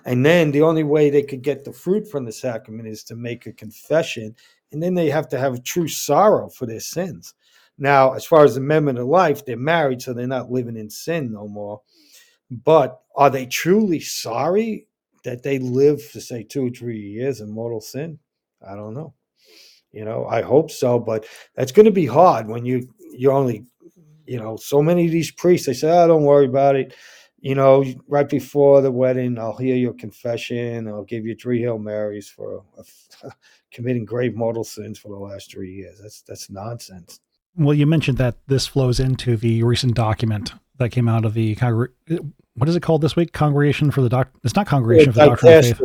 And 0.05 0.24
then 0.24 0.50
the 0.50 0.62
only 0.62 0.85
way 0.85 1.11
they 1.11 1.22
could 1.22 1.42
get 1.42 1.64
the 1.64 1.72
fruit 1.72 2.09
from 2.09 2.24
the 2.24 2.33
sacrament 2.33 2.88
is 2.88 3.05
to 3.05 3.16
make 3.16 3.46
a 3.46 3.53
confession, 3.53 4.35
and 4.72 4.83
then 4.83 4.94
they 4.94 5.11
have 5.11 5.29
to 5.29 5.38
have 5.38 5.62
true 5.62 5.88
sorrow 5.88 6.48
for 6.48 6.66
their 6.66 6.81
sins. 6.81 7.35
Now, 7.79 8.12
as 8.12 8.24
far 8.24 8.44
as 8.44 8.55
the 8.55 8.61
amendment 8.61 8.98
of 8.98 9.07
life, 9.07 9.44
they're 9.44 9.57
married, 9.57 10.03
so 10.03 10.12
they're 10.12 10.26
not 10.26 10.50
living 10.50 10.76
in 10.76 10.90
sin 10.90 11.33
no 11.33 11.48
more. 11.48 11.81
But 12.50 13.00
are 13.16 13.31
they 13.31 13.46
truly 13.46 14.00
sorry? 14.00 14.87
that 15.24 15.42
they 15.42 15.59
live 15.59 16.03
for 16.03 16.20
say 16.20 16.42
two 16.42 16.66
or 16.66 16.70
three 16.70 17.00
years 17.00 17.40
in 17.40 17.50
mortal 17.50 17.81
sin? 17.81 18.18
I 18.66 18.74
don't 18.74 18.94
know. 18.94 19.14
You 19.92 20.05
know, 20.05 20.26
I 20.26 20.42
hope 20.42 20.70
so, 20.70 20.98
but 20.98 21.26
that's 21.55 21.72
going 21.72 21.87
to 21.87 21.92
be 21.92 22.07
hard 22.07 22.46
when 22.46 22.64
you 22.64 22.88
you 23.12 23.33
only, 23.33 23.64
you 24.24 24.38
know, 24.38 24.57
so 24.57 24.81
many 24.83 25.07
of 25.07 25.11
these 25.11 25.33
priests 25.33 25.66
they 25.66 25.72
say, 25.72 25.90
"Oh, 25.90 26.07
don't 26.07 26.24
worry 26.24 26.46
about 26.46 26.76
it." 26.76 26.94
You 27.40 27.55
know, 27.55 27.84
right 28.07 28.28
before 28.28 28.82
the 28.82 28.91
wedding, 28.91 29.38
I'll 29.38 29.57
hear 29.57 29.74
your 29.74 29.95
confession. 29.95 30.86
I'll 30.88 31.05
give 31.05 31.24
you 31.24 31.34
three 31.34 31.61
hail 31.61 31.78
marys 31.78 32.28
for 32.28 32.64
committing 33.72 34.05
grave 34.05 34.34
mortal 34.34 34.64
sins 34.64 34.99
for 34.99 35.09
the 35.09 35.18
last 35.18 35.51
three 35.51 35.72
years. 35.72 35.99
That's 36.03 36.22
that's 36.22 36.51
nonsense. 36.51 37.20
Well, 37.57 37.74
you 37.74 37.86
mentioned 37.86 38.18
that 38.18 38.36
this 38.47 38.66
flows 38.66 39.01
into 39.01 39.36
the 39.36 39.62
recent 39.62 39.95
document 39.95 40.53
that 40.78 40.91
came 40.91 41.09
out 41.09 41.24
of 41.24 41.34
the 41.34 41.55
Congre- 41.57 41.88
uh, 42.11 42.18
what 42.55 42.68
is 42.68 42.76
it 42.76 42.82
called 42.82 43.01
this 43.01 43.16
week? 43.16 43.32
Congregation 43.32 43.91
for 43.91 44.03
the 44.03 44.09
doc. 44.09 44.30
It's 44.45 44.57
not 44.57 44.66
congregation 44.66 45.12
for 45.12 45.20
the 45.20 45.26
doctrine 45.26 45.59
of 45.59 45.64
faith. 45.64 45.80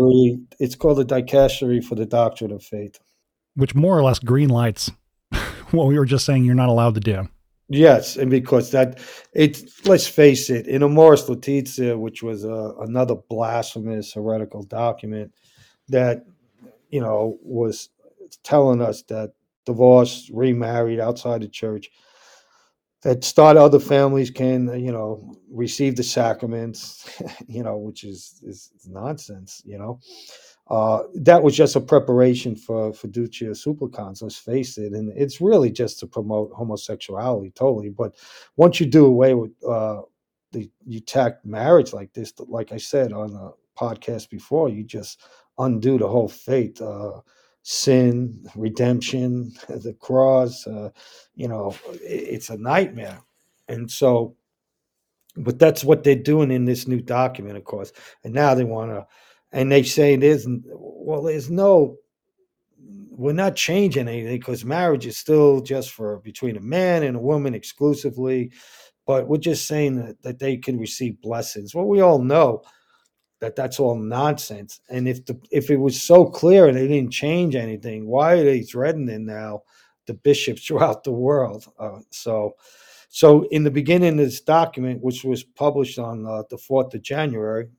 It's 0.60 0.76
called 0.76 0.98
the 0.98 1.06
dicastery 1.06 1.84
for 1.84 1.96
the 1.96 2.06
doctrine 2.06 2.52
of 2.52 2.64
faith, 2.64 3.00
which 3.56 3.76
more 3.76 3.98
or 3.98 4.04
less 4.04 4.20
green 4.20 4.50
lights 4.50 4.92
what 5.72 5.88
we 5.88 5.98
were 5.98 6.06
just 6.06 6.26
saying. 6.26 6.44
You're 6.44 6.56
not 6.56 6.70
allowed 6.70 6.96
to 6.96 7.00
do. 7.00 7.30
Yes, 7.68 8.16
and 8.16 8.30
because 8.30 8.70
that 8.72 9.00
it. 9.34 9.64
Let's 9.86 10.08
face 10.08 10.50
it. 10.52 10.68
In 10.68 10.84
Amoris 10.84 11.28
Laetitia, 11.28 11.98
which 11.98 12.22
was 12.22 12.46
uh, 12.46 12.76
another 12.80 13.16
blasphemous 13.16 14.14
heretical 14.14 14.62
document, 14.64 15.34
that 15.90 16.26
you 16.90 17.02
know, 17.02 17.38
was 17.44 17.90
telling 18.44 18.82
us 18.82 19.04
that 19.04 19.34
divorced, 19.66 20.30
remarried 20.34 21.00
outside 21.00 21.42
the 21.42 21.50
church, 21.50 21.90
that 23.04 23.24
start 23.24 23.56
other 23.58 23.80
families 23.80 24.32
can, 24.32 24.68
you 24.84 24.92
know, 24.92 25.36
receive 25.52 25.96
the 25.96 26.04
sacraments, 26.04 27.22
you 27.48 27.62
know, 27.64 27.78
which 27.78 28.04
is, 28.04 28.42
is 28.44 28.72
nonsense, 28.88 29.62
you 29.66 29.78
know. 29.78 30.00
Uh, 30.68 31.04
that 31.14 31.44
was 31.44 31.56
just 31.56 31.76
a 31.76 31.82
preparation 31.82 32.56
for 32.56 32.92
fiducia 32.92 33.56
supplicans. 33.56 34.22
let's 34.22 34.38
face 34.38 34.78
it. 34.78 34.94
And 34.94 35.12
it's 35.16 35.40
really 35.40 35.72
just 35.72 36.00
to 36.00 36.08
promote 36.08 36.52
homosexuality 36.54 37.52
totally. 37.52 37.90
But 37.90 38.16
once 38.56 38.80
you 38.80 38.88
do 38.88 39.06
away 39.06 39.36
with 39.36 39.52
uh, 39.68 40.02
the, 40.52 40.70
you 40.86 41.02
tack 41.02 41.46
marriage 41.46 41.94
like 41.94 42.14
this, 42.14 42.34
like 42.40 42.72
I 42.72 42.78
said 42.78 43.14
on 43.14 43.34
the 43.34 43.54
podcast 43.78 44.30
before, 44.30 44.70
you 44.70 44.84
just 44.84 45.22
undo 45.60 45.98
the 46.00 46.08
whole 46.08 46.28
fate. 46.30 46.82
Uh, 46.82 47.22
sin, 47.68 48.48
redemption, 48.56 49.52
the 49.68 49.96
cross, 50.00 50.68
uh, 50.68 50.90
you 51.34 51.48
know, 51.48 51.76
it's 52.02 52.52
a 52.52 52.58
nightmare. 52.58 53.20
And 53.68 53.90
so, 53.90 54.36
but 55.36 55.58
that's 55.58 55.84
what 55.84 56.04
they're 56.04 56.16
doing 56.16 56.52
in 56.52 56.66
this 56.66 56.88
new 56.88 57.02
document, 57.02 57.58
of 57.58 57.64
course. 57.64 57.92
And 58.24 58.34
now 58.34 58.54
they 58.54 58.64
want 58.64 58.92
to, 58.92 59.08
and 59.56 59.72
they 59.72 59.84
say 59.84 60.18
there's, 60.18 60.46
well, 60.68 61.24
there's 61.24 61.50
no, 61.50 61.96
we're 62.78 63.32
not 63.32 63.56
changing 63.56 64.10
anything 64.10 64.38
because 64.38 64.66
marriage 64.66 65.06
is 65.06 65.16
still 65.16 65.62
just 65.62 65.92
for 65.92 66.20
between 66.20 66.58
a 66.58 66.62
man 66.62 67.04
and 67.04 67.16
a 67.16 67.22
woman 67.22 67.56
exclusively. 67.56 68.52
But 69.08 69.30
we're 69.30 69.38
just 69.38 69.66
saying 69.66 69.96
that, 69.96 70.22
that 70.24 70.40
they 70.40 70.58
can 70.58 70.78
receive 70.78 71.22
blessings. 71.22 71.74
Well, 71.74 71.86
we 71.86 72.02
all 72.02 72.20
know 72.20 72.64
that 73.40 73.56
that's 73.56 73.80
all 73.80 73.96
nonsense. 73.96 74.82
And 74.90 75.08
if 75.08 75.26
the 75.26 75.40
if 75.52 75.70
it 75.70 75.78
was 75.78 76.02
so 76.02 76.26
clear 76.26 76.68
and 76.68 76.78
they 76.78 76.88
didn't 76.88 77.14
change 77.14 77.56
anything, 77.56 78.08
why 78.08 78.34
are 78.34 78.44
they 78.44 78.62
threatening 78.62 79.26
now 79.26 79.62
the 80.06 80.16
bishops 80.16 80.66
throughout 80.68 81.06
the 81.06 81.14
world? 81.14 81.66
Uh, 81.80 82.00
so, 82.10 82.56
so 83.08 83.44
in 83.52 83.64
the 83.64 83.72
beginning 83.72 84.20
of 84.20 84.26
this 84.26 84.42
document, 84.42 85.02
which 85.02 85.24
was 85.24 85.44
published 85.44 85.98
on 85.98 86.26
uh, 86.26 86.44
the 86.50 86.58
fourth 86.58 86.94
of 86.94 87.02
January, 87.02 87.70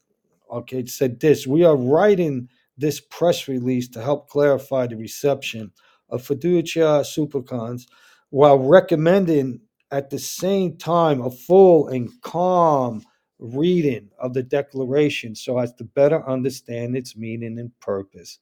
okay, 0.50 0.86
said 0.86 1.20
this: 1.20 1.46
We 1.46 1.64
are 1.64 1.76
writing 1.76 2.48
this 2.78 3.00
press 3.00 3.48
release 3.48 3.88
to 3.88 4.02
help 4.02 4.28
clarify 4.28 4.86
the 4.86 4.96
reception 4.96 5.72
of 6.10 6.22
fiducia 6.22 7.04
supplicans 7.04 7.86
while 8.30 8.58
recommending 8.58 9.60
at 9.90 10.10
the 10.10 10.18
same 10.18 10.76
time 10.76 11.20
a 11.20 11.30
full 11.30 11.88
and 11.88 12.10
calm 12.22 13.02
reading 13.38 14.08
of 14.18 14.34
the 14.34 14.42
Declaration 14.42 15.34
so 15.34 15.58
as 15.58 15.72
to 15.74 15.84
better 15.84 16.28
understand 16.28 16.96
its 16.96 17.16
meaning 17.16 17.58
and 17.58 17.78
purpose. 17.80 18.38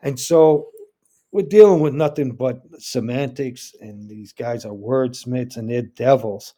And 0.00 0.18
so 0.18 0.68
we're 1.30 1.46
dealing 1.46 1.80
with 1.80 1.94
nothing 1.94 2.32
but 2.32 2.60
semantics, 2.78 3.74
and 3.80 4.08
these 4.08 4.32
guys 4.32 4.64
are 4.64 4.72
wordsmiths 4.72 5.56
and 5.56 5.70
they're 5.70 5.82
devils. 5.82 6.54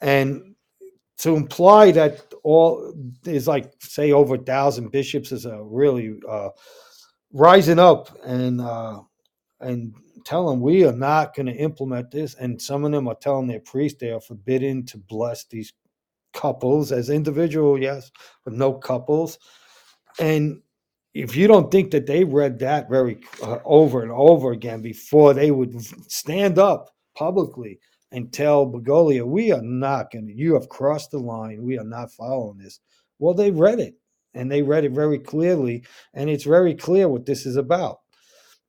And 0.00 0.54
to 1.22 1.36
imply 1.36 1.92
that 1.92 2.20
all 2.42 2.92
is 3.24 3.46
like, 3.46 3.72
say, 3.78 4.10
over 4.10 4.34
a 4.34 4.38
thousand 4.38 4.90
bishops 4.90 5.30
is 5.30 5.46
a 5.46 5.62
really 5.62 6.18
uh, 6.28 6.48
rising 7.32 7.78
up 7.78 8.08
and 8.24 8.60
uh, 8.60 9.00
and 9.60 9.94
telling 10.24 10.60
we 10.60 10.84
are 10.84 10.92
not 10.92 11.34
going 11.36 11.46
to 11.46 11.54
implement 11.54 12.10
this. 12.10 12.34
And 12.34 12.60
some 12.60 12.84
of 12.84 12.90
them 12.90 13.06
are 13.06 13.14
telling 13.14 13.46
their 13.46 13.60
priests 13.60 14.00
they 14.00 14.10
are 14.10 14.20
forbidden 14.20 14.84
to 14.86 14.98
bless 14.98 15.44
these 15.44 15.72
couples 16.34 16.90
as 16.90 17.08
individual, 17.08 17.80
yes, 17.80 18.10
but 18.44 18.54
no 18.54 18.72
couples. 18.72 19.38
And 20.18 20.60
if 21.14 21.36
you 21.36 21.46
don't 21.46 21.70
think 21.70 21.92
that 21.92 22.06
they 22.06 22.24
read 22.24 22.58
that 22.58 22.90
very 22.90 23.20
uh, 23.44 23.58
over 23.64 24.02
and 24.02 24.10
over 24.10 24.50
again 24.50 24.82
before 24.82 25.34
they 25.34 25.52
would 25.52 25.80
stand 26.10 26.58
up 26.58 26.90
publicly 27.14 27.78
and 28.12 28.32
tell 28.32 28.66
Bergoglio, 28.66 29.26
we 29.26 29.52
are 29.52 29.62
not 29.62 30.10
going 30.12 30.26
to, 30.26 30.32
you 30.32 30.54
have 30.54 30.68
crossed 30.68 31.10
the 31.10 31.18
line. 31.18 31.62
We 31.62 31.78
are 31.78 31.84
not 31.84 32.12
following 32.12 32.58
this. 32.58 32.80
Well, 33.18 33.34
they 33.34 33.50
read 33.50 33.80
it 33.80 33.94
and 34.34 34.50
they 34.50 34.62
read 34.62 34.84
it 34.84 34.92
very 34.92 35.18
clearly. 35.18 35.84
And 36.14 36.30
it's 36.30 36.44
very 36.44 36.74
clear 36.74 37.08
what 37.08 37.26
this 37.26 37.46
is 37.46 37.56
about. 37.56 37.98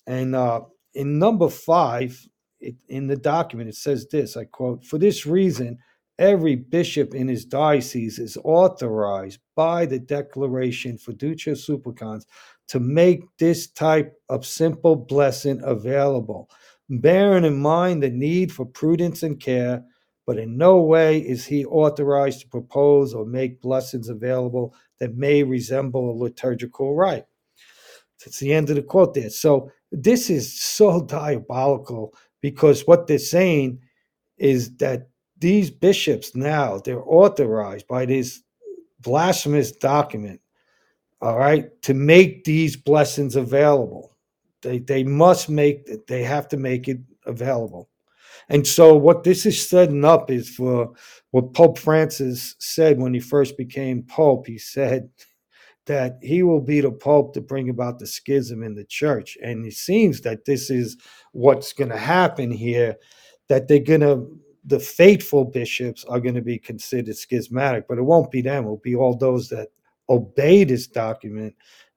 And 0.08 0.36
uh, 0.36 0.62
in 0.94 1.20
number 1.20 1.50
five, 1.50 2.20
it, 2.60 2.76
in 2.88 3.08
the 3.08 3.18
document, 3.18 3.70
it 3.70 3.76
says 3.76 4.08
this 4.10 4.36
I 4.38 4.46
quote, 4.46 4.86
for 4.86 4.98
this 4.98 5.26
reason, 5.26 5.78
Every 6.20 6.56
bishop 6.56 7.16
in 7.16 7.28
his 7.28 7.44
diocese 7.44 8.20
is 8.20 8.38
authorized 8.44 9.40
by 9.56 9.88
the 9.88 9.98
Declaration 9.98 10.98
Fiducia 10.98 11.58
Supplicans 11.58 12.28
to 12.68 12.80
make 12.80 13.24
this 13.40 13.68
type 13.72 14.14
of 14.30 14.46
simple 14.46 14.96
blessing 14.96 15.60
available, 15.64 16.50
bearing 17.02 17.46
in 17.46 17.60
mind 17.62 18.04
the 18.04 18.10
need 18.10 18.52
for 18.52 18.66
prudence 18.66 19.24
and 19.24 19.40
care, 19.40 19.84
but 20.26 20.38
in 20.38 20.58
no 20.58 20.82
way 20.82 21.20
is 21.20 21.46
he 21.46 21.66
authorized 21.66 22.42
to 22.42 22.48
propose 22.48 23.14
or 23.14 23.26
make 23.26 23.62
blessings 23.62 24.10
available 24.10 24.74
that 25.00 25.16
may 25.16 25.44
resemble 25.44 26.12
a 26.12 26.20
liturgical 26.24 26.96
rite. 26.96 27.26
It's 28.26 28.40
the 28.40 28.54
end 28.54 28.70
of 28.70 28.78
the 28.78 28.84
quote 28.84 29.14
there. 29.14 29.30
So 29.30 29.72
this 29.92 30.30
is 30.30 30.60
so 30.62 31.02
diabolical 31.06 32.14
because 32.42 32.88
what 32.88 33.08
they're 33.08 33.18
saying 33.20 33.80
is 34.38 34.76
that 34.78 35.10
these 35.38 35.70
bishops 35.70 36.36
now 36.36 36.80
they're 36.80 37.04
authorized 37.04 37.88
by 37.88 38.06
this 38.06 38.42
blasphemous 39.02 39.74
document 39.74 40.40
all 41.22 41.38
right 41.38 41.70
to 41.82 41.94
make 41.94 42.46
these 42.46 42.78
blessings 42.78 43.36
available 43.36 44.13
they 44.64 44.80
they 44.80 45.04
must 45.04 45.50
make 45.50 45.88
they 46.08 46.24
have 46.24 46.48
to 46.50 46.58
make 46.58 46.88
it 46.88 47.00
available. 47.26 47.90
And 48.50 48.66
so 48.66 48.96
what 48.96 49.24
this 49.24 49.46
is 49.46 49.70
setting 49.70 50.04
up 50.04 50.30
is 50.30 50.50
for 50.50 50.94
what 51.32 51.54
pope 51.54 51.78
francis 51.78 52.56
said 52.60 53.00
when 53.00 53.14
he 53.14 53.20
first 53.20 53.58
became 53.58 54.04
pope. 54.04 54.48
He 54.48 54.58
said 54.58 55.10
that 55.86 56.18
he 56.22 56.44
will 56.44 56.62
be 56.62 56.82
the 56.82 56.92
pope 56.92 57.34
to 57.34 57.42
bring 57.42 57.70
about 57.70 58.00
the 58.00 58.08
schism 58.08 58.64
in 58.64 58.74
the 58.74 58.86
church. 58.86 59.38
And 59.44 59.66
it 59.66 59.74
seems 59.74 60.22
that 60.22 60.46
this 60.46 60.70
is 60.70 60.98
what's 61.34 61.74
going 61.74 61.92
to 61.92 61.98
happen 61.98 62.52
here 62.52 62.96
that 63.50 63.68
they're 63.68 63.80
going 63.80 64.02
to 64.02 64.40
the 64.66 64.80
faithful 64.80 65.44
bishops 65.44 66.06
are 66.06 66.22
going 66.22 66.36
to 66.36 66.42
be 66.42 66.58
considered 66.58 67.18
schismatic, 67.18 67.86
but 67.88 67.98
it 67.98 68.04
won't 68.04 68.32
be 68.32 68.42
them. 68.42 68.64
It'll 68.64 68.78
be 68.78 68.96
all 68.96 69.16
those 69.16 69.50
that 69.50 69.70
obey 70.10 70.64
this 70.64 70.88
document 70.88 71.54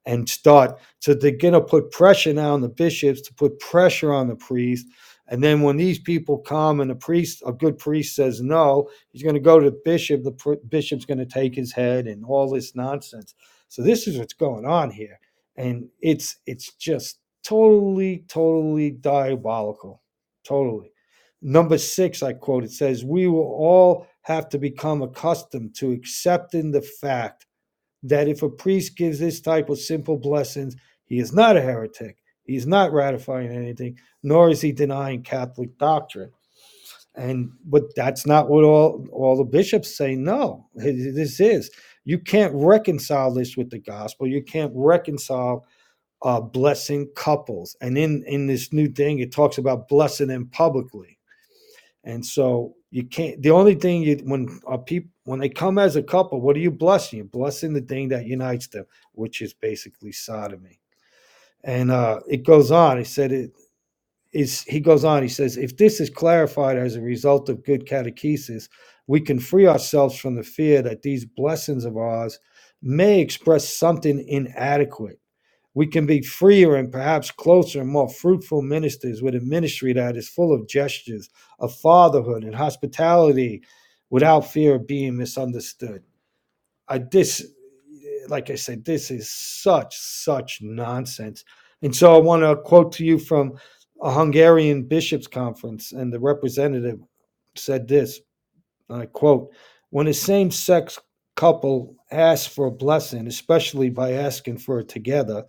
and 0.07 0.27
start. 0.27 0.79
So 0.99 1.13
they're 1.13 1.31
going 1.31 1.53
to 1.53 1.61
put 1.61 1.91
pressure 1.91 2.33
now 2.33 2.53
on 2.53 2.61
the 2.61 2.69
bishops 2.69 3.21
to 3.21 3.33
put 3.33 3.59
pressure 3.59 4.11
on 4.13 4.27
the 4.27 4.35
priest. 4.35 4.87
And 5.27 5.43
then 5.43 5.61
when 5.61 5.75
these 5.75 5.99
people 5.99 6.37
come 6.37 6.79
and 6.79 6.89
the 6.89 6.95
priest, 6.95 7.43
a 7.45 7.51
good 7.51 7.77
priest 7.77 8.15
says 8.15 8.41
no, 8.41 8.89
he's 9.09 9.21
going 9.21 9.35
to 9.35 9.41
go 9.41 9.59
to 9.59 9.69
the 9.69 9.81
bishop. 9.83 10.23
The 10.23 10.31
pr- 10.31 10.53
bishop's 10.69 11.03
going 11.03 11.17
to 11.19 11.25
take 11.25 11.53
his 11.53 11.73
head 11.73 12.07
and 12.07 12.23
all 12.23 12.49
this 12.49 12.73
nonsense. 12.73 13.35
So 13.67 13.83
this 13.83 14.07
is 14.07 14.17
what's 14.17 14.33
going 14.33 14.65
on 14.65 14.89
here, 14.91 15.19
and 15.57 15.89
it's 15.99 16.37
it's 16.45 16.73
just 16.75 17.19
totally, 17.43 18.23
totally 18.29 18.91
diabolical, 18.91 20.01
totally. 20.45 20.93
Number 21.41 21.77
six, 21.77 22.23
I 22.23 22.31
quote, 22.31 22.63
it 22.63 22.71
says, 22.71 23.03
We 23.03 23.27
will 23.27 23.41
all 23.41 24.07
have 24.21 24.47
to 24.49 24.57
become 24.57 25.01
accustomed 25.01 25.75
to 25.75 25.91
accepting 25.91 26.71
the 26.71 26.81
fact 26.81 27.46
that 28.09 28.27
if 28.27 28.43
a 28.43 28.49
priest 28.49 28.97
gives 28.97 29.19
this 29.19 29.41
type 29.41 29.69
of 29.69 29.79
simple 29.79 30.17
blessings, 30.17 30.75
he 31.05 31.19
is 31.19 31.33
not 31.33 31.57
a 31.57 31.61
heretic. 31.61 32.17
He 32.43 32.55
is 32.55 32.65
not 32.65 32.93
ratifying 32.93 33.51
anything, 33.51 33.97
nor 34.23 34.49
is 34.49 34.61
he 34.61 34.71
denying 34.71 35.23
Catholic 35.23 35.77
doctrine. 35.77 36.31
And 37.15 37.51
but 37.65 37.83
that's 37.95 38.25
not 38.25 38.49
what 38.49 38.63
all, 38.63 39.05
all 39.11 39.35
the 39.35 39.43
bishops 39.43 39.97
say. 39.97 40.15
No, 40.15 40.67
this 40.75 41.39
is. 41.39 41.71
You 42.05 42.19
can't 42.19 42.53
reconcile 42.55 43.33
this 43.33 43.57
with 43.57 43.69
the 43.69 43.79
gospel. 43.79 44.27
You 44.27 44.41
can't 44.41 44.71
reconcile 44.73 45.65
uh, 46.21 46.39
blessing 46.39 47.09
couples. 47.15 47.75
And 47.81 47.97
in, 47.97 48.23
in 48.27 48.47
this 48.47 48.71
new 48.71 48.87
thing, 48.87 49.19
it 49.19 49.31
talks 49.31 49.57
about 49.57 49.89
blessing 49.89 50.27
them 50.27 50.47
publicly. 50.51 51.17
And 52.03 52.25
so 52.25 52.75
you 52.91 53.03
can't. 53.03 53.41
The 53.41 53.51
only 53.51 53.75
thing 53.75 54.03
you 54.03 54.17
when 54.23 54.61
a 54.67 54.77
people 54.77 55.11
when 55.27 55.41
they 55.41 55.49
come 55.49 55.77
as 55.77 55.97
a 55.97 56.01
couple, 56.01 56.39
what 56.39 56.55
are 56.55 56.59
you 56.59 56.71
blessing? 56.71 57.17
You're 57.17 57.25
blessing 57.25 57.73
the 57.73 57.81
thing 57.81 58.07
that 58.09 58.27
unites 58.27 58.67
them, 58.67 58.85
which 59.11 59.41
is 59.41 59.53
basically 59.53 60.13
sodomy. 60.13 60.79
And 61.65 61.91
uh, 61.91 62.21
it 62.29 62.45
goes 62.45 62.71
on. 62.71 62.97
He 62.97 63.03
said 63.03 63.33
it 63.33 63.51
is. 64.31 64.61
He 64.63 64.79
goes 64.79 65.03
on. 65.03 65.23
He 65.23 65.27
says, 65.27 65.57
if 65.57 65.75
this 65.75 65.99
is 65.99 66.09
clarified 66.09 66.77
as 66.77 66.95
a 66.95 67.01
result 67.01 67.49
of 67.49 67.65
good 67.65 67.85
catechesis, 67.85 68.69
we 69.07 69.19
can 69.19 69.37
free 69.37 69.67
ourselves 69.67 70.17
from 70.17 70.35
the 70.35 70.43
fear 70.43 70.81
that 70.83 71.01
these 71.01 71.25
blessings 71.25 71.83
of 71.83 71.97
ours 71.97 72.39
may 72.81 73.19
express 73.19 73.67
something 73.67 74.25
inadequate 74.29 75.19
we 75.77 75.85
can 75.85 76.07
be 76.07 76.23
freer 76.23 76.75
and 76.75 76.91
perhaps 76.91 77.29
closer 77.29 77.81
and 77.81 77.89
more 77.91 78.09
fruitful 78.09 78.63
ministers 78.63 79.21
with 79.21 79.35
a 79.35 79.39
ministry 79.41 79.93
that 79.93 80.17
is 80.17 80.27
full 80.27 80.51
of 80.51 80.67
gestures 80.67 81.29
of 81.59 81.71
fatherhood 81.71 82.43
and 82.43 82.55
hospitality 82.55 83.61
without 84.09 84.41
fear 84.41 84.75
of 84.75 84.87
being 84.87 85.17
misunderstood. 85.17 86.03
I 86.87 86.99
this 86.99 87.45
like 88.29 88.49
I 88.49 88.55
said, 88.55 88.85
this 88.85 89.11
is 89.11 89.29
such, 89.29 89.97
such 89.97 90.61
nonsense. 90.61 91.43
And 91.81 91.95
so 91.95 92.15
I 92.15 92.19
want 92.19 92.43
to 92.43 92.55
quote 92.55 92.91
to 92.93 93.05
you 93.05 93.19
from 93.19 93.57
a 94.01 94.11
Hungarian 94.11 94.83
bishops' 94.83 95.27
conference, 95.27 95.91
and 95.91 96.11
the 96.11 96.19
representative 96.19 96.99
said 97.55 97.87
this 97.87 98.21
I 98.89 99.05
quote, 99.05 99.51
when 99.89 100.07
a 100.07 100.13
same 100.13 100.51
sex 100.51 100.99
couple 101.35 101.95
asks 102.11 102.53
for 102.53 102.67
a 102.67 102.71
blessing, 102.71 103.27
especially 103.27 103.89
by 103.89 104.13
asking 104.13 104.57
for 104.57 104.79
it 104.79 104.87
together, 104.87 105.43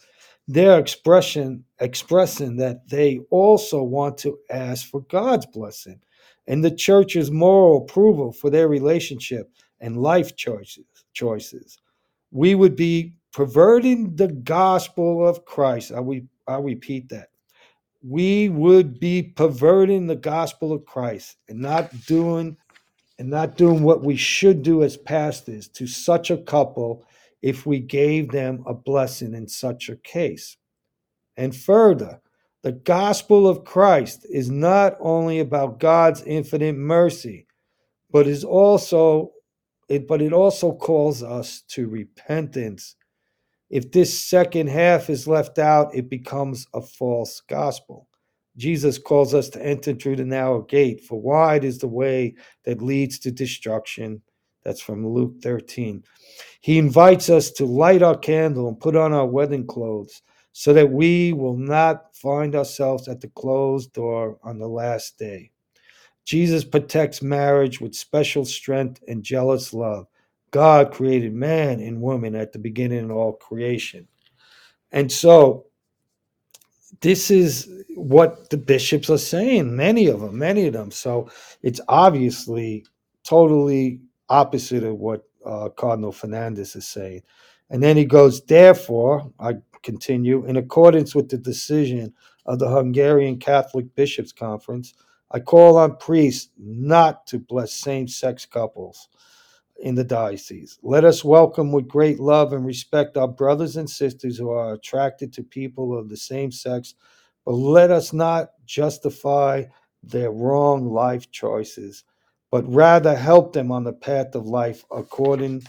their 0.47 0.79
expression 0.79 1.65
expressing 1.81 2.57
that 2.57 2.89
they 2.89 3.21
also 3.31 3.83
want 3.83 4.19
to 4.19 4.39
ask 4.51 4.87
for 4.89 5.03
God's 5.03 5.47
blessing 5.47 6.01
and 6.49 6.65
the 6.65 6.75
church's 6.75 7.31
moral 7.31 7.85
approval 7.85 8.33
for 8.33 8.51
their 8.51 8.67
relationship 8.67 9.53
and 9.81 9.97
life 9.97 10.35
choices 10.35 10.87
choices. 11.13 11.79
We 12.31 12.55
would 12.55 12.75
be 12.75 13.15
perverting 13.33 14.17
the 14.17 14.29
gospel 14.29 15.27
of 15.27 15.45
Christ. 15.45 15.93
I, 15.93 16.01
we, 16.01 16.25
I 16.47 16.57
repeat 16.57 17.09
that. 17.11 17.29
We 18.03 18.49
would 18.49 19.01
be 19.01 19.23
perverting 19.23 20.07
the 20.07 20.17
gospel 20.17 20.73
of 20.73 20.85
Christ 20.85 21.37
and 21.49 21.61
not 21.61 21.91
doing 22.07 22.57
and 23.19 23.29
not 23.29 23.57
doing 23.57 23.83
what 23.83 24.05
we 24.05 24.17
should 24.17 24.63
do 24.63 24.85
as 24.85 24.97
pastors 24.97 25.67
to 25.69 25.89
such 25.89 26.31
a 26.31 26.39
couple 26.39 27.05
if 27.43 27.67
we 27.67 27.81
gave 27.81 28.31
them 28.31 28.63
a 28.67 28.75
blessing 28.75 29.35
in 29.35 29.49
such 29.49 29.89
a 29.89 29.97
case. 29.97 30.57
And 31.37 31.55
further, 31.55 32.21
the 32.63 32.73
gospel 32.73 33.47
of 33.47 33.65
Christ 33.65 34.27
is 34.29 34.51
not 34.51 34.97
only 35.01 35.41
about 35.41 35.79
God's 35.79 36.23
infinite 36.23 36.77
mercy, 36.77 37.47
but 38.11 38.27
is 38.27 38.45
also 38.45 39.33
it 39.89 40.07
but 40.07 40.21
it 40.21 40.33
also 40.33 40.75
calls 40.75 41.23
us 41.23 41.63
to 41.69 41.89
repentance. 41.89 42.97
If 43.71 43.91
this 43.93 44.19
second 44.19 44.69
half 44.69 45.09
is 45.09 45.29
left 45.29 45.59
out, 45.59 45.95
it 45.95 46.11
becomes 46.11 46.67
a 46.75 46.83
false 46.83 47.41
gospel. 47.49 48.09
Jesus 48.57 48.99
calls 48.99 49.35
us 49.35 49.49
to 49.51 49.65
enter 49.65 49.95
through 49.95 50.17
the 50.17 50.25
narrow 50.25 50.63
gate, 50.63 51.05
for 51.05 51.21
wide 51.21 51.65
is 51.65 51.79
the 51.79 51.89
way 51.89 52.35
that 52.65 52.83
leads 52.83 53.19
to 53.21 53.31
destruction. 53.31 54.21
That's 54.65 54.81
from 54.81 55.07
Luke 55.07 55.35
13. 55.43 56.03
He 56.61 56.77
invites 56.77 57.31
us 57.31 57.51
to 57.53 57.65
light 57.65 58.03
our 58.03 58.19
candle 58.19 58.69
and 58.69 58.81
put 58.81 58.97
on 58.97 59.13
our 59.13 59.27
wedding 59.27 59.67
clothes 59.67 60.23
so 60.59 60.73
that 60.73 60.91
we 60.91 61.33
will 61.33 61.57
not 61.57 62.13
find 62.17 62.57
ourselves 62.57 63.07
at 63.07 63.21
the 63.21 63.29
closed 63.29 63.93
door 63.93 64.41
on 64.43 64.59
the 64.59 64.67
last 64.67 65.17
day. 65.17 65.53
Jesus 66.25 66.65
protects 66.65 67.23
marriage 67.23 67.81
with 67.81 67.95
special 67.95 68.45
strength 68.45 69.01
and 69.07 69.23
jealous 69.23 69.73
love. 69.73 70.09
God 70.51 70.91
created 70.91 71.33
man 71.33 71.79
and 71.79 72.03
woman 72.03 72.35
at 72.35 72.53
the 72.53 72.59
beginning 72.59 73.05
of 73.05 73.13
all 73.13 73.35
creation. 73.35 74.09
And 74.91 75.13
so 75.13 75.67
this 77.03 77.31
is 77.31 77.71
what 77.95 78.51
the 78.51 78.57
bishops 78.57 79.11
are 79.11 79.17
saying, 79.17 79.77
many 79.77 80.09
of 80.09 80.19
them, 80.19 80.37
many 80.37 80.67
of 80.67 80.73
them. 80.73 80.91
So 80.91 81.31
it's 81.63 81.81
obviously 81.87 82.85
totally 83.23 84.01
opposite 84.29 84.83
of 84.83 84.97
what 84.97 85.23
uh, 85.47 85.69
Cardinal 85.69 86.11
Fernandez 86.11 86.75
is 86.75 86.89
saying. 86.89 87.23
And 87.71 87.81
then 87.83 87.97
he 87.97 88.05
goes, 88.05 88.45
therefore, 88.45 89.31
I 89.39 89.59
continue, 89.89 90.45
in 90.45 90.59
accordance 90.59 91.15
with 91.15 91.31
the 91.31 91.39
decision 91.39 92.13
of 92.45 92.59
the 92.59 92.69
Hungarian 92.69 93.39
Catholic 93.39 93.87
Bishops' 93.95 94.33
Conference, 94.33 94.93
I 95.31 95.41
call 95.41 95.79
on 95.79 95.97
priests 95.97 96.51
not 96.59 97.27
to 97.29 97.39
bless 97.39 97.73
same 97.73 98.07
sex 98.07 98.45
couples 98.45 99.09
in 99.81 99.95
the 99.95 100.05
diocese. 100.05 100.79
Let 100.83 101.07
us 101.07 101.25
welcome 101.25 101.73
with 101.73 101.89
great 101.89 102.21
love 102.21 102.53
and 102.53 102.67
respect 102.67 103.17
our 103.17 103.29
brothers 103.29 103.79
and 103.79 103.89
sisters 103.89 104.37
who 104.37 104.51
are 104.51 104.75
attracted 104.75 105.33
to 105.33 105.43
people 105.43 105.99
of 105.99 106.11
the 106.11 106.19
same 106.19 106.53
sex, 106.53 106.95
but 107.47 107.53
let 107.53 107.91
us 107.91 108.13
not 108.13 108.51
justify 108.67 109.65
their 110.03 110.31
wrong 110.31 110.85
life 110.85 111.31
choices, 111.31 112.05
but 112.51 112.71
rather 112.71 113.17
help 113.17 113.55
them 113.55 113.73
on 113.73 113.85
the 113.85 113.95
path 113.95 114.35
of 114.35 114.45
life 114.45 114.85
according 114.91 115.63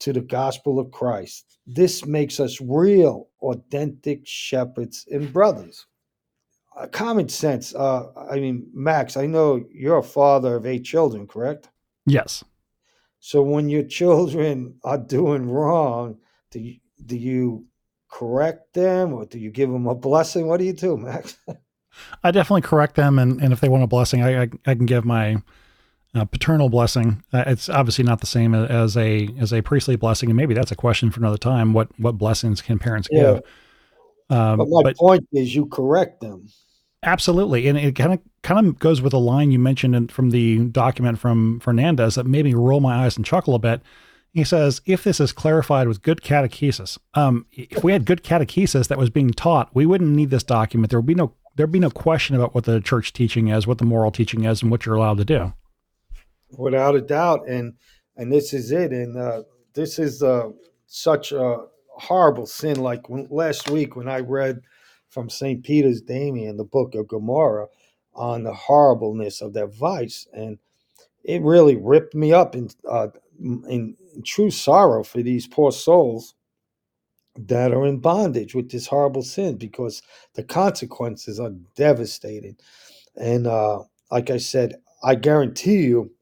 to 0.00 0.12
the 0.12 0.20
gospel 0.20 0.78
of 0.78 0.90
Christ. 0.90 1.58
This 1.66 2.04
makes 2.04 2.38
us 2.40 2.60
real, 2.60 3.28
authentic 3.40 4.20
shepherds 4.24 5.06
and 5.10 5.32
brothers. 5.32 5.86
Uh, 6.76 6.86
common 6.86 7.28
sense. 7.28 7.74
Uh, 7.74 8.06
I 8.30 8.36
mean, 8.36 8.66
Max, 8.74 9.16
I 9.16 9.26
know 9.26 9.64
you're 9.72 9.98
a 9.98 10.02
father 10.02 10.56
of 10.56 10.66
eight 10.66 10.84
children, 10.84 11.26
correct? 11.26 11.70
Yes. 12.04 12.44
So 13.20 13.42
when 13.42 13.68
your 13.68 13.82
children 13.82 14.76
are 14.84 14.98
doing 14.98 15.48
wrong, 15.48 16.18
do 16.50 16.60
you, 16.60 16.76
do 17.04 17.16
you 17.16 17.66
correct 18.10 18.74
them 18.74 19.14
or 19.14 19.24
do 19.24 19.38
you 19.38 19.50
give 19.50 19.70
them 19.70 19.86
a 19.86 19.94
blessing? 19.94 20.46
What 20.46 20.58
do 20.58 20.64
you 20.64 20.74
do, 20.74 20.96
Max? 20.96 21.36
I 22.22 22.30
definitely 22.30 22.62
correct 22.62 22.94
them, 22.94 23.18
and, 23.18 23.40
and 23.40 23.54
if 23.54 23.60
they 23.60 23.70
want 23.70 23.82
a 23.82 23.86
blessing, 23.86 24.22
I 24.22 24.42
I, 24.42 24.48
I 24.66 24.74
can 24.74 24.84
give 24.84 25.06
my 25.06 25.42
uh, 26.16 26.24
paternal 26.24 26.68
blessing. 26.68 27.22
Uh, 27.32 27.44
it's 27.46 27.68
obviously 27.68 28.04
not 28.04 28.20
the 28.20 28.26
same 28.26 28.54
as 28.54 28.96
a 28.96 29.28
as 29.38 29.52
a 29.52 29.62
priestly 29.62 29.96
blessing, 29.96 30.30
and 30.30 30.36
maybe 30.36 30.54
that's 30.54 30.72
a 30.72 30.76
question 30.76 31.10
for 31.10 31.20
another 31.20 31.36
time. 31.36 31.72
What 31.72 31.88
what 31.98 32.18
blessings 32.18 32.62
can 32.62 32.78
parents 32.78 33.08
yeah. 33.10 33.20
give? 33.20 33.42
Um, 34.28 34.58
but 34.58 34.68
my 34.68 34.82
but, 34.82 34.96
point 34.96 35.28
is, 35.32 35.54
you 35.54 35.66
correct 35.66 36.20
them. 36.20 36.48
Absolutely, 37.02 37.68
and 37.68 37.78
it 37.78 37.94
kind 37.94 38.14
of 38.14 38.20
kind 38.42 38.66
of 38.66 38.78
goes 38.78 39.00
with 39.00 39.12
a 39.12 39.18
line 39.18 39.50
you 39.50 39.58
mentioned 39.58 39.94
in, 39.94 40.08
from 40.08 40.30
the 40.30 40.58
document 40.66 41.18
from 41.18 41.60
Fernandez 41.60 42.16
that 42.16 42.26
made 42.26 42.44
me 42.44 42.54
roll 42.54 42.80
my 42.80 43.04
eyes 43.04 43.16
and 43.16 43.24
chuckle 43.24 43.54
a 43.54 43.58
bit. 43.58 43.80
He 44.32 44.44
says, 44.44 44.80
"If 44.86 45.04
this 45.04 45.20
is 45.20 45.32
clarified 45.32 45.88
with 45.88 46.02
good 46.02 46.20
catechesis, 46.20 46.98
um, 47.14 47.46
if 47.52 47.84
we 47.84 47.92
had 47.92 48.04
good 48.04 48.24
catechesis 48.24 48.88
that 48.88 48.98
was 48.98 49.10
being 49.10 49.30
taught, 49.30 49.74
we 49.74 49.86
wouldn't 49.86 50.10
need 50.10 50.30
this 50.30 50.42
document. 50.42 50.90
There 50.90 50.98
would 50.98 51.06
be 51.06 51.14
no 51.14 51.34
there'd 51.54 51.72
be 51.72 51.78
no 51.78 51.90
question 51.90 52.36
about 52.36 52.54
what 52.54 52.64
the 52.64 52.80
church 52.80 53.12
teaching 53.12 53.48
is, 53.48 53.66
what 53.66 53.78
the 53.78 53.84
moral 53.84 54.10
teaching 54.10 54.44
is, 54.44 54.60
and 54.60 54.70
what 54.70 54.84
you're 54.84 54.96
allowed 54.96 55.18
to 55.18 55.24
do." 55.24 55.52
Without 56.56 56.96
a 56.96 57.00
doubt, 57.00 57.48
and 57.48 57.74
and 58.16 58.32
this 58.32 58.52
is 58.52 58.72
it, 58.72 58.92
and 58.92 59.16
uh, 59.16 59.42
this 59.74 59.98
is 59.98 60.22
uh, 60.22 60.50
such 60.86 61.32
a 61.32 61.64
horrible 61.88 62.46
sin. 62.46 62.80
Like 62.80 63.08
when, 63.08 63.28
last 63.30 63.70
week 63.70 63.96
when 63.96 64.08
I 64.08 64.20
read 64.20 64.62
from 65.10 65.30
St. 65.30 65.62
Peter's 65.62 66.00
Damian, 66.00 66.56
the 66.56 66.64
book 66.64 66.94
of 66.94 67.08
Gomorrah, 67.08 67.68
on 68.14 68.42
the 68.42 68.54
horribleness 68.54 69.40
of 69.40 69.52
that 69.54 69.68
vice. 69.74 70.26
And 70.32 70.58
it 71.24 71.42
really 71.42 71.76
ripped 71.76 72.14
me 72.14 72.32
up 72.32 72.54
in, 72.56 72.70
uh, 72.90 73.08
in, 73.38 73.96
in 74.14 74.22
true 74.24 74.50
sorrow 74.50 75.04
for 75.04 75.22
these 75.22 75.46
poor 75.46 75.70
souls 75.70 76.34
that 77.36 77.72
are 77.72 77.86
in 77.86 77.98
bondage 77.98 78.54
with 78.54 78.70
this 78.70 78.86
horrible 78.86 79.22
sin 79.22 79.56
because 79.56 80.02
the 80.34 80.42
consequences 80.42 81.38
are 81.38 81.52
devastating. 81.76 82.56
And 83.16 83.46
uh, 83.46 83.80
like 84.10 84.30
I 84.30 84.38
said, 84.38 84.76
I 85.02 85.14
guarantee 85.14 85.84
you, 85.84 86.12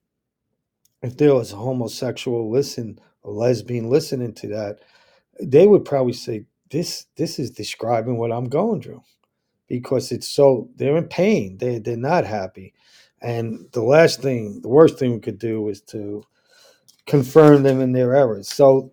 if 1.04 1.18
there 1.18 1.34
was 1.34 1.52
a 1.52 1.56
homosexual 1.56 2.50
listen, 2.50 2.98
a 3.24 3.30
lesbian 3.30 3.90
listening 3.90 4.32
to 4.32 4.48
that, 4.48 4.80
they 5.38 5.66
would 5.66 5.84
probably 5.84 6.14
say, 6.14 6.46
this 6.70 7.06
this 7.16 7.38
is 7.38 7.50
describing 7.50 8.16
what 8.16 8.32
I'm 8.32 8.48
going 8.48 8.80
through 8.80 9.02
because 9.68 10.10
it's 10.10 10.26
so 10.26 10.70
they're 10.76 10.96
in 10.96 11.08
pain. 11.08 11.58
They 11.58 11.78
they're 11.78 11.96
not 11.96 12.24
happy. 12.24 12.72
And 13.20 13.68
the 13.72 13.82
last 13.82 14.22
thing, 14.22 14.62
the 14.62 14.68
worst 14.68 14.98
thing 14.98 15.12
we 15.12 15.20
could 15.20 15.38
do 15.38 15.68
is 15.68 15.82
to 15.82 16.24
confirm 17.06 17.62
them 17.62 17.80
in 17.80 17.92
their 17.92 18.14
errors. 18.14 18.48
So 18.48 18.90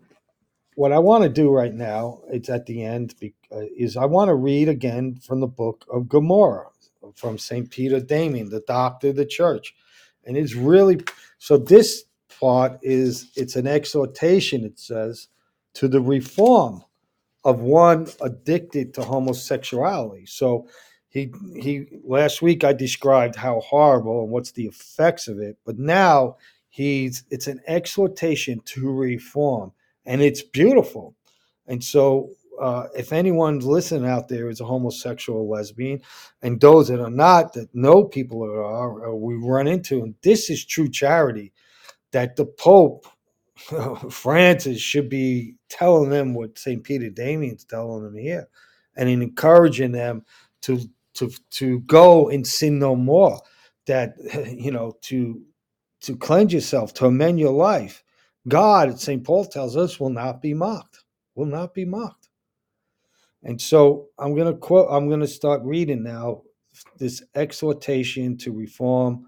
what 0.75 0.91
I 0.91 0.99
want 0.99 1.23
to 1.23 1.29
do 1.29 1.49
right 1.49 1.73
now, 1.73 2.21
it's 2.29 2.49
at 2.49 2.65
the 2.65 2.83
end, 2.83 3.15
uh, 3.51 3.61
is 3.77 3.95
I 3.95 4.05
want 4.05 4.29
to 4.29 4.35
read 4.35 4.67
again 4.67 5.15
from 5.15 5.39
the 5.39 5.47
book 5.47 5.85
of 5.89 6.09
Gomorrah 6.09 6.69
from 7.15 7.37
St. 7.37 7.69
Peter 7.69 7.99
Damian, 7.99 8.49
the 8.49 8.63
doctor 8.67 9.09
of 9.09 9.15
the 9.15 9.25
church. 9.25 9.73
And 10.25 10.37
it's 10.37 10.55
really 10.55 11.01
so 11.39 11.57
this 11.57 12.03
part 12.39 12.79
is 12.81 13.31
it's 13.35 13.55
an 13.55 13.67
exhortation, 13.67 14.63
it 14.63 14.79
says, 14.79 15.27
to 15.75 15.87
the 15.87 16.01
reform 16.01 16.83
of 17.43 17.61
one 17.61 18.07
addicted 18.21 18.93
to 18.93 19.03
homosexuality. 19.03 20.25
So 20.25 20.67
he 21.09 21.33
he 21.55 21.87
last 22.03 22.41
week 22.41 22.63
I 22.63 22.73
described 22.73 23.35
how 23.35 23.59
horrible 23.61 24.23
and 24.23 24.31
what's 24.31 24.51
the 24.51 24.65
effects 24.65 25.27
of 25.27 25.39
it, 25.39 25.57
but 25.65 25.77
now 25.77 26.37
he's 26.69 27.23
it's 27.29 27.47
an 27.47 27.61
exhortation 27.67 28.61
to 28.65 28.91
reform, 28.91 29.73
and 30.05 30.21
it's 30.21 30.41
beautiful. 30.41 31.15
And 31.67 31.83
so, 31.83 32.31
uh, 32.61 32.87
if 32.95 33.11
anyone's 33.13 33.65
listening 33.65 34.09
out 34.09 34.27
there 34.27 34.49
is 34.49 34.61
a 34.61 34.65
homosexual 34.65 35.49
lesbian, 35.49 36.01
and 36.41 36.61
those 36.61 36.87
that 36.89 37.01
are 37.01 37.09
not, 37.09 37.53
that 37.53 37.73
know 37.73 38.03
people 38.03 38.41
that 38.41 38.53
are, 38.53 39.09
uh, 39.09 39.15
we 39.15 39.35
run 39.35 39.67
into, 39.67 40.03
and 40.03 40.15
this 40.23 40.49
is 40.49 40.65
true 40.65 40.89
charity, 40.89 41.51
that 42.11 42.35
the 42.35 42.45
Pope 42.45 43.07
Francis 44.11 44.79
should 44.79 45.09
be 45.09 45.55
telling 45.69 46.09
them 46.09 46.33
what 46.33 46.57
St. 46.59 46.83
Peter 46.83 47.09
Damian's 47.09 47.65
telling 47.65 48.03
them 48.03 48.15
here 48.15 48.47
and 48.95 49.09
in 49.09 49.21
encouraging 49.21 49.91
them 49.91 50.23
to 50.61 50.79
to 51.13 51.31
to 51.51 51.79
go 51.81 52.29
and 52.29 52.45
sin 52.45 52.79
no 52.79 52.95
more 52.95 53.39
that 53.87 54.15
you 54.55 54.71
know 54.71 54.93
to 55.01 55.41
to 56.01 56.15
cleanse 56.17 56.53
yourself 56.53 56.93
to 56.93 57.05
amend 57.05 57.39
your 57.39 57.53
life 57.53 58.03
god 58.47 58.99
st 58.99 59.23
paul 59.23 59.45
tells 59.45 59.77
us 59.77 59.99
will 59.99 60.09
not 60.09 60.41
be 60.41 60.53
mocked 60.53 61.03
will 61.35 61.45
not 61.45 61.73
be 61.73 61.85
mocked 61.85 62.20
And 63.43 63.59
so 63.59 64.07
I'm 64.19 64.35
going 64.35 64.51
to 64.51 64.59
quote, 64.59 64.87
I'm 64.91 65.07
going 65.07 65.19
to 65.19 65.27
start 65.27 65.61
reading 65.63 66.03
now 66.03 66.43
this 66.97 67.23
exhortation 67.35 68.37
to 68.37 68.51
reform 68.51 69.27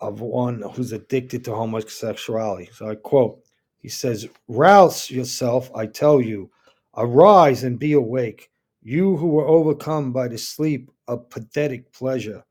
of 0.00 0.20
one 0.20 0.62
who's 0.74 0.92
addicted 0.92 1.44
to 1.44 1.54
homosexuality. 1.54 2.70
So 2.72 2.90
I 2.90 2.94
quote, 2.94 3.42
he 3.78 3.88
says, 3.88 4.28
Rouse 4.48 5.10
yourself, 5.10 5.70
I 5.74 5.86
tell 5.86 6.20
you, 6.20 6.50
arise 6.96 7.64
and 7.64 7.78
be 7.78 7.92
awake, 7.92 8.50
you 8.82 9.16
who 9.16 9.28
were 9.28 9.46
overcome 9.46 10.12
by 10.12 10.28
the 10.28 10.38
sleep 10.38 10.90
of 11.08 11.28
pathetic 11.30 11.92
pleasure. 11.92 12.44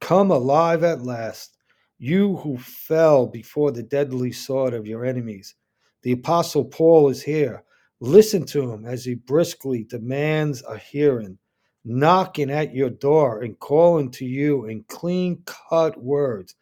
Come 0.00 0.30
alive 0.30 0.84
at 0.84 1.02
last, 1.02 1.56
you 1.98 2.36
who 2.36 2.58
fell 2.58 3.26
before 3.26 3.70
the 3.70 3.82
deadly 3.82 4.32
sword 4.32 4.74
of 4.74 4.86
your 4.86 5.04
enemies. 5.04 5.54
The 6.02 6.12
Apostle 6.12 6.64
Paul 6.64 7.08
is 7.08 7.22
here. 7.22 7.64
Listen 8.00 8.44
to 8.46 8.70
him 8.70 8.84
as 8.84 9.04
he 9.04 9.14
briskly 9.14 9.84
demands 9.84 10.62
a 10.68 10.76
hearing, 10.76 11.38
knocking 11.84 12.50
at 12.50 12.74
your 12.74 12.90
door 12.90 13.42
and 13.42 13.58
calling 13.58 14.10
to 14.10 14.24
you 14.24 14.66
in 14.66 14.84
clean 14.84 15.42
cut 15.46 16.02
words. 16.02 16.54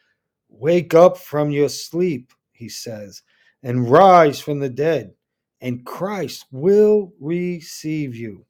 Wake 0.48 0.94
up 0.94 1.16
from 1.16 1.50
your 1.50 1.68
sleep, 1.68 2.32
he 2.52 2.68
says, 2.68 3.22
and 3.62 3.90
rise 3.90 4.40
from 4.40 4.60
the 4.60 4.68
dead, 4.68 5.14
and 5.60 5.86
Christ 5.86 6.46
will 6.50 7.12
receive 7.20 8.14
you. 8.14 8.44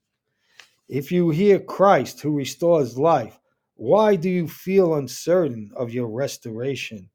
If 0.88 1.12
you 1.12 1.30
hear 1.30 1.58
Christ 1.60 2.20
who 2.20 2.36
restores 2.36 2.98
life, 2.98 3.38
why 3.76 4.16
do 4.16 4.28
you 4.28 4.46
feel 4.46 4.94
uncertain 4.94 5.70
of 5.74 5.92
your 5.94 6.08
restoration? 6.08 7.08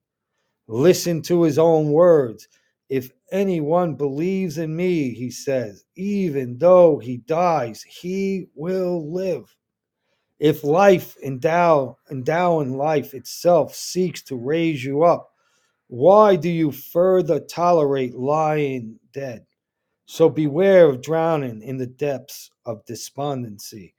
Listen 0.67 1.21
to 1.23 1.43
his 1.43 1.59
own 1.59 1.91
words. 1.91 2.47
If 2.89 3.11
anyone 3.31 3.95
believes 3.95 4.57
in 4.57 4.75
me, 4.75 5.13
he 5.13 5.29
says, 5.29 5.83
even 5.95 6.57
though 6.57 6.99
he 6.99 7.17
dies, 7.17 7.83
he 7.83 8.47
will 8.55 9.11
live. 9.11 9.53
If 10.39 10.63
life 10.63 11.17
endow, 11.23 11.97
endowing 12.11 12.77
life 12.77 13.13
itself 13.13 13.75
seeks 13.75 14.21
to 14.23 14.35
raise 14.35 14.83
you 14.83 15.03
up, 15.03 15.31
why 15.87 16.35
do 16.35 16.49
you 16.49 16.71
further 16.71 17.39
tolerate 17.39 18.13
lying 18.15 18.99
dead? 19.13 19.45
So 20.05 20.29
beware 20.29 20.87
of 20.87 21.01
drowning 21.01 21.61
in 21.61 21.77
the 21.77 21.87
depths 21.87 22.51
of 22.65 22.85
despondency. 22.85 23.95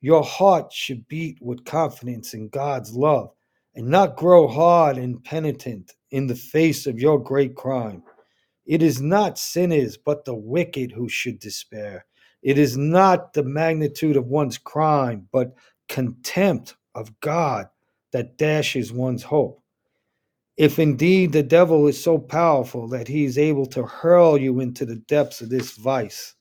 Your 0.00 0.22
heart 0.22 0.72
should 0.72 1.08
beat 1.08 1.38
with 1.40 1.64
confidence 1.64 2.34
in 2.34 2.48
God's 2.50 2.92
love 2.92 3.30
and 3.74 3.88
not 3.88 4.16
grow 4.16 4.46
hard 4.46 4.98
and 4.98 5.22
penitent 5.24 5.94
in 6.10 6.26
the 6.26 6.36
face 6.36 6.86
of 6.86 7.00
your 7.00 7.18
great 7.22 7.56
crime. 7.56 8.02
It 8.68 8.82
is 8.82 9.00
not 9.00 9.38
sinners, 9.38 9.96
but 9.96 10.26
the 10.26 10.34
wicked 10.34 10.92
who 10.92 11.08
should 11.08 11.38
despair. 11.38 12.04
It 12.42 12.58
is 12.58 12.76
not 12.76 13.32
the 13.32 13.42
magnitude 13.42 14.14
of 14.14 14.26
one's 14.26 14.58
crime, 14.58 15.26
but 15.32 15.54
contempt 15.88 16.76
of 16.94 17.18
God 17.20 17.66
that 18.12 18.36
dashes 18.36 18.92
one's 18.92 19.22
hope. 19.22 19.62
If 20.58 20.78
indeed 20.78 21.32
the 21.32 21.42
devil 21.42 21.86
is 21.86 22.02
so 22.02 22.18
powerful 22.18 22.88
that 22.88 23.08
he 23.08 23.24
is 23.24 23.38
able 23.38 23.64
to 23.66 23.84
hurl 23.84 24.36
you 24.36 24.60
into 24.60 24.84
the 24.84 24.96
depths 24.96 25.40
of 25.40 25.48
this 25.48 25.70
vice, 25.70 26.34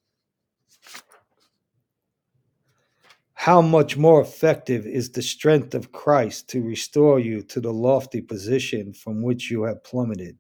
how 3.36 3.62
much 3.62 3.96
more 3.96 4.20
effective 4.20 4.86
is 4.86 5.12
the 5.12 5.22
strength 5.22 5.74
of 5.74 5.94
Christ 5.94 6.50
to 6.50 6.62
restore 6.62 7.20
you 7.20 7.42
to 7.44 7.62
the 7.62 7.72
lofty 7.72 8.20
position 8.20 8.92
from 8.92 9.22
which 9.22 9.50
you 9.50 9.64
have 9.64 9.82
plummeted? 9.86 10.38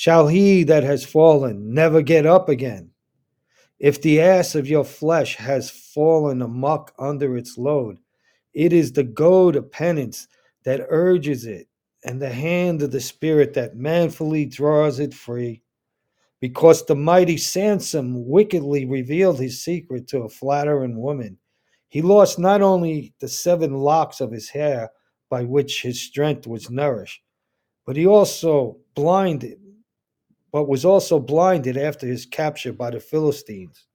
Shall 0.00 0.28
he 0.28 0.62
that 0.62 0.82
has 0.82 1.04
fallen 1.04 1.74
never 1.74 2.00
get 2.00 2.24
up 2.24 2.48
again? 2.48 2.92
If 3.78 4.00
the 4.00 4.22
ass 4.22 4.54
of 4.54 4.66
your 4.66 4.82
flesh 4.82 5.36
has 5.36 5.68
fallen 5.68 6.40
amuck 6.40 6.94
under 6.98 7.36
its 7.36 7.58
load, 7.58 7.98
it 8.54 8.72
is 8.72 8.94
the 8.94 9.04
goad 9.04 9.56
of 9.56 9.70
penance 9.70 10.26
that 10.64 10.86
urges 10.88 11.44
it, 11.44 11.68
and 12.02 12.18
the 12.18 12.30
hand 12.30 12.80
of 12.80 12.92
the 12.92 13.00
Spirit 13.02 13.52
that 13.52 13.76
manfully 13.76 14.46
draws 14.46 15.00
it 15.00 15.12
free. 15.12 15.60
Because 16.40 16.86
the 16.86 16.96
mighty 16.96 17.36
Samson 17.36 18.24
wickedly 18.26 18.86
revealed 18.86 19.38
his 19.38 19.62
secret 19.62 20.08
to 20.08 20.22
a 20.22 20.30
flattering 20.30 20.96
woman, 20.96 21.36
he 21.88 22.00
lost 22.00 22.38
not 22.38 22.62
only 22.62 23.12
the 23.20 23.28
seven 23.28 23.74
locks 23.74 24.22
of 24.22 24.32
his 24.32 24.48
hair 24.48 24.92
by 25.28 25.44
which 25.44 25.82
his 25.82 26.00
strength 26.00 26.46
was 26.46 26.70
nourished, 26.70 27.20
but 27.84 27.96
he 27.96 28.06
also 28.06 28.78
blinded, 28.94 29.59
but 30.52 30.68
was 30.68 30.84
also 30.84 31.18
blinded 31.18 31.76
after 31.76 32.06
his 32.06 32.26
capture 32.26 32.72
by 32.72 32.90
the 32.90 33.00
Philistines. 33.00 33.86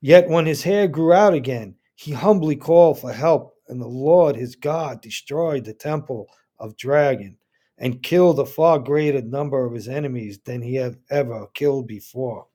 Yet 0.00 0.28
when 0.28 0.46
his 0.46 0.62
hair 0.62 0.88
grew 0.88 1.12
out 1.12 1.34
again, 1.34 1.74
he 1.94 2.12
humbly 2.12 2.56
called 2.56 2.98
for 2.98 3.12
help 3.12 3.54
and 3.68 3.80
the 3.80 3.86
Lord 3.86 4.36
his 4.36 4.56
God 4.56 5.00
destroyed 5.00 5.64
the 5.64 5.72
temple 5.72 6.28
of 6.58 6.76
Dagon 6.76 7.36
and 7.78 8.02
killed 8.02 8.38
a 8.38 8.46
far 8.46 8.78
greater 8.78 9.22
number 9.22 9.64
of 9.64 9.72
his 9.72 9.88
enemies 9.88 10.38
than 10.44 10.60
he 10.60 10.74
had 10.74 10.98
ever 11.10 11.46
killed 11.54 11.86
before. 11.86 12.46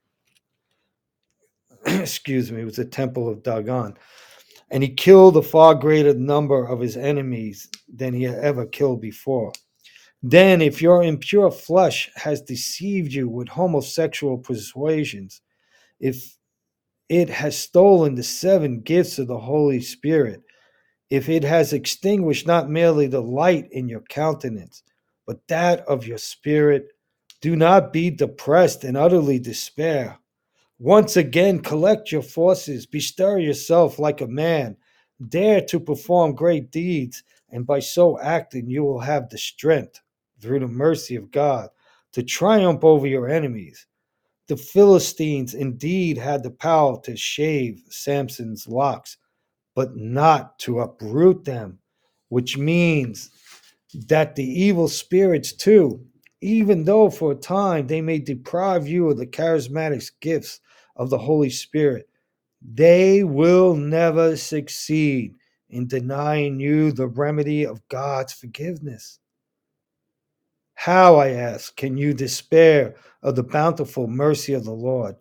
Excuse 1.85 2.51
me, 2.51 2.61
it 2.61 2.65
was 2.65 2.75
the 2.75 2.85
temple 2.85 3.29
of 3.29 3.43
Dagon. 3.43 3.97
And 4.71 4.83
he 4.83 4.89
killed 4.89 5.37
a 5.37 5.41
far 5.41 5.75
greater 5.75 6.13
number 6.13 6.67
of 6.67 6.79
his 6.79 6.97
enemies 6.97 7.69
than 7.87 8.13
he 8.13 8.23
had 8.23 8.39
ever 8.39 8.65
killed 8.65 9.01
before. 9.01 9.51
Then, 10.23 10.61
if 10.61 10.81
your 10.81 11.03
impure 11.03 11.51
flesh 11.51 12.09
has 12.15 12.41
deceived 12.41 13.13
you 13.13 13.29
with 13.29 13.47
homosexual 13.47 14.37
persuasions, 14.37 15.41
if 15.99 16.37
it 17.09 17.29
has 17.29 17.57
stolen 17.57 18.15
the 18.15 18.23
seven 18.23 18.81
gifts 18.81 19.19
of 19.19 19.27
the 19.27 19.37
Holy 19.37 19.81
Spirit, 19.81 20.41
if 21.09 21.29
it 21.29 21.43
has 21.43 21.73
extinguished 21.73 22.47
not 22.47 22.69
merely 22.69 23.07
the 23.07 23.21
light 23.21 23.67
in 23.71 23.87
your 23.87 24.01
countenance, 24.09 24.81
but 25.27 25.47
that 25.47 25.81
of 25.81 26.07
your 26.07 26.17
spirit, 26.17 26.87
do 27.41 27.55
not 27.55 27.93
be 27.93 28.09
depressed 28.09 28.83
and 28.83 28.97
utterly 28.97 29.37
despair. 29.37 30.17
Once 30.79 31.15
again, 31.15 31.59
collect 31.59 32.11
your 32.11 32.21
forces, 32.21 32.85
bestir 32.85 33.37
yourself 33.37 33.99
like 33.99 34.21
a 34.21 34.27
man, 34.27 34.75
dare 35.29 35.61
to 35.61 35.79
perform 35.79 36.33
great 36.33 36.71
deeds, 36.71 37.23
and 37.51 37.65
by 37.65 37.79
so 37.79 38.19
acting, 38.19 38.67
you 38.67 38.83
will 38.83 38.99
have 38.99 39.29
the 39.29 39.37
strength, 39.37 40.01
through 40.45 40.59
the 40.59 40.67
mercy 40.67 41.15
of 41.15 41.31
God, 41.31 41.69
to 42.13 42.23
triumph 42.23 42.83
over 42.83 43.07
your 43.07 43.27
enemies. 43.27 43.87
The 44.47 44.57
Philistines 44.57 45.53
indeed 45.53 46.17
had 46.17 46.43
the 46.43 46.51
power 46.51 47.01
to 47.01 47.17
shave 47.17 47.81
Samson's 47.89 48.67
locks 48.67 49.17
but 49.75 49.95
not 49.97 50.57
to 50.59 50.79
uproot 50.79 51.43
them, 51.43 51.77
which 52.29 52.57
means 52.57 53.29
that 54.07 54.35
the 54.35 54.43
evil 54.43 54.87
spirits, 54.87 55.51
too, 55.51 56.03
even 56.41 56.85
though 56.85 57.09
for 57.09 57.33
a 57.33 57.35
time 57.35 57.85
they 57.85 58.01
may 58.01 58.19
deprive 58.19 58.87
you 58.87 59.09
of 59.09 59.17
the 59.17 59.27
charismatic 59.27 60.09
gifts 60.21 60.61
of 60.95 61.09
the 61.09 61.17
Holy 61.17 61.49
Spirit, 61.49 62.07
they 62.61 63.23
will 63.23 63.75
never 63.75 64.35
succeed 64.37 65.35
in 65.69 65.87
denying 65.87 66.59
you 66.59 66.91
the 66.91 67.07
remedy 67.07 67.65
of 67.65 67.85
God's 67.89 68.33
forgiveness. 68.33 69.19
How, 70.75 71.15
I 71.15 71.29
ask, 71.29 71.75
can 71.75 71.97
you 71.97 72.13
despair 72.13 72.95
of 73.23 73.35
the 73.35 73.43
bountiful 73.43 74.07
mercy 74.07 74.53
of 74.53 74.65
the 74.65 74.71
Lord? 74.71 75.15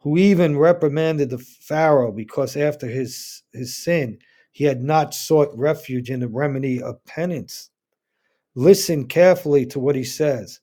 who 0.00 0.16
even 0.16 0.56
reprimanded 0.56 1.30
the 1.30 1.38
Pharaoh 1.38 2.12
because 2.12 2.56
after 2.56 2.86
his, 2.86 3.42
his 3.52 3.76
sin, 3.76 4.18
he 4.52 4.64
had 4.64 4.82
not 4.82 5.14
sought 5.14 5.56
refuge 5.56 6.10
in 6.10 6.20
the 6.20 6.28
remedy 6.28 6.82
of 6.82 7.04
penance. 7.04 7.70
Listen 8.54 9.06
carefully 9.06 9.66
to 9.66 9.80
what 9.80 9.96
he 9.96 10.04
says. 10.04 10.60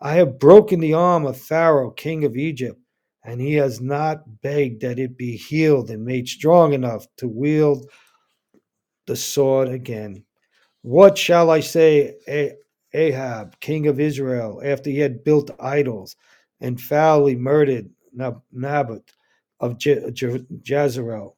I 0.00 0.14
have 0.14 0.38
broken 0.38 0.80
the 0.80 0.94
arm 0.94 1.24
of 1.26 1.40
Pharaoh, 1.40 1.90
king 1.90 2.24
of 2.24 2.36
Egypt, 2.36 2.78
and 3.24 3.40
he 3.40 3.54
has 3.54 3.80
not 3.80 4.42
begged 4.42 4.82
that 4.82 4.98
it 4.98 5.16
be 5.16 5.36
healed 5.36 5.90
and 5.90 6.04
made 6.04 6.28
strong 6.28 6.74
enough 6.74 7.06
to 7.16 7.28
wield 7.28 7.90
the 9.06 9.16
sword 9.16 9.68
again. 9.68 10.24
What 10.82 11.16
shall 11.16 11.50
I 11.50 11.60
say, 11.60 12.16
eh, 12.26 12.50
Ahab, 12.94 13.58
king 13.60 13.86
of 13.88 14.00
Israel, 14.00 14.62
after 14.64 14.88
he 14.88 15.00
had 15.00 15.24
built 15.24 15.50
idols 15.60 16.16
and 16.60 16.80
foully 16.80 17.36
murdered 17.36 17.90
Naboth 18.52 19.02
of 19.60 19.76
Jezreel. 19.80 21.36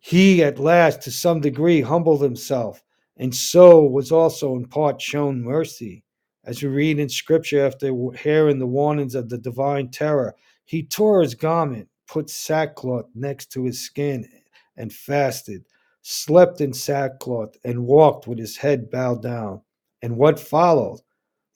He 0.00 0.44
at 0.44 0.58
last, 0.58 1.02
to 1.02 1.10
some 1.10 1.40
degree, 1.40 1.80
humbled 1.80 2.22
himself, 2.22 2.82
and 3.16 3.34
so 3.34 3.82
was 3.82 4.12
also 4.12 4.54
in 4.56 4.66
part 4.66 5.00
shown 5.00 5.42
mercy. 5.42 6.04
As 6.44 6.62
we 6.62 6.68
read 6.68 6.98
in 6.98 7.08
Scripture, 7.08 7.66
after 7.66 7.92
hearing 8.12 8.58
the 8.58 8.66
warnings 8.66 9.14
of 9.14 9.28
the 9.28 9.38
divine 9.38 9.90
terror, 9.90 10.34
he 10.64 10.82
tore 10.82 11.22
his 11.22 11.34
garment, 11.34 11.88
put 12.06 12.30
sackcloth 12.30 13.06
next 13.14 13.50
to 13.52 13.64
his 13.64 13.80
skin, 13.80 14.28
and 14.76 14.92
fasted, 14.92 15.64
slept 16.02 16.60
in 16.60 16.72
sackcloth, 16.72 17.56
and 17.64 17.86
walked 17.86 18.26
with 18.26 18.38
his 18.38 18.56
head 18.56 18.90
bowed 18.90 19.22
down. 19.22 19.60
And 20.02 20.16
what 20.16 20.38
followed? 20.38 21.00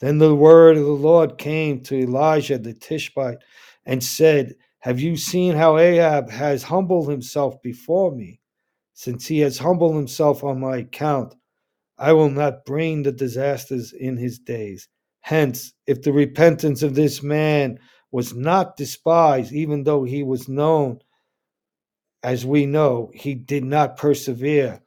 Then 0.00 0.18
the 0.18 0.34
word 0.34 0.76
of 0.76 0.84
the 0.84 0.90
Lord 0.90 1.38
came 1.38 1.80
to 1.82 1.96
Elijah 1.96 2.58
the 2.58 2.74
Tishbite 2.74 3.38
and 3.86 4.02
said, 4.02 4.54
Have 4.80 4.98
you 4.98 5.16
seen 5.16 5.54
how 5.54 5.78
Ahab 5.78 6.30
has 6.30 6.64
humbled 6.64 7.08
himself 7.08 7.60
before 7.62 8.12
me? 8.12 8.40
Since 8.94 9.26
he 9.26 9.38
has 9.40 9.58
humbled 9.58 9.96
himself 9.96 10.42
on 10.42 10.60
my 10.60 10.78
account, 10.78 11.34
I 11.98 12.12
will 12.12 12.30
not 12.30 12.64
bring 12.64 13.02
the 13.02 13.12
disasters 13.12 13.92
in 13.92 14.16
his 14.16 14.38
days. 14.38 14.88
Hence, 15.20 15.72
if 15.86 16.02
the 16.02 16.12
repentance 16.12 16.82
of 16.82 16.96
this 16.96 17.22
man 17.22 17.78
was 18.10 18.34
not 18.34 18.76
despised, 18.76 19.52
even 19.52 19.84
though 19.84 20.02
he 20.02 20.22
was 20.22 20.48
known, 20.48 20.98
as 22.22 22.44
we 22.44 22.66
know, 22.66 23.10
he 23.14 23.34
did 23.34 23.64
not 23.64 23.96
persevere. 23.96 24.82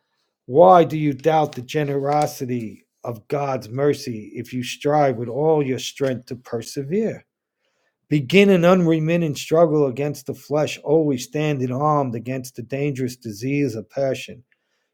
Why 0.45 0.84
do 0.84 0.97
you 0.97 1.14
doubt 1.14 1.53
the 1.53 1.62
generosity 1.62 2.85
of 3.06 3.28
God's 3.28 3.70
mercy 3.70 4.32
if 4.36 4.51
you 4.51 4.64
strive 4.64 5.18
with 5.18 5.30
all 5.30 5.66
your 5.66 5.80
strength 5.80 6.26
to 6.28 6.36
persevere? 6.36 7.26
Begin 8.10 8.49
an 8.49 8.66
unremitting 8.66 9.36
struggle 9.36 9.88
against 9.88 10.28
the 10.28 10.34
flesh, 10.34 10.80
always 10.84 11.24
standing 11.24 11.72
armed 11.72 12.16
against 12.16 12.56
the 12.56 12.62
dangerous 12.62 13.16
disease 13.16 13.76
of 13.76 13.89
passion. 13.89 14.43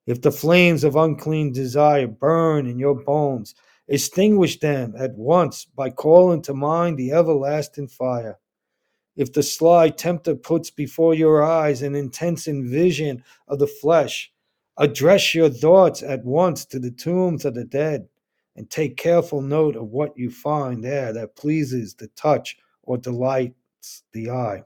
If 0.07 0.22
the 0.22 0.32
flames 0.32 0.84
of 0.84 0.95
unclean 0.95 1.51
desire 1.51 2.07
burn 2.07 2.68
in 2.68 2.80
your 2.80 2.95
bones, 2.95 3.53
extinguish 3.88 4.59
them 4.59 4.93
at 4.97 5.14
once 5.16 5.66
by 5.66 5.89
calling 5.89 6.41
to 6.43 6.53
mind 6.53 6.97
the 6.97 7.12
everlasting 7.12 7.88
fire. 7.88 8.39
If 9.18 9.34
the 9.34 9.43
sly 9.43 9.89
tempter 9.89 10.36
puts 10.36 10.72
before 10.72 11.14
your 11.14 11.43
eyes 11.43 11.82
an 11.82 11.95
intense 11.95 12.45
vision 12.47 13.24
of 13.47 13.59
the 13.59 13.68
flesh, 13.68 14.32
address 14.82 15.36
your 15.36 15.50
thoughts 15.50 16.02
at 16.02 16.26
once 16.26 16.66
to 16.66 16.80
the 16.80 16.90
tombs 16.92 17.46
of 17.46 17.54
the 17.54 17.64
dead, 17.64 18.08
and 18.56 18.70
take 18.70 18.98
careful 18.98 19.42
note 19.42 19.76
of 19.76 19.92
what 19.92 20.18
you 20.18 20.30
find 20.30 20.84
there 20.84 21.14
that 21.14 21.36
pleases 21.36 21.94
the 21.94 22.08
touch 22.08 22.58
or 22.84 22.98
delights 22.98 24.04
the 24.12 24.30
eye. 24.30 24.62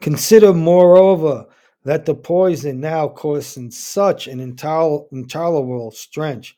Consider, 0.00 0.54
moreover, 0.54 1.44
that 1.84 2.06
the 2.06 2.14
poison 2.14 2.80
now 2.80 3.08
causing 3.08 3.70
such 3.70 4.28
an 4.28 4.40
intolerable 4.40 5.90
stench, 5.90 6.56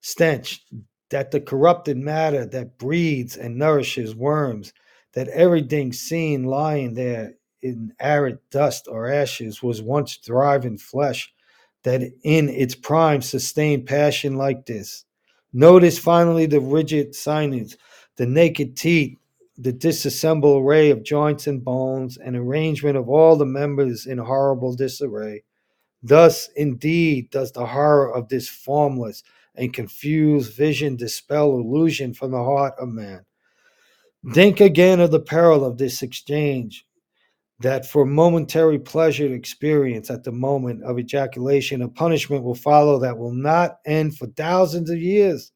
stench 0.00 0.64
that 1.10 1.30
the 1.30 1.40
corrupted 1.40 1.96
matter 1.96 2.44
that 2.44 2.78
breeds 2.78 3.36
and 3.36 3.56
nourishes 3.56 4.14
worms, 4.14 4.72
that 5.12 5.28
everything 5.28 5.92
seen 5.92 6.44
lying 6.44 6.92
there 6.94 7.34
in 7.64 7.92
arid 7.98 8.38
dust 8.50 8.86
or 8.88 9.10
ashes 9.10 9.62
was 9.62 9.82
once 9.82 10.16
thriving 10.16 10.78
flesh, 10.78 11.32
that 11.82 12.02
in 12.22 12.48
its 12.48 12.74
prime 12.74 13.22
sustained 13.22 13.86
passion 13.86 14.36
like 14.36 14.66
this. 14.66 15.04
Notice 15.52 15.98
finally 15.98 16.46
the 16.46 16.60
rigid 16.60 17.14
sinews, 17.14 17.76
the 18.16 18.26
naked 18.26 18.76
teeth, 18.76 19.18
the 19.58 19.72
disassembled 19.72 20.62
array 20.62 20.90
of 20.90 21.02
joints 21.02 21.46
and 21.46 21.64
bones, 21.64 22.18
and 22.18 22.36
arrangement 22.36 22.96
of 22.96 23.08
all 23.08 23.36
the 23.36 23.46
members 23.46 24.06
in 24.06 24.18
horrible 24.18 24.74
disarray. 24.74 25.42
Thus, 26.02 26.48
indeed, 26.56 27.30
does 27.30 27.52
the 27.52 27.66
horror 27.66 28.14
of 28.14 28.28
this 28.28 28.48
formless 28.48 29.22
and 29.54 29.72
confused 29.72 30.54
vision 30.54 30.96
dispel 30.96 31.52
illusion 31.52 32.12
from 32.12 32.32
the 32.32 32.42
heart 32.42 32.74
of 32.78 32.88
man. 32.88 33.24
Think 34.32 34.60
again 34.60 35.00
of 35.00 35.10
the 35.10 35.20
peril 35.20 35.64
of 35.64 35.78
this 35.78 36.02
exchange, 36.02 36.86
that 37.60 37.86
for 37.86 38.04
momentary 38.04 38.78
pleasure 38.78 39.28
to 39.28 39.34
experience 39.34 40.10
at 40.10 40.24
the 40.24 40.32
moment 40.32 40.82
of 40.82 40.98
ejaculation, 40.98 41.82
a 41.82 41.88
punishment 41.88 42.42
will 42.42 42.54
follow 42.54 42.98
that 42.98 43.16
will 43.16 43.32
not 43.32 43.78
end 43.86 44.16
for 44.16 44.26
thousands 44.26 44.90
of 44.90 44.98
years. 44.98 45.52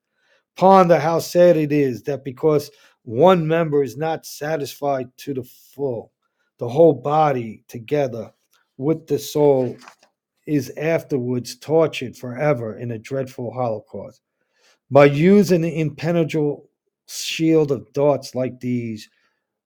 Ponder 0.57 0.99
how 0.99 1.18
sad 1.18 1.57
it 1.57 1.72
is 1.72 2.03
that 2.05 2.24
because 2.24 2.70
one 3.03 3.46
member 3.46 3.82
is 3.82 3.96
not 3.96 4.26
satisfied 4.26 5.07
to 5.18 5.34
the 5.34 5.42
full. 5.42 6.12
The 6.59 6.68
whole 6.68 6.94
body 6.94 7.64
together 7.68 8.32
with 8.76 9.07
the 9.07 9.18
soul 9.18 9.76
is 10.46 10.72
afterwards 10.76 11.57
tortured 11.57 12.16
forever 12.16 12.78
in 12.78 12.90
a 12.92 12.99
dreadful 12.99 13.53
holocaust. 13.53 14.22
By 14.90 15.05
using 15.07 15.61
the 15.61 15.78
impenetrable 15.78 16.68
shield 17.07 17.70
of 17.70 17.88
thoughts 17.94 18.34
like 18.34 18.59
these, 18.59 19.09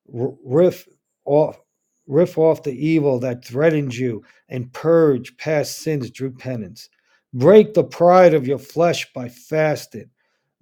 riff 0.07 0.87
off, 1.25 1.62
riff 2.07 2.39
off 2.39 2.63
the 2.63 2.73
evil 2.73 3.19
that 3.21 3.45
threatens 3.45 3.99
you 3.99 4.23
and 4.49 4.73
purge 4.73 5.37
past 5.37 5.79
sins 5.79 6.11
through 6.11 6.33
penance. 6.33 6.89
Break 7.35 7.75
the 7.75 7.85
pride 7.85 8.35
of 8.35 8.47
your 8.47 8.59
flesh 8.59 9.13
by 9.13 9.29
fasting 9.29 10.11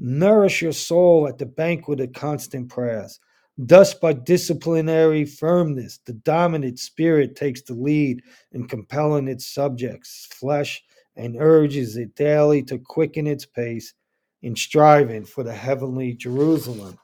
Nourish 0.02 0.62
your 0.62 0.72
soul 0.72 1.28
at 1.28 1.36
the 1.36 1.44
banquet 1.44 2.00
of 2.00 2.14
constant 2.14 2.70
prayers. 2.70 3.20
Thus, 3.58 3.92
by 3.92 4.14
disciplinary 4.14 5.26
firmness, 5.26 5.98
the 6.06 6.14
dominant 6.14 6.78
spirit 6.78 7.36
takes 7.36 7.60
the 7.60 7.74
lead 7.74 8.22
in 8.52 8.66
compelling 8.66 9.28
its 9.28 9.46
subjects' 9.46 10.26
flesh 10.32 10.82
and 11.16 11.36
urges 11.38 11.98
it 11.98 12.14
daily 12.14 12.62
to 12.62 12.78
quicken 12.78 13.26
its 13.26 13.44
pace 13.44 13.92
in 14.40 14.56
striving 14.56 15.26
for 15.26 15.44
the 15.44 15.52
heavenly 15.52 16.14
Jerusalem. 16.14 16.98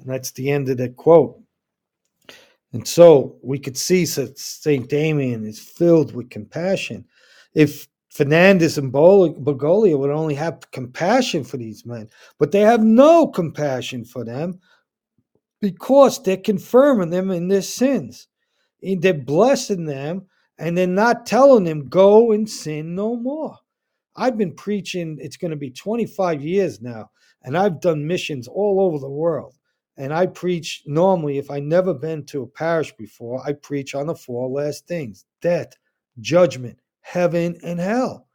And 0.00 0.08
that's 0.08 0.32
the 0.32 0.50
end 0.50 0.68
of 0.68 0.78
that 0.78 0.96
quote. 0.96 1.40
And 2.76 2.86
so 2.86 3.38
we 3.42 3.58
could 3.58 3.78
see 3.78 4.04
that 4.04 4.38
St. 4.38 4.86
Damian 4.86 5.46
is 5.46 5.58
filled 5.58 6.14
with 6.14 6.28
compassion. 6.28 7.06
If 7.54 7.88
Fernandez 8.10 8.76
and 8.76 8.92
Bergoglio 8.92 9.98
would 9.98 10.10
only 10.10 10.34
have 10.34 10.70
compassion 10.72 11.42
for 11.42 11.56
these 11.56 11.86
men, 11.86 12.10
but 12.38 12.52
they 12.52 12.60
have 12.60 12.82
no 12.82 13.28
compassion 13.28 14.04
for 14.04 14.26
them 14.26 14.60
because 15.62 16.22
they're 16.22 16.36
confirming 16.36 17.08
them 17.08 17.30
in 17.30 17.48
their 17.48 17.62
sins. 17.62 18.28
And 18.82 19.00
They're 19.00 19.14
blessing 19.14 19.86
them 19.86 20.26
and 20.58 20.76
they're 20.76 20.86
not 20.86 21.24
telling 21.24 21.64
them, 21.64 21.88
go 21.88 22.32
and 22.32 22.48
sin 22.48 22.94
no 22.94 23.16
more. 23.16 23.56
I've 24.16 24.36
been 24.36 24.54
preaching, 24.54 25.16
it's 25.18 25.38
going 25.38 25.50
to 25.50 25.56
be 25.56 25.70
25 25.70 26.42
years 26.42 26.82
now, 26.82 27.08
and 27.42 27.56
I've 27.56 27.80
done 27.80 28.06
missions 28.06 28.46
all 28.46 28.82
over 28.82 28.98
the 28.98 29.08
world. 29.08 29.56
And 29.96 30.12
I 30.12 30.26
preach 30.26 30.82
normally, 30.86 31.38
if 31.38 31.50
I 31.50 31.60
never 31.60 31.94
been 31.94 32.24
to 32.26 32.42
a 32.42 32.46
parish 32.46 32.94
before, 32.96 33.42
I 33.46 33.52
preach 33.52 33.94
on 33.94 34.06
the 34.06 34.14
four 34.14 34.48
last 34.48 34.86
things 34.86 35.24
death, 35.40 35.72
judgment, 36.20 36.78
heaven, 37.00 37.58
and 37.62 37.80
hell. 37.80 38.26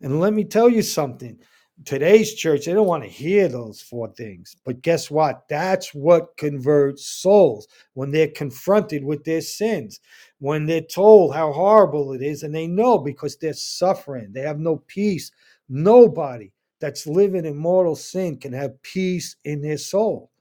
And 0.00 0.20
let 0.20 0.32
me 0.32 0.44
tell 0.44 0.68
you 0.68 0.82
something 0.82 1.38
today's 1.84 2.34
church, 2.34 2.64
they 2.64 2.72
don't 2.72 2.86
want 2.86 3.02
to 3.02 3.08
hear 3.08 3.48
those 3.48 3.80
four 3.80 4.08
things. 4.08 4.56
But 4.64 4.82
guess 4.82 5.10
what? 5.10 5.48
That's 5.48 5.94
what 5.94 6.36
converts 6.36 7.06
souls 7.06 7.66
when 7.94 8.10
they're 8.10 8.28
confronted 8.28 9.04
with 9.04 9.24
their 9.24 9.40
sins, 9.40 10.00
when 10.38 10.66
they're 10.66 10.80
told 10.80 11.34
how 11.34 11.52
horrible 11.52 12.12
it 12.12 12.22
is, 12.22 12.42
and 12.42 12.54
they 12.54 12.66
know 12.66 12.98
because 12.98 13.36
they're 13.36 13.52
suffering, 13.52 14.32
they 14.32 14.42
have 14.42 14.58
no 14.58 14.82
peace. 14.86 15.30
Nobody 15.68 16.52
that's 16.80 17.06
living 17.06 17.44
in 17.44 17.56
mortal 17.56 17.96
sin 17.96 18.38
can 18.38 18.52
have 18.52 18.82
peace 18.82 19.36
in 19.44 19.62
their 19.62 19.78
soul. 19.78 20.31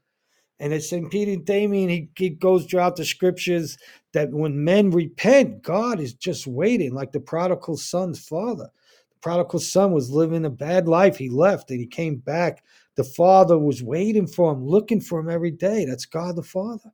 And 0.61 0.71
it's. 0.73 0.93
Peter 1.09 1.35
Damian, 1.35 1.89
he, 1.89 2.09
he 2.15 2.29
goes 2.29 2.65
throughout 2.65 2.95
the 2.95 3.03
scriptures 3.03 3.77
that 4.13 4.31
when 4.31 4.63
men 4.63 4.91
repent, 4.91 5.63
God 5.63 5.99
is 5.99 6.13
just 6.13 6.45
waiting, 6.47 6.93
like 6.93 7.11
the 7.11 7.19
prodigal 7.19 7.77
son's 7.77 8.19
father. 8.19 8.69
The 9.09 9.19
prodigal 9.21 9.59
son 9.59 9.91
was 9.91 10.11
living 10.11 10.45
a 10.45 10.51
bad 10.51 10.87
life. 10.87 11.17
He 11.17 11.29
left 11.29 11.71
and 11.71 11.79
he 11.79 11.87
came 11.87 12.17
back. 12.17 12.63
The 12.95 13.03
father 13.03 13.57
was 13.57 13.81
waiting 13.81 14.27
for 14.27 14.53
him, 14.53 14.65
looking 14.67 15.01
for 15.01 15.19
him 15.19 15.29
every 15.29 15.51
day. 15.51 15.85
That's 15.85 16.05
God 16.05 16.35
the 16.35 16.43
Father. 16.43 16.91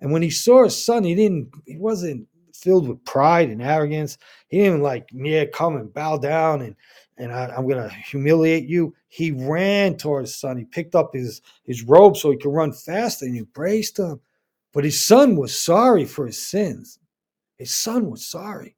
And 0.00 0.12
when 0.12 0.22
he 0.22 0.30
saw 0.30 0.64
his 0.64 0.82
son, 0.82 1.04
he 1.04 1.14
didn't, 1.14 1.50
he 1.66 1.76
wasn't 1.76 2.26
filled 2.62 2.88
with 2.88 3.04
pride 3.04 3.50
and 3.50 3.62
arrogance. 3.62 4.18
He 4.48 4.58
didn't 4.58 4.82
like, 4.82 5.08
yeah, 5.12 5.44
come 5.46 5.76
and 5.76 5.92
bow 5.92 6.18
down 6.18 6.62
and 6.62 6.76
and 7.16 7.32
I, 7.32 7.54
am 7.54 7.68
to 7.68 7.90
humiliate 7.90 8.64
you. 8.64 8.94
He 9.08 9.30
ran 9.30 9.98
towards 9.98 10.30
his 10.30 10.40
son. 10.40 10.56
He 10.56 10.64
picked 10.64 10.94
up 10.94 11.12
his 11.12 11.42
his 11.64 11.82
robe 11.82 12.16
so 12.16 12.30
he 12.30 12.38
could 12.38 12.52
run 12.52 12.72
faster 12.72 13.26
and 13.26 13.34
he 13.34 13.40
embraced 13.40 13.98
him. 13.98 14.20
But 14.72 14.84
his 14.84 15.04
son 15.04 15.36
was 15.36 15.58
sorry 15.58 16.04
for 16.04 16.26
his 16.26 16.38
sins. 16.38 16.98
His 17.56 17.74
son 17.74 18.10
was 18.10 18.24
sorry. 18.24 18.76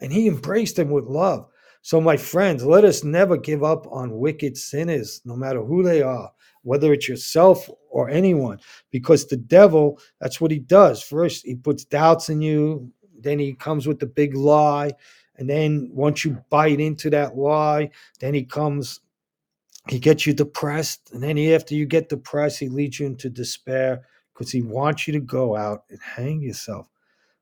And 0.00 0.12
he 0.12 0.26
embraced 0.26 0.78
him 0.78 0.90
with 0.90 1.04
love. 1.04 1.48
So, 1.86 2.00
my 2.00 2.16
friends, 2.16 2.64
let 2.64 2.84
us 2.84 3.04
never 3.04 3.36
give 3.36 3.62
up 3.62 3.86
on 3.92 4.18
wicked 4.18 4.56
sinners, 4.56 5.20
no 5.24 5.36
matter 5.36 5.62
who 5.62 5.84
they 5.84 6.02
are, 6.02 6.32
whether 6.62 6.92
it's 6.92 7.08
yourself 7.08 7.70
or 7.88 8.10
anyone, 8.10 8.58
because 8.90 9.26
the 9.26 9.36
devil, 9.36 10.00
that's 10.20 10.40
what 10.40 10.50
he 10.50 10.58
does. 10.58 11.00
First, 11.00 11.46
he 11.46 11.54
puts 11.54 11.84
doubts 11.84 12.28
in 12.28 12.42
you, 12.42 12.90
then 13.26 13.38
he 13.38 13.54
comes 13.54 13.86
with 13.86 13.98
the 13.98 14.06
big 14.06 14.34
lie. 14.34 14.92
And 15.36 15.50
then 15.50 15.90
once 15.92 16.24
you 16.24 16.42
bite 16.48 16.80
into 16.80 17.10
that 17.10 17.36
lie, 17.36 17.90
then 18.20 18.32
he 18.32 18.44
comes, 18.44 19.00
he 19.88 19.98
gets 19.98 20.26
you 20.26 20.32
depressed. 20.32 21.10
And 21.12 21.22
then 21.22 21.38
after 21.38 21.74
you 21.74 21.84
get 21.86 22.08
depressed, 22.08 22.58
he 22.58 22.68
leads 22.68 23.00
you 23.00 23.06
into 23.06 23.28
despair 23.28 24.02
because 24.32 24.50
he 24.50 24.62
wants 24.62 25.06
you 25.06 25.12
to 25.14 25.20
go 25.20 25.56
out 25.56 25.84
and 25.90 25.98
hang 26.00 26.40
yourself. 26.40 26.88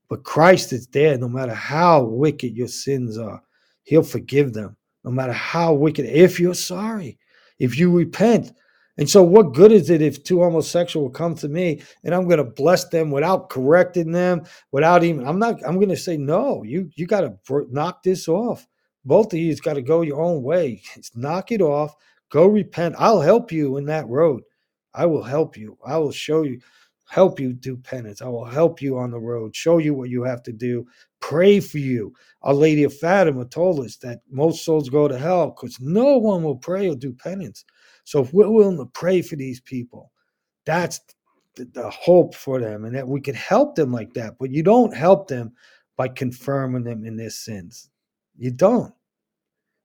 But 0.08 0.24
Christ 0.24 0.72
is 0.72 0.86
there 0.88 1.18
no 1.18 1.28
matter 1.28 1.54
how 1.54 2.02
wicked 2.02 2.56
your 2.56 2.68
sins 2.68 3.18
are. 3.18 3.42
He'll 3.84 4.02
forgive 4.02 4.52
them 4.52 4.76
no 5.04 5.10
matter 5.10 5.32
how 5.32 5.74
wicked. 5.74 6.06
If 6.06 6.40
you're 6.40 6.54
sorry, 6.54 7.18
if 7.58 7.78
you 7.78 7.90
repent, 7.90 8.52
And 8.96 9.10
so, 9.10 9.22
what 9.22 9.54
good 9.54 9.72
is 9.72 9.90
it 9.90 10.02
if 10.02 10.22
two 10.22 10.40
homosexual 10.40 11.10
come 11.10 11.34
to 11.36 11.48
me 11.48 11.82
and 12.04 12.14
I'm 12.14 12.26
going 12.26 12.38
to 12.38 12.44
bless 12.44 12.88
them 12.88 13.10
without 13.10 13.50
correcting 13.50 14.12
them, 14.12 14.44
without 14.70 15.02
even? 15.02 15.26
I'm 15.26 15.38
not. 15.38 15.60
I'm 15.66 15.76
going 15.76 15.88
to 15.88 15.96
say 15.96 16.16
no. 16.16 16.62
You 16.62 16.90
you 16.94 17.06
got 17.06 17.22
to 17.22 17.66
knock 17.70 18.02
this 18.04 18.28
off. 18.28 18.66
Both 19.04 19.32
of 19.32 19.38
you's 19.38 19.60
got 19.60 19.74
to 19.74 19.82
go 19.82 20.02
your 20.02 20.20
own 20.20 20.42
way. 20.42 20.82
It's 20.96 21.14
knock 21.16 21.50
it 21.50 21.60
off. 21.60 21.94
Go 22.30 22.46
repent. 22.46 22.94
I'll 22.98 23.20
help 23.20 23.52
you 23.52 23.76
in 23.76 23.84
that 23.86 24.08
road. 24.08 24.42
I 24.94 25.06
will 25.06 25.22
help 25.22 25.56
you. 25.56 25.76
I 25.84 25.98
will 25.98 26.12
show 26.12 26.42
you, 26.42 26.60
help 27.08 27.38
you 27.38 27.52
do 27.52 27.76
penance. 27.76 28.22
I 28.22 28.28
will 28.28 28.44
help 28.44 28.80
you 28.80 28.96
on 28.98 29.10
the 29.10 29.18
road. 29.18 29.54
Show 29.54 29.78
you 29.78 29.92
what 29.92 30.08
you 30.08 30.22
have 30.22 30.42
to 30.44 30.52
do. 30.52 30.86
Pray 31.20 31.60
for 31.60 31.78
you. 31.78 32.14
Our 32.42 32.54
Lady 32.54 32.84
of 32.84 32.96
Fatima 32.96 33.44
told 33.44 33.84
us 33.84 33.96
that 33.98 34.20
most 34.30 34.64
souls 34.64 34.88
go 34.88 35.08
to 35.08 35.18
hell 35.18 35.50
because 35.50 35.80
no 35.80 36.16
one 36.18 36.42
will 36.42 36.56
pray 36.56 36.88
or 36.88 36.94
do 36.94 37.12
penance. 37.12 37.64
So 38.04 38.20
if 38.20 38.32
we're 38.32 38.50
willing 38.50 38.78
to 38.78 38.86
pray 38.86 39.22
for 39.22 39.36
these 39.36 39.60
people, 39.60 40.12
that's 40.64 41.00
the, 41.56 41.64
the 41.66 41.90
hope 41.90 42.34
for 42.34 42.60
them 42.60 42.84
and 42.84 42.94
that 42.94 43.08
we 43.08 43.20
can 43.20 43.34
help 43.34 43.74
them 43.74 43.92
like 43.92 44.12
that. 44.14 44.36
But 44.38 44.50
you 44.50 44.62
don't 44.62 44.94
help 44.94 45.28
them 45.28 45.52
by 45.96 46.08
confirming 46.08 46.84
them 46.84 47.04
in 47.04 47.16
their 47.16 47.30
sins. 47.30 47.88
You 48.36 48.50
don't. 48.50 48.92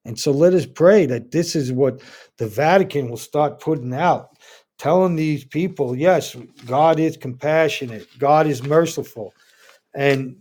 And 0.05 0.17
so 0.17 0.31
let 0.31 0.53
us 0.53 0.65
pray 0.65 1.05
that 1.05 1.31
this 1.31 1.55
is 1.55 1.71
what 1.71 2.01
the 2.37 2.47
Vatican 2.47 3.09
will 3.09 3.17
start 3.17 3.59
putting 3.59 3.93
out, 3.93 4.29
telling 4.77 5.15
these 5.15 5.43
people, 5.43 5.95
yes, 5.95 6.35
God 6.65 6.99
is 6.99 7.17
compassionate, 7.17 8.07
God 8.17 8.47
is 8.47 8.63
merciful. 8.63 9.33
And 9.93 10.37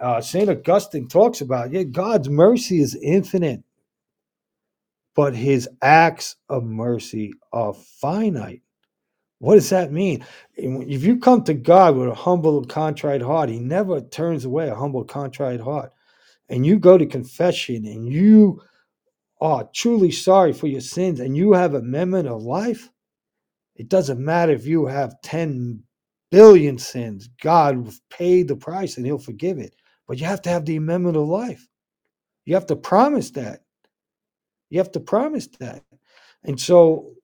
uh, 0.00 0.20
St. 0.20 0.50
Augustine 0.50 1.08
talks 1.08 1.40
about, 1.40 1.70
yeah, 1.70 1.84
God's 1.84 2.28
mercy 2.28 2.80
is 2.80 2.96
infinite 2.96 3.62
but 5.16 5.34
his 5.34 5.68
acts 5.82 6.36
of 6.48 6.64
mercy 6.64 7.32
are 7.52 7.74
finite. 7.74 8.62
What 9.38 9.54
does 9.54 9.70
that 9.70 9.92
mean? 9.92 10.24
If 10.54 11.04
you 11.04 11.18
come 11.18 11.42
to 11.44 11.54
God 11.54 11.96
with 11.96 12.08
a 12.08 12.14
humble 12.14 12.64
contrite 12.64 13.22
heart, 13.22 13.48
he 13.50 13.58
never 13.58 14.00
turns 14.00 14.44
away 14.44 14.68
a 14.68 14.74
humble, 14.74 15.04
contrite 15.04 15.60
heart. 15.60 15.92
And 16.48 16.64
you 16.64 16.78
go 16.78 16.96
to 16.96 17.06
confession 17.06 17.86
and 17.86 18.06
you 18.12 18.62
are 19.40 19.68
truly 19.74 20.10
sorry 20.10 20.52
for 20.52 20.68
your 20.68 20.80
sins 20.80 21.20
and 21.20 21.36
you 21.36 21.52
have 21.52 21.74
amendment 21.74 22.28
of 22.28 22.42
life, 22.42 22.90
it 23.74 23.88
doesn't 23.88 24.24
matter 24.24 24.52
if 24.52 24.66
you 24.66 24.86
have 24.86 25.20
10 25.22 25.82
billion 26.30 26.78
sins. 26.78 27.28
God 27.42 27.76
will 27.78 27.92
pay 28.10 28.42
the 28.42 28.56
price 28.56 28.96
and 28.96 29.04
he'll 29.04 29.18
forgive 29.18 29.58
it. 29.58 29.74
But 30.08 30.18
you 30.18 30.26
have 30.26 30.42
to 30.42 30.50
have 30.50 30.64
the 30.64 30.76
amendment 30.76 31.16
of 31.16 31.28
life. 31.28 31.68
You 32.46 32.54
have 32.54 32.66
to 32.66 32.76
promise 32.76 33.30
that. 33.32 33.65
You 34.76 34.80
have 34.80 34.92
to 34.92 35.00
promise 35.00 35.46
that. 35.58 35.82
And 36.44 36.60
so 36.60 37.14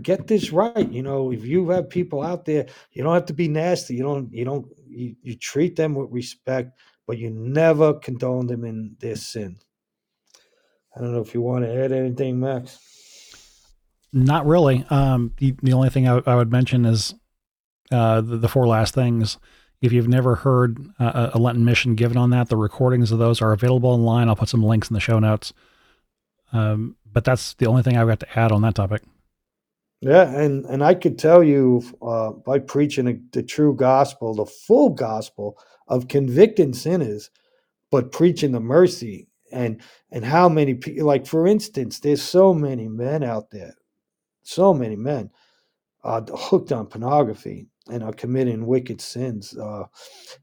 get 0.00 0.28
this 0.28 0.52
right. 0.52 0.88
You 0.88 1.02
know, 1.02 1.32
if 1.32 1.44
you 1.44 1.68
have 1.70 1.90
people 1.90 2.22
out 2.22 2.44
there, 2.44 2.66
you 2.92 3.02
don't 3.02 3.12
have 3.12 3.26
to 3.26 3.32
be 3.32 3.48
nasty. 3.48 3.96
You 3.96 4.04
don't, 4.04 4.32
you 4.32 4.44
don't, 4.44 4.68
you, 4.88 5.16
you 5.20 5.34
treat 5.34 5.74
them 5.74 5.96
with 5.96 6.12
respect, 6.12 6.78
but 7.08 7.18
you 7.18 7.30
never 7.30 7.94
condone 7.94 8.46
them 8.46 8.64
in 8.64 8.94
their 9.00 9.16
sin. 9.16 9.58
I 10.94 11.00
don't 11.00 11.12
know 11.12 11.22
if 11.22 11.34
you 11.34 11.40
want 11.40 11.64
to 11.64 11.84
add 11.84 11.90
anything, 11.90 12.38
Max. 12.38 12.78
Not 14.12 14.46
really. 14.46 14.84
Um, 14.90 15.34
the, 15.38 15.56
the 15.60 15.72
only 15.72 15.90
thing 15.90 16.06
I, 16.06 16.22
I 16.24 16.36
would 16.36 16.52
mention 16.52 16.84
is 16.86 17.16
uh, 17.90 18.20
the, 18.20 18.36
the, 18.36 18.48
four 18.48 18.68
last 18.68 18.94
things. 18.94 19.38
If 19.82 19.92
you've 19.92 20.06
never 20.06 20.36
heard 20.36 20.88
uh, 21.00 21.30
a 21.34 21.38
Lenten 21.40 21.64
mission 21.64 21.96
given 21.96 22.16
on 22.16 22.30
that, 22.30 22.48
the 22.48 22.56
recordings 22.56 23.10
of 23.10 23.18
those 23.18 23.42
are 23.42 23.50
available 23.50 23.90
online. 23.90 24.28
I'll 24.28 24.36
put 24.36 24.48
some 24.48 24.62
links 24.62 24.88
in 24.88 24.94
the 24.94 25.00
show 25.00 25.18
notes. 25.18 25.52
Um, 26.52 26.96
but 27.12 27.24
that's 27.24 27.54
the 27.54 27.66
only 27.66 27.82
thing 27.82 27.96
I've 27.96 28.08
got 28.08 28.20
to 28.20 28.38
add 28.38 28.52
on 28.52 28.62
that 28.62 28.74
topic. 28.74 29.02
Yeah, 30.00 30.30
and 30.34 30.64
and 30.64 30.82
I 30.82 30.94
could 30.94 31.18
tell 31.18 31.42
you 31.42 31.82
uh, 32.00 32.30
by 32.30 32.58
preaching 32.58 33.06
a, 33.06 33.18
the 33.32 33.42
true 33.42 33.74
gospel, 33.74 34.34
the 34.34 34.46
full 34.46 34.90
gospel 34.90 35.58
of 35.88 36.08
convicting 36.08 36.72
sinners, 36.72 37.30
but 37.90 38.12
preaching 38.12 38.52
the 38.52 38.60
mercy 38.60 39.28
and 39.52 39.82
and 40.10 40.24
how 40.24 40.48
many 40.48 40.74
people, 40.74 41.06
like 41.06 41.26
for 41.26 41.46
instance, 41.46 42.00
there's 42.00 42.22
so 42.22 42.54
many 42.54 42.88
men 42.88 43.22
out 43.22 43.50
there, 43.50 43.74
so 44.42 44.72
many 44.72 44.96
men, 44.96 45.30
uh, 46.02 46.22
hooked 46.34 46.72
on 46.72 46.86
pornography 46.86 47.66
and 47.90 48.02
are 48.02 48.12
committing 48.12 48.64
wicked 48.64 49.02
sins, 49.02 49.54
uh, 49.58 49.84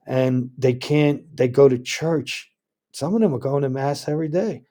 and 0.05 0.51
they 0.55 0.73
can't. 0.73 1.35
They 1.35 1.47
go 1.47 1.67
to 1.67 1.79
church. 1.79 2.51
Some 2.91 3.15
of 3.15 3.21
them 3.21 3.33
are 3.33 3.39
going 3.39 3.63
to 3.63 3.69
mass 3.69 4.07
every 4.07 4.27
day 4.27 4.66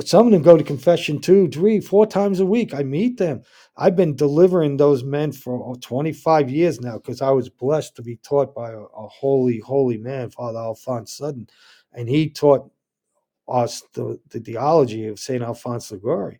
some 0.00 0.26
of 0.26 0.32
them 0.32 0.42
go 0.42 0.56
to 0.56 0.64
confession 0.64 1.20
two, 1.20 1.48
three, 1.48 1.80
four 1.80 2.06
times 2.06 2.40
a 2.40 2.46
week. 2.46 2.74
I 2.74 2.82
meet 2.82 3.18
them. 3.18 3.42
I've 3.76 3.96
been 3.96 4.14
delivering 4.14 4.76
those 4.76 5.02
men 5.02 5.32
for 5.32 5.76
25 5.76 6.50
years 6.50 6.80
now 6.80 6.98
because 6.98 7.22
I 7.22 7.30
was 7.30 7.48
blessed 7.48 7.96
to 7.96 8.02
be 8.02 8.16
taught 8.16 8.54
by 8.54 8.72
a, 8.72 8.80
a, 8.80 9.08
holy, 9.08 9.60
holy 9.60 9.96
man, 9.96 10.30
Father 10.30 10.58
Alphonse 10.58 11.12
Sutton. 11.14 11.48
And 11.94 12.08
he 12.08 12.28
taught 12.28 12.70
us 13.48 13.82
the, 13.94 14.20
the 14.28 14.40
theology 14.40 15.06
of 15.06 15.18
St. 15.18 15.42
Alphonse 15.42 15.90
Liguori. 15.90 16.38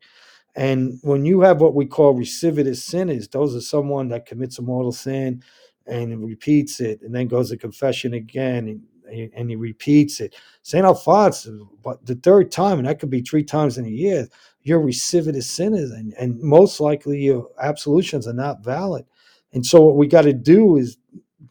And 0.54 0.98
when 1.02 1.24
you 1.24 1.40
have 1.42 1.60
what 1.60 1.74
we 1.74 1.86
call 1.86 2.14
recidivist 2.14 2.82
sinners, 2.82 3.28
those 3.28 3.56
are 3.56 3.60
someone 3.60 4.08
that 4.08 4.26
commits 4.26 4.58
a 4.58 4.62
mortal 4.62 4.92
sin 4.92 5.42
and 5.86 6.24
repeats 6.24 6.80
it 6.80 7.00
and 7.02 7.14
then 7.14 7.28
goes 7.28 7.50
to 7.50 7.56
confession 7.56 8.12
again 8.12 8.68
and 8.68 8.82
and 9.08 9.50
he 9.50 9.56
repeats 9.56 10.20
it. 10.20 10.34
St. 10.62 10.84
Alphonse, 10.84 11.48
but 11.82 12.04
the 12.06 12.16
third 12.16 12.52
time, 12.52 12.78
and 12.78 12.88
that 12.88 13.00
could 13.00 13.10
be 13.10 13.22
three 13.22 13.44
times 13.44 13.78
in 13.78 13.86
a 13.86 13.90
year, 13.90 14.28
you're 14.62 14.80
recidivist 14.80 15.44
sinners, 15.44 15.90
and, 15.90 16.14
and 16.14 16.40
most 16.40 16.80
likely 16.80 17.20
your 17.20 17.48
absolutions 17.60 18.28
are 18.28 18.34
not 18.34 18.64
valid. 18.64 19.04
And 19.52 19.64
so 19.64 19.80
what 19.82 19.96
we 19.96 20.06
got 20.06 20.22
to 20.22 20.32
do 20.32 20.76
is 20.76 20.98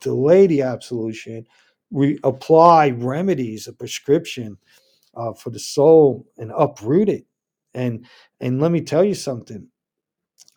delay 0.01 0.47
the 0.47 0.61
absolution, 0.61 1.45
we 1.89 2.19
apply 2.23 2.91
remedies, 2.91 3.67
a 3.67 3.73
prescription 3.73 4.57
uh, 5.15 5.33
for 5.33 5.49
the 5.49 5.59
soul, 5.59 6.27
and 6.37 6.51
uproot 6.57 7.09
it. 7.09 7.25
And 7.73 8.05
and 8.39 8.61
let 8.61 8.71
me 8.71 8.81
tell 8.81 9.03
you 9.03 9.13
something. 9.15 9.67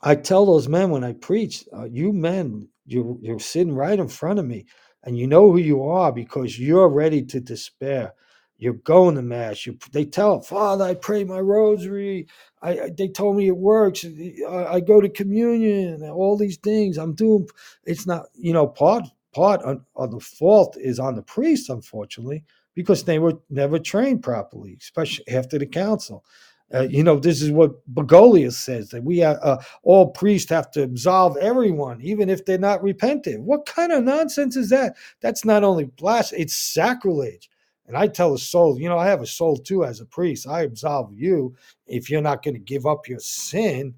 I 0.03 0.15
tell 0.15 0.47
those 0.47 0.69
men 0.69 0.91
when 0.91 1.05
I 1.05 1.13
preach, 1.13 1.65
uh, 1.77 1.85
you 1.85 2.13
men, 2.13 2.69
you're 2.87 3.17
you're 3.21 3.39
sitting 3.39 3.75
right 3.75 3.99
in 3.99 4.09
front 4.09 4.39
of 4.39 4.47
me 4.47 4.67
and 5.05 5.17
you 5.19 5.27
know 5.27 5.51
who 5.51 5.59
you 5.59 5.83
are 5.85 6.13
because 6.13 6.59
you're 6.59 6.89
ready 6.89 7.23
to 7.25 7.41
despair. 7.41 8.15
You're 8.59 8.75
going 8.75 9.15
to 9.15 9.23
mass. 9.23 9.65
You, 9.65 9.79
they 9.93 10.05
tell 10.05 10.41
Father, 10.41 10.85
I 10.85 10.95
pray 10.95 11.25
my 11.25 11.41
rosary. 11.41 12.27
I, 12.61 12.71
I 12.71 12.91
they 12.91 13.09
told 13.09 13.37
me 13.37 13.49
it 13.49 13.57
works. 13.57 14.05
I, 14.05 14.67
I, 14.67 14.81
go 14.81 15.01
to 15.01 15.09
communion. 15.09 16.03
All 16.03 16.37
these 16.37 16.59
things 16.59 16.99
I'm 16.99 17.15
doing. 17.15 17.49
It's 17.85 18.07
not 18.07 18.27
you 18.35 18.53
know 18.53 18.67
part 18.67 19.05
part 19.33 19.63
of, 19.63 20.11
the 20.11 20.21
fault 20.21 20.77
is 20.79 20.99
on 20.99 21.15
the 21.15 21.23
priest, 21.23 21.71
unfortunately, 21.71 22.45
because 22.75 23.05
they 23.05 23.19
were 23.19 23.39
never 23.49 23.79
trained 23.79 24.23
properly, 24.23 24.77
especially 24.81 25.27
after 25.29 25.59
the 25.59 25.67
council. 25.67 26.25
Uh, 26.73 26.83
you 26.83 27.03
know, 27.03 27.19
this 27.19 27.43
is 27.43 27.51
what 27.51 27.73
Bergoglio 27.93 28.53
says 28.53 28.91
that 28.91 29.03
we 29.03 29.23
uh, 29.25 29.59
all 29.83 30.09
priests 30.09 30.51
have 30.51 30.71
to 30.71 30.83
absolve 30.83 31.37
everyone, 31.39 32.01
even 32.01 32.29
if 32.29 32.45
they're 32.45 32.59
not 32.59 32.83
repentant. 32.83 33.43
What 33.43 33.67
kind 33.67 33.91
of 33.91 34.05
nonsense 34.05 34.57
is 34.57 34.69
that? 34.71 34.97
That's 35.21 35.45
not 35.45 35.65
only 35.65 35.85
blasphemy; 35.85 36.43
it's 36.43 36.55
sacrilege. 36.55 37.51
And 37.87 37.97
I 37.97 38.07
tell 38.07 38.35
a 38.35 38.39
soul, 38.39 38.79
you 38.79 38.89
know, 38.89 38.99
I 38.99 39.07
have 39.07 39.21
a 39.21 39.27
soul 39.27 39.57
too 39.57 39.85
as 39.85 40.01
a 40.01 40.07
priest. 40.07 40.47
I 40.47 40.63
absolve 40.63 41.13
you 41.13 41.57
if 41.89 42.09
you're 42.09 42.21
not 42.21 42.45
going 42.45 42.55
to 42.55 42.61
give 42.61 42.87
up 42.87 43.09
your 43.09 43.19
sin. 43.19 43.95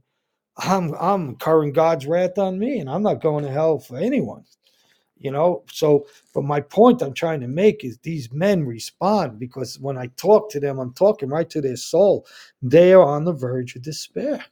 I'm 0.57 0.95
I'm 0.95 1.29
incurring 1.31 1.73
God's 1.73 2.07
wrath 2.07 2.39
on 2.39 2.59
me, 2.59 2.79
and 2.79 2.89
I'm 2.89 3.03
not 3.03 3.21
going 3.21 3.45
to 3.45 3.51
hell 3.51 3.79
for 3.79 3.99
anyone 3.99 4.45
you 5.23 5.31
know? 5.31 5.65
So 5.71 6.07
but 6.35 6.45
my 6.45 6.61
point 6.61 7.03
i'm 7.03 7.15
trying 7.15 7.41
to 7.41 7.49
make 7.49 7.85
is 7.85 7.99
these 7.99 8.33
men 8.33 8.65
respond 8.67 9.39
because 9.39 9.79
when 9.81 9.99
i 9.99 10.07
talk 10.17 10.51
to 10.51 10.61
them 10.61 10.79
i'm 10.79 10.93
talking 10.95 11.29
right 11.29 11.49
to 11.51 11.61
their 11.61 11.77
soul. 11.77 12.27
They 12.61 12.93
are 12.93 13.05
on 13.05 13.25
the 13.25 13.33
verge 13.33 13.77
of 13.77 13.83
despair. 13.83 14.45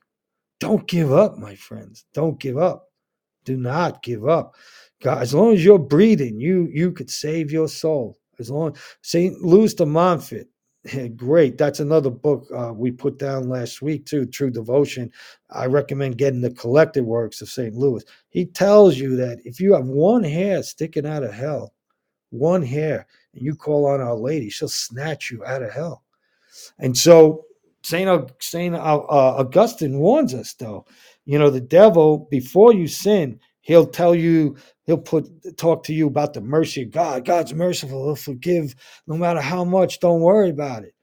Don't 0.58 0.86
give 0.86 1.12
up 1.12 1.38
my 1.38 1.54
friends. 1.54 2.04
Don't 2.12 2.38
give 2.38 2.58
up. 2.58 2.90
Do 3.44 3.56
not 3.56 4.02
give 4.02 4.28
up. 4.28 4.54
God, 5.02 5.22
as 5.22 5.32
long 5.32 5.54
as 5.54 5.64
you're 5.64 5.78
breathing 5.78 6.38
you 6.38 6.68
you 6.72 6.92
could 6.92 7.10
save 7.10 7.50
your 7.50 7.68
soul. 7.68 8.18
As 8.38 8.50
long 8.50 8.76
st 9.02 9.40
louis 9.42 9.74
de 9.74 9.86
montfort 9.86 10.46
Great. 11.16 11.58
That's 11.58 11.80
another 11.80 12.10
book 12.10 12.46
uh, 12.54 12.72
we 12.74 12.90
put 12.90 13.18
down 13.18 13.48
last 13.48 13.82
week, 13.82 14.06
too 14.06 14.24
True 14.26 14.50
Devotion. 14.50 15.12
I 15.50 15.66
recommend 15.66 16.18
getting 16.18 16.40
the 16.40 16.54
collected 16.54 17.04
works 17.04 17.42
of 17.42 17.48
St. 17.50 17.74
Louis. 17.74 18.04
He 18.30 18.46
tells 18.46 18.96
you 18.96 19.16
that 19.16 19.40
if 19.44 19.60
you 19.60 19.74
have 19.74 19.86
one 19.86 20.24
hair 20.24 20.62
sticking 20.62 21.06
out 21.06 21.22
of 21.22 21.34
hell, 21.34 21.74
one 22.30 22.62
hair, 22.62 23.06
and 23.34 23.44
you 23.44 23.54
call 23.54 23.86
on 23.86 24.00
Our 24.00 24.14
Lady, 24.14 24.48
she'll 24.48 24.68
snatch 24.68 25.30
you 25.30 25.44
out 25.44 25.62
of 25.62 25.72
hell. 25.72 26.02
And 26.78 26.96
so. 26.96 27.44
St. 27.82 28.06
Uh, 28.06 28.26
uh, 28.76 29.36
Augustine 29.38 30.00
warns 30.00 30.34
us, 30.34 30.52
though, 30.52 30.84
you 31.24 31.38
know, 31.38 31.48
the 31.48 31.62
devil, 31.62 32.28
before 32.30 32.74
you 32.74 32.86
sin, 32.86 33.40
he'll 33.70 33.86
tell 33.86 34.14
you 34.14 34.56
He'll 34.90 34.98
put 34.98 35.28
talk 35.56 35.84
to 35.84 35.94
you 35.94 36.08
about 36.08 36.34
the 36.34 36.40
mercy 36.40 36.82
of 36.82 36.90
God. 36.90 37.24
God's 37.24 37.54
merciful. 37.54 38.06
He'll 38.06 38.16
forgive 38.16 38.74
no 39.06 39.16
matter 39.16 39.40
how 39.40 39.62
much. 39.62 40.00
Don't 40.00 40.20
worry 40.20 40.50
about 40.50 40.82
it. 40.82 40.94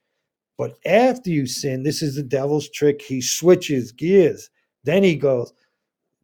But 0.57 0.75
after 0.85 1.29
you 1.29 1.45
sin, 1.47 1.83
this 1.83 2.01
is 2.01 2.15
the 2.15 2.23
devil's 2.23 2.69
trick. 2.69 3.01
He 3.01 3.21
switches 3.21 3.93
gears 3.93 4.49
Then 4.83 5.03
he 5.03 5.15
goes, 5.15 5.53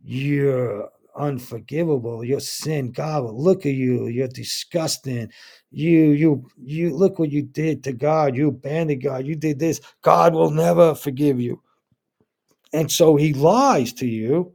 You're 0.03 0.89
unforgivable. 1.15 2.25
Your 2.25 2.41
sin, 2.41 2.91
God 2.91 3.23
will 3.23 3.41
look 3.41 3.65
at 3.65 3.75
you. 3.75 4.07
You're 4.07 4.27
disgusting. 4.27 5.31
You, 5.71 6.11
you, 6.11 6.49
you 6.61 6.93
look 6.95 7.19
what 7.19 7.31
you 7.31 7.43
did 7.43 7.83
to 7.85 7.93
God. 7.93 8.35
You 8.35 8.49
abandoned 8.49 9.03
God. 9.03 9.25
You 9.25 9.35
did 9.35 9.59
this. 9.59 9.79
God 10.01 10.33
will 10.33 10.51
never 10.51 10.95
forgive 10.95 11.39
you. 11.39 11.61
And 12.73 12.91
so 12.91 13.15
he 13.15 13.33
lies 13.33 13.93
to 13.93 14.07
you 14.07 14.53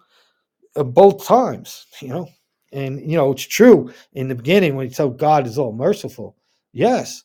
both 0.85 1.27
times, 1.27 1.87
you 2.01 2.09
know. 2.09 2.29
And 2.73 3.01
you 3.01 3.17
know, 3.17 3.33
it's 3.33 3.47
true 3.47 3.93
in 4.13 4.29
the 4.29 4.35
beginning 4.35 4.77
when 4.77 4.89
he 4.89 4.93
said 4.93 5.19
God 5.19 5.47
is 5.47 5.59
all 5.59 5.73
merciful. 5.73 6.37
Yes. 6.73 7.25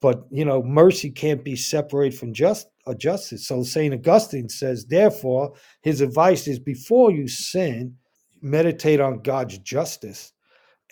But 0.00 0.26
you 0.30 0.44
know, 0.44 0.62
mercy 0.62 1.10
can't 1.10 1.42
be 1.42 1.56
separated 1.56 2.18
from 2.18 2.34
just 2.34 2.68
uh, 2.86 2.94
justice. 2.94 3.46
So 3.46 3.62
Saint 3.62 3.94
Augustine 3.94 4.48
says, 4.48 4.84
therefore, 4.84 5.54
his 5.80 6.02
advice 6.02 6.46
is 6.46 6.58
before 6.58 7.10
you 7.10 7.28
sin, 7.28 7.96
meditate 8.42 9.00
on 9.00 9.20
God's 9.22 9.58
justice. 9.58 10.32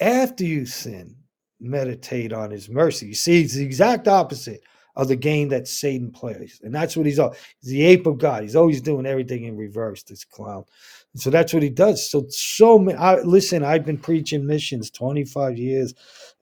After 0.00 0.44
you 0.44 0.64
sin, 0.64 1.14
meditate 1.60 2.32
on 2.32 2.50
his 2.50 2.70
mercy. 2.70 3.08
You 3.08 3.14
see, 3.14 3.42
it's 3.42 3.54
the 3.54 3.64
exact 3.64 4.08
opposite 4.08 4.62
of 4.96 5.08
the 5.08 5.16
game 5.16 5.48
that 5.50 5.68
Satan 5.68 6.10
plays. 6.10 6.60
And 6.62 6.74
that's 6.74 6.96
what 6.96 7.06
he's 7.06 7.18
all. 7.18 7.34
He's 7.60 7.70
the 7.70 7.84
ape 7.84 8.06
of 8.06 8.18
God. 8.18 8.42
He's 8.42 8.56
always 8.56 8.80
doing 8.80 9.06
everything 9.06 9.44
in 9.44 9.56
reverse, 9.56 10.02
this 10.02 10.24
clown. 10.24 10.64
So 11.14 11.30
that's 11.30 11.52
what 11.52 11.62
he 11.62 11.68
does. 11.68 12.08
So, 12.10 12.24
so 12.28 12.78
many, 12.78 12.96
I, 12.96 13.20
listen, 13.20 13.64
I've 13.64 13.84
been 13.84 13.98
preaching 13.98 14.46
missions 14.46 14.90
25 14.90 15.58
years. 15.58 15.94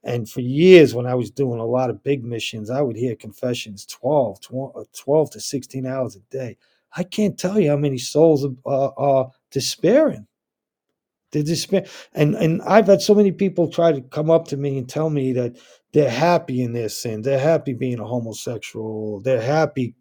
And 0.05 0.29
for 0.29 0.41
years, 0.41 0.95
when 0.95 1.07
I 1.07 1.15
was 1.15 1.31
doing 1.31 1.59
a 1.61 1.67
lot 1.67 1.91
of 1.91 2.03
big 2.03 2.25
missions, 2.25 2.71
I 2.71 2.81
would 2.81 2.97
hear 2.97 3.17
confessions 3.17 3.85
12, 3.87 4.41
12, 4.41 4.77
uh, 4.77 4.85
12 4.97 5.31
to 5.33 5.41
16 5.41 5.87
hours 5.87 6.17
a 6.17 6.21
day. 6.31 6.57
I 6.97 7.03
can't 7.03 7.39
tell 7.39 7.59
you 7.59 7.71
how 7.71 7.77
many 7.77 7.99
souls 7.99 8.47
are, 8.65 8.95
are 8.97 9.31
despairing 9.51 10.27
they 11.33 11.43
despair. 11.43 11.87
And 12.15 12.35
and 12.35 12.61
I've 12.63 12.87
had 12.87 13.03
so 13.03 13.15
many 13.15 13.33
people 13.33 13.69
try 13.69 13.93
to 13.93 14.01
come 14.01 14.31
up 14.31 14.49
to 14.49 14.57
me 14.57 14.79
and 14.79 14.89
tell 14.89 15.11
me 15.11 15.33
that 15.35 15.57
they're 15.93 16.11
happy 16.11 16.63
in 16.63 16.73
their 16.73 16.89
sin. 16.89 17.23
They're 17.23 17.39
happy 17.39 17.73
being 17.73 17.99
a 17.99 18.07
homosexual. 18.07 19.21
They're 19.21 19.43
happy 19.43 19.95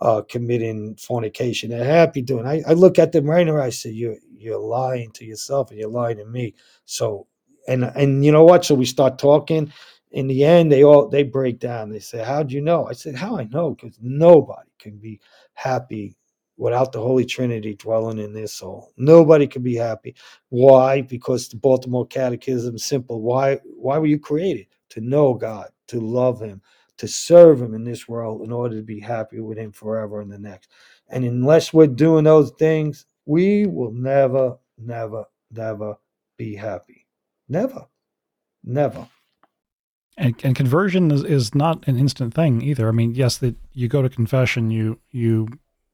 uh, 0.00 0.22
committing 0.28 0.96
fornication. 0.96 1.70
They're 1.70 1.84
happy 1.84 2.22
doing. 2.22 2.46
I, 2.46 2.62
I 2.66 2.72
look 2.72 2.98
at 2.98 3.12
them 3.12 3.26
right 3.26 3.46
now. 3.46 3.58
I 3.58 3.70
say, 3.70 3.90
"You're 3.90 4.16
you're 4.36 4.58
lying 4.58 5.12
to 5.12 5.24
yourself 5.24 5.70
and 5.70 5.78
you're 5.78 5.90
lying 5.90 6.16
to 6.18 6.24
me." 6.24 6.54
So, 6.84 7.26
and 7.68 7.84
and 7.84 8.24
you 8.24 8.32
know 8.32 8.44
what? 8.44 8.64
So 8.64 8.74
we 8.74 8.86
start 8.86 9.18
talking. 9.18 9.72
In 10.12 10.28
the 10.28 10.44
end, 10.44 10.72
they 10.72 10.82
all 10.82 11.08
they 11.08 11.22
break 11.22 11.60
down. 11.60 11.90
They 11.90 12.00
say, 12.00 12.24
"How 12.24 12.42
do 12.42 12.54
you 12.54 12.60
know?" 12.60 12.86
I 12.88 12.92
said, 12.92 13.14
"How 13.14 13.38
I 13.38 13.44
know? 13.44 13.70
Because 13.70 13.98
nobody 14.00 14.70
can 14.78 14.96
be 14.96 15.20
happy 15.54 16.16
without 16.56 16.90
the 16.90 17.00
Holy 17.00 17.24
Trinity 17.24 17.74
dwelling 17.74 18.18
in 18.18 18.32
their 18.32 18.46
soul. 18.46 18.92
Nobody 18.96 19.46
can 19.46 19.62
be 19.62 19.76
happy. 19.76 20.14
Why? 20.48 21.02
Because 21.02 21.48
the 21.48 21.56
Baltimore 21.56 22.06
Catechism 22.06 22.76
is 22.76 22.84
simple. 22.84 23.20
Why 23.20 23.60
why 23.76 23.98
were 23.98 24.06
you 24.06 24.18
created? 24.18 24.66
To 24.96 25.02
know 25.02 25.34
God, 25.34 25.68
to 25.88 26.00
love 26.00 26.40
him, 26.40 26.62
to 26.96 27.06
serve 27.06 27.60
him 27.60 27.74
in 27.74 27.84
this 27.84 28.08
world 28.08 28.40
in 28.40 28.50
order 28.50 28.76
to 28.76 28.82
be 28.82 28.98
happy 28.98 29.40
with 29.40 29.58
him 29.58 29.70
forever 29.70 30.22
in 30.22 30.30
the 30.30 30.38
next. 30.38 30.70
And 31.10 31.22
unless 31.22 31.74
we're 31.74 31.86
doing 31.86 32.24
those 32.24 32.50
things, 32.52 33.04
we 33.26 33.66
will 33.66 33.92
never, 33.92 34.56
never, 34.78 35.24
never 35.50 35.96
be 36.38 36.54
happy. 36.54 37.06
Never. 37.46 37.86
Never. 38.64 39.06
And, 40.16 40.34
and 40.42 40.56
conversion 40.56 41.10
is, 41.10 41.22
is 41.24 41.54
not 41.54 41.86
an 41.86 41.98
instant 41.98 42.32
thing 42.32 42.62
either. 42.62 42.88
I 42.88 42.92
mean, 42.92 43.14
yes, 43.14 43.36
that 43.38 43.56
you 43.74 43.88
go 43.88 44.00
to 44.00 44.08
confession, 44.08 44.70
you 44.70 44.98
you 45.10 45.48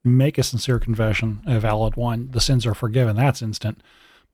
make 0.05 0.39
a 0.39 0.45
sincere 0.45 0.79
confession, 0.79 1.43
a 1.45 1.59
valid 1.59 1.97
one, 1.97 2.31
the 2.31 2.41
sins 2.41 2.67
are 2.67 2.75
forgiven. 2.75 3.17
That's 3.17 3.43
instant. 3.43 3.83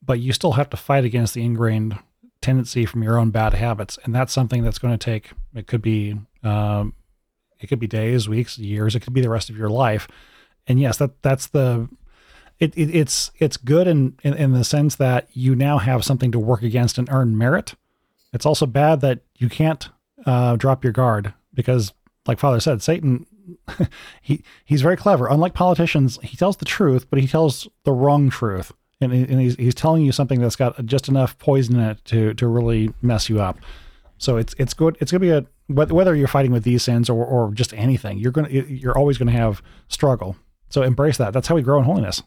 But 0.05 0.19
you 0.19 0.31
still 0.31 0.53
have 0.53 0.69
to 0.69 0.77
fight 0.77 1.05
against 1.05 1.33
the 1.33 1.43
ingrained 1.43 1.97
tendency 2.41 2.85
from 2.85 3.03
your 3.03 3.17
own 3.17 3.31
bad 3.31 3.53
habits, 3.53 3.99
and 4.03 4.13
that's 4.13 4.33
something 4.33 4.63
that's 4.63 4.79
going 4.79 4.97
to 4.97 5.03
take. 5.03 5.31
It 5.53 5.67
could 5.67 5.81
be, 5.81 6.15
um, 6.43 6.93
it 7.59 7.67
could 7.67 7.79
be 7.79 7.87
days, 7.87 8.29
weeks, 8.29 8.57
years. 8.57 8.95
It 8.95 9.01
could 9.01 9.13
be 9.13 9.21
the 9.21 9.29
rest 9.29 9.49
of 9.49 9.57
your 9.57 9.69
life. 9.69 10.07
And 10.67 10.79
yes, 10.79 10.97
that 10.97 11.21
that's 11.21 11.47
the. 11.47 11.89
It, 12.59 12.77
it 12.77 12.93
it's 12.93 13.31
it's 13.39 13.57
good 13.57 13.87
in, 13.87 14.17
in 14.23 14.33
in 14.33 14.51
the 14.51 14.63
sense 14.63 14.95
that 14.95 15.27
you 15.31 15.55
now 15.55 15.77
have 15.77 16.03
something 16.03 16.31
to 16.33 16.39
work 16.39 16.61
against 16.61 16.97
and 16.97 17.09
earn 17.09 17.37
merit. 17.37 17.75
It's 18.33 18.45
also 18.45 18.65
bad 18.65 19.01
that 19.01 19.21
you 19.35 19.49
can't 19.49 19.89
uh, 20.25 20.55
drop 20.57 20.83
your 20.83 20.93
guard 20.93 21.33
because, 21.53 21.93
like 22.27 22.37
Father 22.37 22.59
said, 22.59 22.81
Satan 22.81 23.25
he 24.21 24.43
he's 24.65 24.81
very 24.81 24.97
clever. 24.97 25.27
Unlike 25.27 25.53
politicians, 25.53 26.19
he 26.21 26.37
tells 26.37 26.57
the 26.57 26.65
truth, 26.65 27.09
but 27.09 27.19
he 27.19 27.27
tells 27.27 27.67
the 27.83 27.93
wrong 27.93 28.29
truth, 28.29 28.71
and, 29.01 29.13
and 29.13 29.39
he's 29.39 29.55
he's 29.55 29.75
telling 29.75 30.03
you 30.03 30.11
something 30.11 30.41
that's 30.41 30.55
got 30.55 30.83
just 30.85 31.07
enough 31.07 31.37
poison 31.37 31.75
in 31.75 31.81
it 31.81 32.05
to 32.05 32.33
to 32.35 32.47
really 32.47 32.93
mess 33.01 33.29
you 33.29 33.41
up. 33.41 33.59
So 34.17 34.37
it's 34.37 34.53
it's 34.57 34.73
good. 34.73 34.97
It's 34.99 35.11
gonna 35.11 35.21
be 35.21 35.31
a 35.31 35.45
whether 35.67 36.15
you're 36.15 36.27
fighting 36.27 36.51
with 36.51 36.63
these 36.63 36.83
sins 36.83 37.09
or 37.09 37.25
or 37.25 37.53
just 37.53 37.73
anything, 37.73 38.19
you're 38.19 38.31
gonna 38.31 38.49
you're 38.49 38.97
always 38.97 39.17
gonna 39.17 39.31
have 39.31 39.61
struggle. 39.87 40.35
So 40.69 40.83
embrace 40.83 41.17
that. 41.17 41.33
That's 41.33 41.47
how 41.47 41.55
we 41.55 41.61
grow 41.61 41.79
in 41.79 41.85
holiness. 41.85 42.23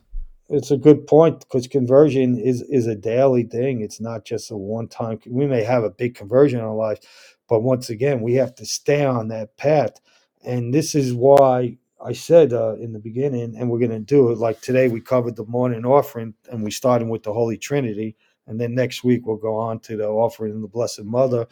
It's 0.49 0.70
a 0.70 0.77
good 0.77 1.07
point 1.07 1.41
because 1.41 1.66
conversion 1.66 2.39
is 2.39 2.62
is 2.62 2.87
a 2.87 2.95
daily 2.95 3.45
thing. 3.45 3.83
It's 3.83 4.01
not 4.01 4.25
just 4.25 4.51
a 4.51 4.57
one 4.57 4.89
time. 4.89 5.20
We 5.27 5.47
may 5.47 5.64
have 5.64 5.85
a 5.85 5.91
big 5.91 6.14
conversion 6.14 6.59
in 6.61 6.64
our 6.64 6.75
life, 6.75 6.99
but 7.49 7.62
once 7.62 7.91
again, 7.91 8.23
we 8.23 8.35
have 8.35 8.55
to 8.57 8.66
stay 8.66 9.05
on 9.05 9.29
that 9.29 9.57
path 9.57 10.01
and 10.45 10.73
this 10.75 10.95
is 10.95 11.14
why 11.14 11.79
I 12.05 12.12
said 12.12 12.53
uh, 12.53 12.74
in 12.74 12.92
the 12.92 12.98
beginning, 12.98 13.57
and 13.57 13.70
we're 13.70 13.78
going 13.78 13.90
to 13.90 14.00
do 14.00 14.30
it 14.30 14.38
like 14.38 14.61
today. 14.61 14.88
We 14.88 15.00
covered 15.00 15.36
the 15.36 15.46
morning 15.46 15.84
offering, 15.84 16.34
and 16.50 16.62
we 16.62 16.70
started 16.70 17.09
with 17.09 17.22
the 17.22 17.32
Holy 17.32 17.57
Trinity, 17.57 18.16
and 18.46 18.61
then 18.61 18.74
next 18.74 19.05
week 19.05 19.26
we'll 19.26 19.36
go 19.36 19.57
on 19.57 19.78
to 19.80 19.96
the 19.96 20.09
offering 20.09 20.55
of 20.55 20.62
the 20.62 20.68
Blessed 20.68 21.05
Mother, 21.05 21.46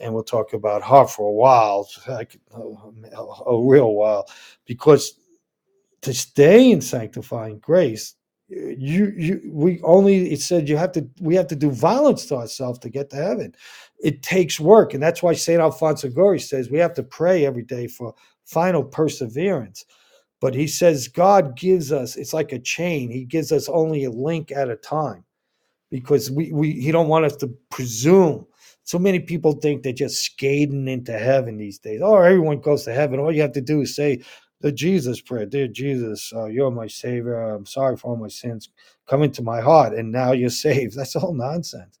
and 0.00 0.12
we'll 0.12 0.24
talk 0.24 0.52
about 0.52 0.82
her 0.82 1.06
for 1.06 1.28
a 1.28 1.32
while, 1.32 1.88
like 2.08 2.36
a, 2.52 2.60
a 2.60 3.62
real 3.62 3.94
while, 3.94 4.26
because 4.66 5.14
to 6.02 6.12
stay 6.12 6.70
in 6.70 6.80
sanctifying 6.80 7.58
grace, 7.60 8.16
you 8.48 9.12
you 9.16 9.40
we 9.50 9.80
only 9.82 10.30
it 10.32 10.40
said 10.40 10.68
you 10.68 10.76
have 10.76 10.92
to 10.92 11.08
we 11.20 11.34
have 11.34 11.46
to 11.46 11.56
do 11.56 11.70
violence 11.70 12.26
to 12.26 12.36
ourselves 12.36 12.78
to 12.80 12.90
get 12.90 13.08
to 13.10 13.16
heaven. 13.16 13.54
It 14.02 14.22
takes 14.22 14.60
work, 14.60 14.94
and 14.94 15.02
that's 15.02 15.22
why 15.22 15.32
Saint 15.32 15.60
Alfonso 15.60 16.08
Liguori 16.08 16.40
says 16.40 16.68
we 16.68 16.78
have 16.78 16.94
to 16.94 17.02
pray 17.02 17.46
every 17.46 17.62
day 17.62 17.86
for 17.86 18.14
final 18.52 18.84
perseverance. 18.84 19.84
But 20.40 20.54
he 20.54 20.66
says 20.66 21.08
God 21.08 21.56
gives 21.56 21.92
us, 21.92 22.16
it's 22.16 22.34
like 22.34 22.52
a 22.52 22.58
chain. 22.58 23.10
He 23.10 23.24
gives 23.24 23.52
us 23.52 23.68
only 23.68 24.04
a 24.04 24.10
link 24.10 24.50
at 24.52 24.70
a 24.70 24.76
time 24.76 25.24
because 25.90 26.30
we, 26.30 26.52
we 26.52 26.72
he 26.72 26.90
don't 26.90 27.08
want 27.08 27.24
us 27.24 27.36
to 27.36 27.48
presume. 27.70 28.46
So 28.84 28.98
many 28.98 29.20
people 29.20 29.52
think 29.52 29.82
they're 29.82 29.92
just 29.92 30.24
skating 30.24 30.88
into 30.88 31.16
heaven 31.16 31.56
these 31.56 31.78
days. 31.78 32.00
Oh, 32.02 32.16
everyone 32.16 32.58
goes 32.58 32.84
to 32.84 32.92
heaven. 32.92 33.20
All 33.20 33.32
you 33.32 33.42
have 33.42 33.52
to 33.52 33.60
do 33.60 33.82
is 33.82 33.94
say 33.94 34.22
the 34.60 34.72
Jesus 34.72 35.20
prayer. 35.20 35.46
Dear 35.46 35.68
Jesus, 35.68 36.32
uh, 36.34 36.46
you're 36.46 36.70
my 36.70 36.88
savior. 36.88 37.40
I'm 37.54 37.66
sorry 37.66 37.96
for 37.96 38.08
all 38.08 38.16
my 38.16 38.28
sins. 38.28 38.70
Come 39.06 39.22
into 39.22 39.42
my 39.42 39.60
heart, 39.60 39.94
and 39.94 40.10
now 40.10 40.32
you're 40.32 40.50
saved. 40.50 40.96
That's 40.96 41.14
all 41.14 41.34
nonsense. 41.34 41.98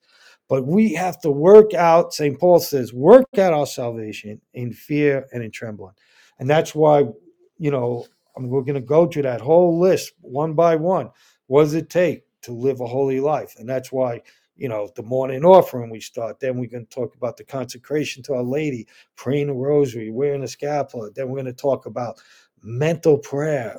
But 0.48 0.66
we 0.66 0.92
have 0.94 1.20
to 1.20 1.30
work 1.30 1.72
out, 1.74 2.12
St. 2.12 2.38
Paul 2.38 2.60
says, 2.60 2.92
work 2.92 3.26
out 3.38 3.52
our 3.52 3.66
salvation 3.66 4.40
in 4.54 4.72
fear 4.72 5.26
and 5.32 5.42
in 5.42 5.50
trembling. 5.50 5.94
And 6.38 6.48
that's 6.48 6.74
why, 6.74 7.06
you 7.58 7.70
know, 7.70 8.06
we're 8.36 8.62
going 8.62 8.74
to 8.74 8.80
go 8.80 9.06
through 9.06 9.22
that 9.22 9.40
whole 9.40 9.78
list 9.78 10.12
one 10.20 10.54
by 10.54 10.76
one. 10.76 11.10
What 11.46 11.64
does 11.64 11.74
it 11.74 11.90
take 11.90 12.24
to 12.42 12.52
live 12.52 12.80
a 12.80 12.86
holy 12.86 13.20
life? 13.20 13.54
And 13.58 13.68
that's 13.68 13.92
why, 13.92 14.22
you 14.56 14.68
know, 14.68 14.88
the 14.96 15.02
morning 15.02 15.44
offering 15.44 15.90
we 15.90 16.00
start. 16.00 16.40
Then 16.40 16.58
we're 16.58 16.70
going 16.70 16.86
to 16.86 16.94
talk 16.94 17.14
about 17.14 17.36
the 17.36 17.44
consecration 17.44 18.22
to 18.24 18.34
Our 18.34 18.42
Lady, 18.42 18.86
praying 19.16 19.48
the 19.48 19.52
rosary, 19.52 20.10
wearing 20.10 20.40
the 20.40 20.48
scapular. 20.48 21.10
Then 21.10 21.28
we're 21.28 21.42
going 21.42 21.46
to 21.46 21.52
talk 21.52 21.86
about 21.86 22.20
mental 22.62 23.18
prayer, 23.18 23.78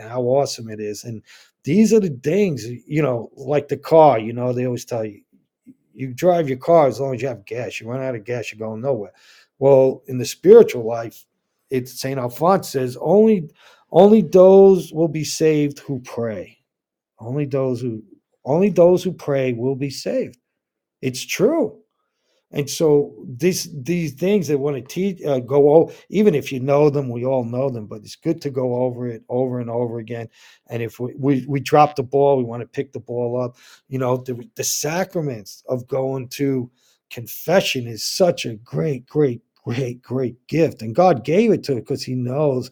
how 0.00 0.22
awesome 0.22 0.68
it 0.68 0.80
is. 0.80 1.04
And 1.04 1.22
these 1.64 1.92
are 1.92 2.00
the 2.00 2.10
things, 2.22 2.66
you 2.66 3.02
know, 3.02 3.30
like 3.36 3.68
the 3.68 3.76
car, 3.76 4.18
you 4.18 4.32
know, 4.32 4.52
they 4.52 4.66
always 4.66 4.84
tell 4.84 5.04
you, 5.04 5.22
you 5.94 6.12
drive 6.12 6.48
your 6.48 6.58
car 6.58 6.88
as 6.88 6.98
long 6.98 7.14
as 7.14 7.22
you 7.22 7.28
have 7.28 7.44
gas. 7.44 7.80
You 7.80 7.88
run 7.88 8.02
out 8.02 8.14
of 8.14 8.24
gas, 8.24 8.50
you're 8.50 8.66
going 8.66 8.80
nowhere. 8.80 9.12
Well, 9.58 10.02
in 10.06 10.18
the 10.18 10.24
spiritual 10.24 10.84
life, 10.84 11.26
it's 11.72 12.00
Saint 12.00 12.20
Alphonse 12.20 12.68
says 12.68 12.96
only 13.00 13.50
only 13.90 14.22
those 14.22 14.92
will 14.92 15.08
be 15.08 15.24
saved 15.24 15.78
who 15.80 16.00
pray. 16.00 16.58
Only 17.18 17.46
those 17.46 17.80
who 17.80 18.02
only 18.44 18.70
those 18.70 19.02
who 19.02 19.12
pray 19.12 19.52
will 19.52 19.76
be 19.76 19.90
saved. 19.90 20.38
It's 21.00 21.24
true. 21.24 21.78
And 22.50 22.68
so 22.68 23.14
these 23.26 23.68
these 23.82 24.12
things 24.12 24.48
that 24.48 24.58
want 24.58 24.76
to 24.76 24.82
teach 24.82 25.24
uh, 25.24 25.40
go 25.40 25.74
over, 25.74 25.92
even 26.10 26.34
if 26.34 26.52
you 26.52 26.60
know 26.60 26.90
them, 26.90 27.08
we 27.08 27.24
all 27.24 27.44
know 27.44 27.70
them, 27.70 27.86
but 27.86 28.02
it's 28.02 28.16
good 28.16 28.42
to 28.42 28.50
go 28.50 28.74
over 28.82 29.08
it 29.08 29.24
over 29.30 29.58
and 29.58 29.70
over 29.70 29.98
again. 29.98 30.28
And 30.68 30.82
if 30.82 31.00
we 31.00 31.14
we, 31.16 31.46
we 31.48 31.60
drop 31.60 31.96
the 31.96 32.02
ball, 32.02 32.36
we 32.36 32.44
want 32.44 32.60
to 32.60 32.66
pick 32.66 32.92
the 32.92 33.00
ball 33.00 33.40
up. 33.40 33.56
You 33.88 33.98
know, 33.98 34.18
the, 34.18 34.46
the 34.56 34.64
sacraments 34.64 35.64
of 35.66 35.86
going 35.86 36.28
to 36.30 36.70
confession 37.08 37.86
is 37.86 38.04
such 38.04 38.44
a 38.44 38.56
great, 38.56 39.06
great 39.06 39.40
great, 39.62 40.02
great 40.02 40.46
gift. 40.46 40.82
And 40.82 40.94
God 40.94 41.24
gave 41.24 41.52
it 41.52 41.64
to 41.64 41.72
it 41.72 41.80
because 41.80 42.02
He 42.02 42.14
knows 42.14 42.70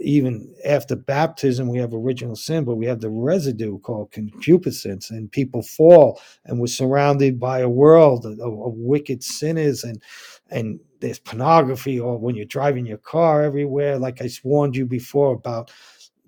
even 0.00 0.54
after 0.64 0.96
baptism, 0.96 1.68
we 1.68 1.78
have 1.78 1.92
original 1.92 2.34
sin, 2.34 2.64
but 2.64 2.76
we 2.76 2.86
have 2.86 3.00
the 3.00 3.10
residue 3.10 3.78
called 3.80 4.10
concupiscence, 4.10 5.10
and 5.10 5.30
people 5.30 5.62
fall, 5.62 6.20
and 6.44 6.58
we're 6.58 6.66
surrounded 6.66 7.38
by 7.38 7.60
a 7.60 7.68
world 7.68 8.24
of, 8.24 8.40
of 8.40 8.74
wicked 8.76 9.22
sinners, 9.22 9.84
and 9.84 10.02
and 10.50 10.80
there's 11.00 11.18
pornography, 11.18 12.00
or 12.00 12.18
when 12.18 12.34
you're 12.34 12.44
driving 12.46 12.86
your 12.86 12.98
car 12.98 13.42
everywhere. 13.42 13.98
Like 13.98 14.22
I 14.22 14.28
warned 14.42 14.76
you 14.76 14.86
before 14.86 15.34
about 15.34 15.70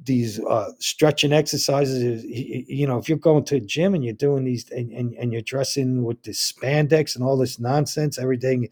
these 0.04 0.40
uh, 0.40 0.72
stretching 0.78 1.32
exercises. 1.32 2.24
You 2.24 2.86
know, 2.86 2.98
if 2.98 3.08
you're 3.08 3.18
going 3.18 3.44
to 3.44 3.56
a 3.56 3.60
gym 3.60 3.94
and 3.94 4.04
you're 4.04 4.14
doing 4.14 4.44
these, 4.44 4.68
and, 4.70 4.92
and, 4.92 5.14
and 5.14 5.32
you're 5.32 5.42
dressing 5.42 6.04
with 6.04 6.22
this 6.24 6.52
spandex 6.52 7.14
and 7.14 7.24
all 7.24 7.36
this 7.36 7.58
nonsense 7.58 8.18
every 8.18 8.36
day, 8.36 8.68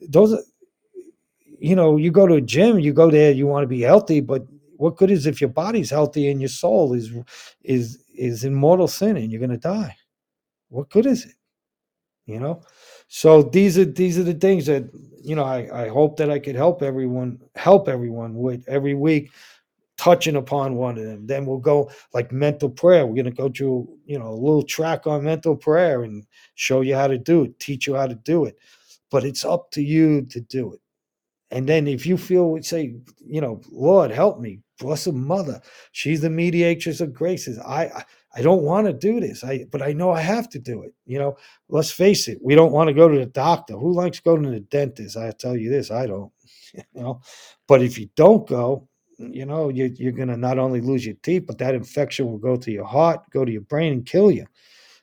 those 0.00 0.32
are 0.34 0.42
you 1.64 1.74
know, 1.74 1.96
you 1.96 2.10
go 2.10 2.26
to 2.26 2.34
a 2.34 2.42
gym, 2.42 2.78
you 2.78 2.92
go 2.92 3.10
there, 3.10 3.32
you 3.32 3.46
want 3.46 3.62
to 3.62 3.68
be 3.68 3.80
healthy, 3.80 4.20
but 4.20 4.44
what 4.76 4.96
good 4.96 5.10
is 5.10 5.26
if 5.26 5.40
your 5.40 5.48
body's 5.48 5.88
healthy 5.88 6.28
and 6.28 6.38
your 6.38 6.50
soul 6.50 6.92
is 6.92 7.10
is 7.62 8.04
is 8.14 8.44
in 8.44 8.54
mortal 8.54 8.86
sin 8.86 9.16
and 9.16 9.32
you're 9.32 9.40
going 9.40 9.50
to 9.50 9.56
die? 9.56 9.96
What 10.68 10.90
good 10.90 11.06
is 11.06 11.24
it? 11.24 11.34
You 12.26 12.38
know. 12.38 12.62
So 13.08 13.42
these 13.42 13.78
are 13.78 13.86
these 13.86 14.18
are 14.18 14.24
the 14.24 14.34
things 14.34 14.66
that 14.66 14.84
you 15.22 15.34
know. 15.34 15.44
I 15.44 15.84
I 15.84 15.88
hope 15.88 16.18
that 16.18 16.30
I 16.30 16.38
could 16.38 16.54
help 16.54 16.82
everyone 16.82 17.40
help 17.54 17.88
everyone 17.88 18.34
with 18.34 18.68
every 18.68 18.94
week 18.94 19.30
touching 19.96 20.36
upon 20.36 20.74
one 20.74 20.98
of 20.98 21.04
them. 21.04 21.26
Then 21.26 21.46
we'll 21.46 21.58
go 21.72 21.90
like 22.12 22.30
mental 22.30 22.68
prayer. 22.68 23.06
We're 23.06 23.22
going 23.22 23.34
to 23.36 23.42
go 23.42 23.48
through, 23.48 23.88
you 24.04 24.18
know, 24.18 24.28
a 24.28 24.42
little 24.46 24.64
track 24.64 25.06
on 25.06 25.24
mental 25.24 25.56
prayer 25.56 26.02
and 26.02 26.26
show 26.56 26.82
you 26.82 26.94
how 26.94 27.06
to 27.06 27.16
do 27.16 27.44
it, 27.44 27.58
teach 27.58 27.86
you 27.86 27.94
how 27.94 28.08
to 28.08 28.16
do 28.16 28.44
it. 28.44 28.58
But 29.10 29.24
it's 29.24 29.46
up 29.46 29.70
to 29.70 29.82
you 29.82 30.26
to 30.26 30.40
do 30.40 30.74
it. 30.74 30.80
And 31.54 31.68
then 31.68 31.86
if 31.86 32.04
you 32.04 32.18
feel, 32.18 32.60
say, 32.62 32.96
you 33.24 33.40
know, 33.40 33.60
Lord, 33.70 34.10
help 34.10 34.40
me, 34.40 34.58
Blessed 34.80 35.12
Mother. 35.12 35.60
She's 35.92 36.20
the 36.20 36.28
mediatrix 36.28 37.00
of 37.00 37.14
graces. 37.14 37.60
I, 37.60 37.84
I, 37.84 38.04
I 38.34 38.42
don't 38.42 38.62
want 38.62 38.88
to 38.88 38.92
do 38.92 39.20
this. 39.20 39.44
I, 39.44 39.64
but 39.70 39.80
I 39.80 39.92
know 39.92 40.10
I 40.10 40.20
have 40.20 40.48
to 40.50 40.58
do 40.58 40.82
it. 40.82 40.92
You 41.06 41.20
know, 41.20 41.36
let's 41.68 41.92
face 41.92 42.26
it. 42.26 42.38
We 42.42 42.56
don't 42.56 42.72
want 42.72 42.88
to 42.88 42.92
go 42.92 43.08
to 43.08 43.16
the 43.16 43.26
doctor. 43.26 43.74
Who 43.74 43.92
likes 43.92 44.18
going 44.18 44.42
to 44.42 44.50
the 44.50 44.60
dentist? 44.60 45.16
I 45.16 45.30
tell 45.30 45.56
you 45.56 45.70
this, 45.70 45.90
I 45.90 46.06
don't. 46.06 46.32
You 46.92 47.02
know, 47.02 47.20
but 47.68 47.82
if 47.82 48.00
you 48.00 48.08
don't 48.16 48.48
go, 48.48 48.88
you 49.16 49.46
know, 49.46 49.68
you, 49.68 49.94
you're 49.96 50.10
going 50.10 50.26
to 50.26 50.36
not 50.36 50.58
only 50.58 50.80
lose 50.80 51.06
your 51.06 51.14
teeth, 51.22 51.44
but 51.46 51.58
that 51.58 51.72
infection 51.72 52.26
will 52.26 52.38
go 52.38 52.56
to 52.56 52.72
your 52.72 52.84
heart, 52.84 53.20
go 53.30 53.44
to 53.44 53.52
your 53.52 53.60
brain, 53.60 53.92
and 53.92 54.04
kill 54.04 54.32
you. 54.32 54.44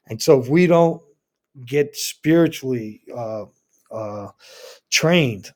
And 0.08 0.22
so, 0.22 0.42
if 0.42 0.50
we 0.50 0.68
don't 0.68 1.02
get 1.66 1.96
spiritually 1.96 3.04
uh, 3.16 3.46
uh, 3.90 4.28
trained 4.90 5.54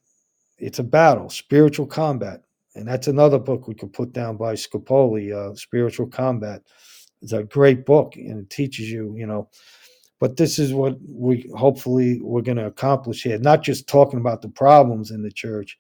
it's 0.65 0.79
a 0.79 0.83
battle, 0.83 1.29
spiritual 1.29 1.85
combat. 1.85 2.41
And 2.73 2.87
that's 2.87 3.07
another 3.07 3.37
book 3.37 3.67
we 3.67 3.75
could 3.75 3.93
put 3.93 4.13
down 4.13 4.35
by 4.35 4.55
Scupoli, 4.55 5.31
uh, 5.31 5.55
Spiritual 5.55 6.07
Combat. 6.07 6.63
It's 7.21 7.33
a 7.33 7.43
great 7.43 7.85
book 7.85 8.15
and 8.15 8.39
it 8.39 8.49
teaches 8.49 8.89
you, 8.89 9.15
you 9.15 9.27
know. 9.27 9.47
But 10.19 10.37
this 10.37 10.57
is 10.57 10.73
what 10.73 10.97
we 11.07 11.49
hopefully 11.55 12.19
we're 12.19 12.41
going 12.41 12.57
to 12.57 12.65
accomplish 12.65 13.21
here. 13.21 13.37
Not 13.37 13.61
just 13.61 13.87
talking 13.87 14.19
about 14.19 14.41
the 14.41 14.49
problems 14.49 15.11
in 15.11 15.21
the 15.21 15.31
church, 15.31 15.77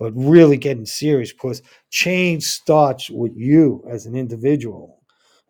but 0.00 0.12
really 0.16 0.56
getting 0.56 0.86
serious 0.86 1.32
because 1.32 1.62
change 1.90 2.42
starts 2.42 3.08
with 3.08 3.32
you 3.36 3.84
as 3.88 4.04
an 4.04 4.16
individual. 4.16 5.00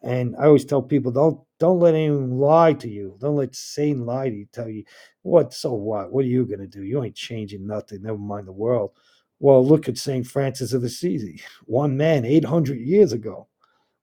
And 0.04 0.36
I 0.38 0.46
always 0.46 0.66
tell 0.66 0.82
people 0.82 1.12
don't 1.12 1.40
don't 1.60 1.80
let 1.80 1.94
anyone 1.96 2.38
lie 2.38 2.74
to 2.74 2.88
you. 2.90 3.16
Don't 3.20 3.36
let 3.36 3.56
Satan 3.56 4.06
lie 4.06 4.30
to 4.30 4.36
you. 4.36 4.46
Tell 4.52 4.70
you 4.70 4.84
what. 5.22 5.54
So 5.54 5.74
what? 5.74 6.12
What 6.12 6.24
are 6.24 6.28
you 6.28 6.46
to 6.46 6.68
do? 6.68 6.84
You 6.84 7.04
ain't 7.04 7.16
changing 7.16 7.66
nothing. 7.66 8.02
Never 8.02 8.18
mind 8.18 8.48
the 8.48 8.52
world. 8.52 8.92
Well, 9.40 9.66
look 9.66 9.88
at 9.88 9.98
Saint 9.98 10.26
Francis 10.26 10.74
of 10.74 10.84
Assisi. 10.84 11.42
One 11.66 11.96
man, 11.96 12.26
eight 12.26 12.46
hundred 12.46 12.80
years 12.80 13.12
ago. 13.12 13.48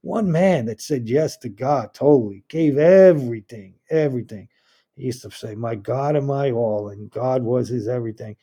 One 0.02 0.32
man 0.32 0.66
that 0.68 0.82
said 0.82 1.10
yes 1.10 1.38
to 1.40 1.50
God 1.50 1.94
totally, 1.94 2.46
gave 2.50 2.80
everything, 2.80 3.76
everything. 3.92 4.50
He 4.98 5.06
used 5.06 5.24
to 5.24 5.32
say, 5.32 5.56
"My 5.56 5.76
God 5.76 6.16
and 6.18 6.28
my 6.28 6.52
all," 6.52 6.90
and 6.90 7.12
God 7.12 7.44
was 7.44 7.70
his 7.70 7.88
everything. 7.90 8.38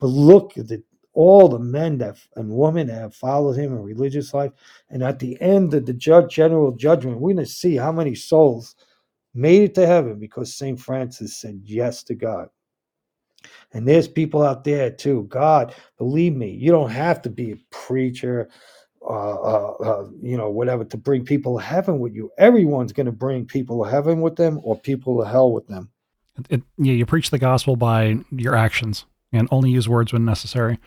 But 0.00 0.08
look 0.08 0.58
at 0.58 0.68
the 0.68 0.82
all 1.18 1.48
the 1.48 1.58
men 1.58 1.98
that 1.98 2.16
and 2.36 2.48
women 2.48 2.86
that 2.86 3.00
have 3.00 3.12
followed 3.12 3.54
him 3.56 3.72
in 3.72 3.82
religious 3.82 4.32
life. 4.32 4.52
And 4.88 5.02
at 5.02 5.18
the 5.18 5.36
end 5.40 5.74
of 5.74 5.84
the 5.84 5.92
judge, 5.92 6.32
general 6.32 6.70
judgment, 6.70 7.18
we're 7.18 7.34
going 7.34 7.44
to 7.44 7.50
see 7.50 7.74
how 7.74 7.90
many 7.90 8.14
souls 8.14 8.76
made 9.34 9.62
it 9.62 9.74
to 9.74 9.84
heaven 9.84 10.20
because 10.20 10.54
St. 10.54 10.78
Francis 10.78 11.36
said 11.36 11.60
yes 11.64 12.04
to 12.04 12.14
God. 12.14 12.50
And 13.72 13.86
there's 13.86 14.06
people 14.06 14.44
out 14.44 14.62
there 14.62 14.92
too. 14.92 15.26
God, 15.28 15.74
believe 15.96 16.36
me, 16.36 16.50
you 16.50 16.70
don't 16.70 16.90
have 16.90 17.20
to 17.22 17.30
be 17.30 17.50
a 17.50 17.58
preacher, 17.70 18.48
uh, 19.02 19.40
uh, 19.40 19.72
uh, 19.72 20.08
you 20.22 20.36
know, 20.36 20.50
whatever, 20.50 20.84
to 20.84 20.96
bring 20.96 21.24
people 21.24 21.58
to 21.58 21.64
heaven 21.64 21.98
with 21.98 22.14
you. 22.14 22.30
Everyone's 22.38 22.92
going 22.92 23.06
to 23.06 23.12
bring 23.12 23.44
people 23.44 23.82
to 23.82 23.90
heaven 23.90 24.20
with 24.20 24.36
them 24.36 24.60
or 24.62 24.78
people 24.78 25.20
to 25.20 25.28
hell 25.28 25.50
with 25.50 25.66
them. 25.66 25.90
It, 26.48 26.62
yeah, 26.76 26.92
you 26.92 27.06
preach 27.06 27.30
the 27.30 27.40
gospel 27.40 27.74
by 27.74 28.18
your 28.30 28.54
actions 28.54 29.04
and 29.32 29.48
only 29.50 29.70
use 29.70 29.88
words 29.88 30.12
when 30.12 30.24
necessary. 30.24 30.78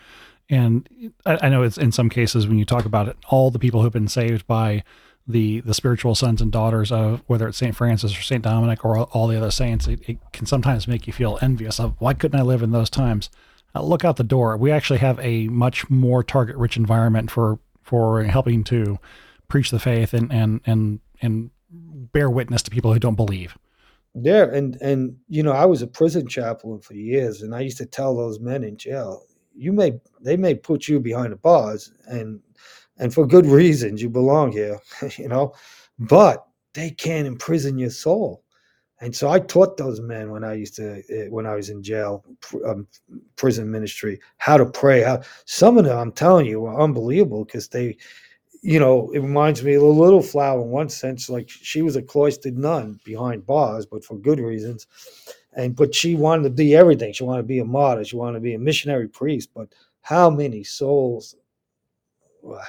And 0.49 0.87
I, 1.25 1.39
I, 1.43 1.49
know 1.49 1.63
it's 1.63 1.77
in 1.77 1.91
some 1.91 2.09
cases 2.09 2.47
when 2.47 2.57
you 2.57 2.65
talk 2.65 2.85
about 2.85 3.07
it, 3.07 3.17
all 3.29 3.51
the 3.51 3.59
people 3.59 3.81
who've 3.81 3.93
been 3.93 4.07
saved 4.07 4.45
by 4.47 4.83
the 5.27 5.61
the 5.61 5.73
spiritual 5.73 6.15
sons 6.15 6.41
and 6.41 6.51
daughters 6.51 6.91
of 6.91 7.23
whether 7.27 7.47
it's 7.47 7.57
Saint 7.57 7.75
Francis 7.75 8.17
or 8.17 8.21
Saint 8.21 8.43
Dominic 8.43 8.83
or 8.83 8.99
all 8.99 9.27
the 9.27 9.37
other 9.37 9.51
saints, 9.51 9.87
it, 9.87 10.01
it 10.09 10.17
can 10.33 10.45
sometimes 10.45 10.87
make 10.87 11.07
you 11.07 11.13
feel 11.13 11.37
envious 11.41 11.79
of 11.79 11.95
why 11.99 12.13
couldn't 12.13 12.39
I 12.39 12.43
live 12.43 12.63
in 12.63 12.71
those 12.71 12.89
times? 12.89 13.29
Uh, 13.73 13.83
look 13.83 14.03
out 14.03 14.17
the 14.17 14.23
door. 14.23 14.57
We 14.57 14.71
actually 14.71 14.99
have 14.99 15.19
a 15.19 15.47
much 15.47 15.89
more 15.89 16.23
target 16.23 16.57
rich 16.57 16.75
environment 16.75 17.31
for 17.31 17.59
for 17.83 18.23
helping 18.23 18.63
to 18.65 18.99
preach 19.47 19.71
the 19.71 19.79
faith 19.79 20.13
and 20.13 20.31
and 20.33 20.61
and 20.65 20.99
and 21.21 21.51
bear 22.11 22.29
witness 22.29 22.63
to 22.63 22.71
people 22.71 22.93
who 22.93 22.99
don't 22.99 23.15
believe. 23.15 23.57
Yeah, 24.15 24.45
and 24.51 24.77
and 24.81 25.15
you 25.29 25.41
know, 25.43 25.53
I 25.53 25.65
was 25.65 25.81
a 25.81 25.87
prison 25.87 26.27
chaplain 26.27 26.81
for 26.81 26.93
years, 26.95 27.41
and 27.41 27.55
I 27.55 27.61
used 27.61 27.77
to 27.77 27.85
tell 27.85 28.15
those 28.15 28.39
men 28.39 28.63
in 28.63 28.75
jail, 28.77 29.23
you 29.55 29.71
may 29.71 29.93
they 30.19 30.35
may 30.35 30.53
put 30.55 30.87
you 30.87 30.99
behind 30.99 31.31
the 31.31 31.37
bars, 31.37 31.93
and 32.07 32.41
and 32.97 33.13
for 33.13 33.25
good 33.25 33.45
reasons, 33.45 34.01
you 34.01 34.09
belong 34.09 34.51
here, 34.51 34.79
you 35.17 35.29
know, 35.29 35.53
but 35.97 36.45
they 36.73 36.89
can't 36.91 37.27
imprison 37.27 37.77
your 37.77 37.89
soul. 37.89 38.43
And 39.01 39.15
so 39.15 39.29
I 39.29 39.39
taught 39.39 39.77
those 39.77 40.01
men 40.01 40.31
when 40.31 40.43
I 40.43 40.53
used 40.53 40.75
to 40.77 41.03
eh, 41.09 41.27
when 41.29 41.45
I 41.45 41.55
was 41.55 41.69
in 41.69 41.83
jail, 41.83 42.25
um, 42.65 42.87
prison 43.37 43.71
ministry, 43.71 44.19
how 44.37 44.57
to 44.57 44.65
pray. 44.65 45.03
How 45.03 45.21
some 45.45 45.77
of 45.77 45.85
them, 45.85 45.97
I'm 45.97 46.11
telling 46.13 46.45
you, 46.47 46.61
were 46.61 46.79
unbelievable 46.81 47.45
because 47.45 47.69
they 47.69 47.97
you 48.61 48.79
know, 48.79 49.09
it 49.11 49.19
reminds 49.19 49.63
me 49.63 49.73
of 49.73 49.81
a 49.81 49.85
little 49.87 50.21
flower 50.21 50.61
in 50.61 50.69
one 50.69 50.89
sense. 50.89 51.29
Like 51.29 51.49
she 51.49 51.81
was 51.81 51.95
a 51.95 52.01
cloistered 52.01 52.57
nun 52.57 52.99
behind 53.03 53.45
bars, 53.45 53.85
but 53.85 54.05
for 54.05 54.17
good 54.17 54.39
reasons. 54.39 54.87
And 55.53 55.75
but 55.75 55.95
she 55.95 56.15
wanted 56.15 56.43
to 56.43 56.49
be 56.51 56.75
everything. 56.75 57.13
She 57.13 57.23
wanted 57.23 57.43
to 57.43 57.47
be 57.47 57.59
a 57.59 57.65
martyr. 57.65 58.05
She 58.05 58.15
wanted 58.15 58.35
to 58.35 58.43
be 58.43 58.53
a 58.53 58.59
missionary 58.59 59.07
priest. 59.07 59.49
But 59.53 59.69
how 60.01 60.29
many 60.29 60.63
souls 60.63 61.35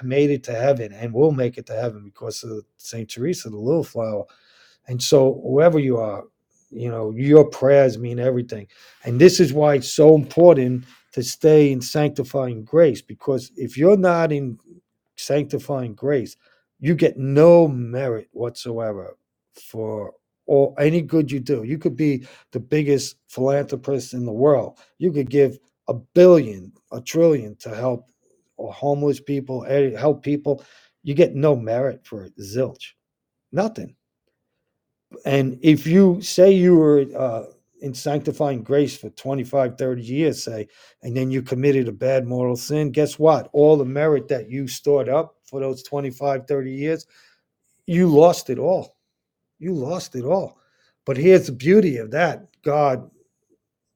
made 0.03 0.31
it 0.31 0.45
to 0.45 0.53
heaven 0.53 0.93
and 0.93 1.13
will 1.13 1.33
make 1.33 1.59
it 1.59 1.67
to 1.67 1.75
heaven 1.75 2.05
because 2.05 2.43
of 2.43 2.65
Saint 2.79 3.11
Teresa, 3.11 3.51
the 3.51 3.57
little 3.57 3.85
flower? 3.85 4.25
And 4.89 5.03
so, 5.03 5.41
whoever 5.45 5.79
you 5.79 5.99
are, 5.99 6.25
you 6.71 6.89
know, 6.89 7.11
your 7.13 7.45
prayers 7.45 7.99
mean 7.99 8.19
everything. 8.19 8.67
And 9.05 9.21
this 9.21 9.41
is 9.41 9.53
why 9.53 9.75
it's 9.75 9.93
so 9.93 10.15
important 10.15 10.85
to 11.13 11.23
stay 11.23 11.71
in 11.71 11.83
sanctifying 11.83 12.65
grace 12.65 13.03
because 13.03 13.53
if 13.57 13.77
you're 13.77 13.99
not 13.99 14.33
in 14.33 14.59
sanctifying 15.17 15.95
grace, 15.95 16.37
you 16.81 16.95
get 16.95 17.17
no 17.17 17.69
merit 17.69 18.29
whatsoever 18.33 19.17
for 19.55 20.15
or 20.47 20.75
any 20.81 21.01
good 21.01 21.31
you 21.31 21.41
do. 21.41 21.63
You 21.63 21.79
could 21.79 21.97
be 21.97 22.27
the 22.51 22.61
biggest 22.61 23.17
philanthropist 23.29 24.13
in 24.13 24.27
the 24.27 24.33
world. 24.33 24.79
You 24.99 25.13
could 25.13 25.31
give 25.31 25.59
a 25.89 25.95
billion, 25.95 26.73
a 26.91 27.01
trillion 27.01 27.57
to 27.57 27.75
help 27.75 28.09
homeless 28.59 29.21
people, 29.21 29.63
help 29.97 30.23
people. 30.23 30.65
You 31.03 31.15
get 31.15 31.35
no 31.35 31.57
merit 31.57 32.05
for 32.05 32.25
it, 32.25 32.37
zilch, 32.39 32.93
nothing. 33.51 33.95
And 35.25 35.59
if 35.63 35.87
you 35.87 36.21
say 36.23 36.53
you 36.53 36.77
were 36.77 37.07
uh, 37.17 37.45
in 37.83 37.93
sanctifying 37.93 38.63
grace 38.63 38.97
for 38.97 39.11
25, 39.11 39.77
30 39.77 40.03
years, 40.03 40.43
say, 40.45 40.69
and 41.03 41.17
then 41.17 41.31
you 41.31 41.43
committed 41.43 41.89
a 41.89 41.93
bad 41.93 42.27
mortal 42.27 42.57
sin, 42.57 42.93
guess 42.93 43.19
what? 43.19 43.51
All 43.53 43.77
the 43.77 43.85
merit 43.85 44.29
that 44.29 44.49
you 44.49 44.69
stored 44.69 45.09
up 45.09 45.35
for 45.45 45.61
those 45.61 45.83
25, 45.83 46.47
30 46.47 46.73
years, 46.73 47.07
you 47.87 48.07
lost 48.07 48.51
it 48.51 48.59
all. 48.59 48.97
You 49.59 49.75
lost 49.75 50.15
it 50.15 50.25
all. 50.25 50.59
But 51.05 51.17
here's 51.17 51.47
the 51.47 51.53
beauty 51.53 51.97
of 51.97 52.13
that 52.13 52.47
God 52.63 53.11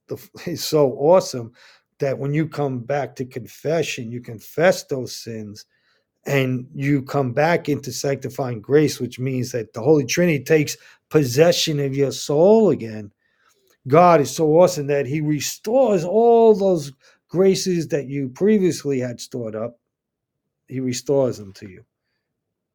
the, 0.08 0.28
is 0.46 0.64
so 0.64 0.92
awesome 0.92 1.52
that 2.00 2.18
when 2.18 2.34
you 2.34 2.48
come 2.48 2.80
back 2.80 3.14
to 3.16 3.24
confession, 3.24 4.10
you 4.10 4.20
confess 4.20 4.82
those 4.84 5.14
sins 5.14 5.64
and 6.26 6.66
you 6.74 7.02
come 7.02 7.32
back 7.32 7.68
into 7.68 7.92
sanctifying 7.92 8.60
grace, 8.60 8.98
which 8.98 9.20
means 9.20 9.52
that 9.52 9.72
the 9.72 9.80
Holy 9.80 10.04
Trinity 10.04 10.42
takes 10.42 10.76
possession 11.08 11.78
of 11.78 11.94
your 11.94 12.10
soul 12.10 12.70
again 12.70 13.12
God 13.88 14.20
is 14.20 14.34
so 14.34 14.48
awesome 14.60 14.88
that 14.88 15.06
He 15.06 15.20
restores 15.20 16.04
all 16.04 16.54
those 16.54 16.92
graces 17.28 17.88
that 17.88 18.08
you 18.08 18.28
previously 18.30 19.00
had 19.00 19.20
stored 19.20 19.56
up. 19.56 19.72
he 20.68 20.80
restores 20.80 21.38
them 21.38 21.52
to 21.54 21.68
you. 21.68 21.84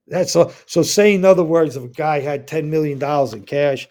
That's 0.08 0.34
so. 0.34 0.54
So, 0.68 0.84
say 0.84 1.16
in 1.16 1.26
other 1.26 1.44
words, 1.44 1.78
if 1.78 1.84
a 1.84 1.90
guy 1.90 2.20
had 2.22 2.48
ten 2.48 2.70
million 2.70 3.00
dollars 3.00 3.34
in 3.34 3.44
cash, 3.44 3.88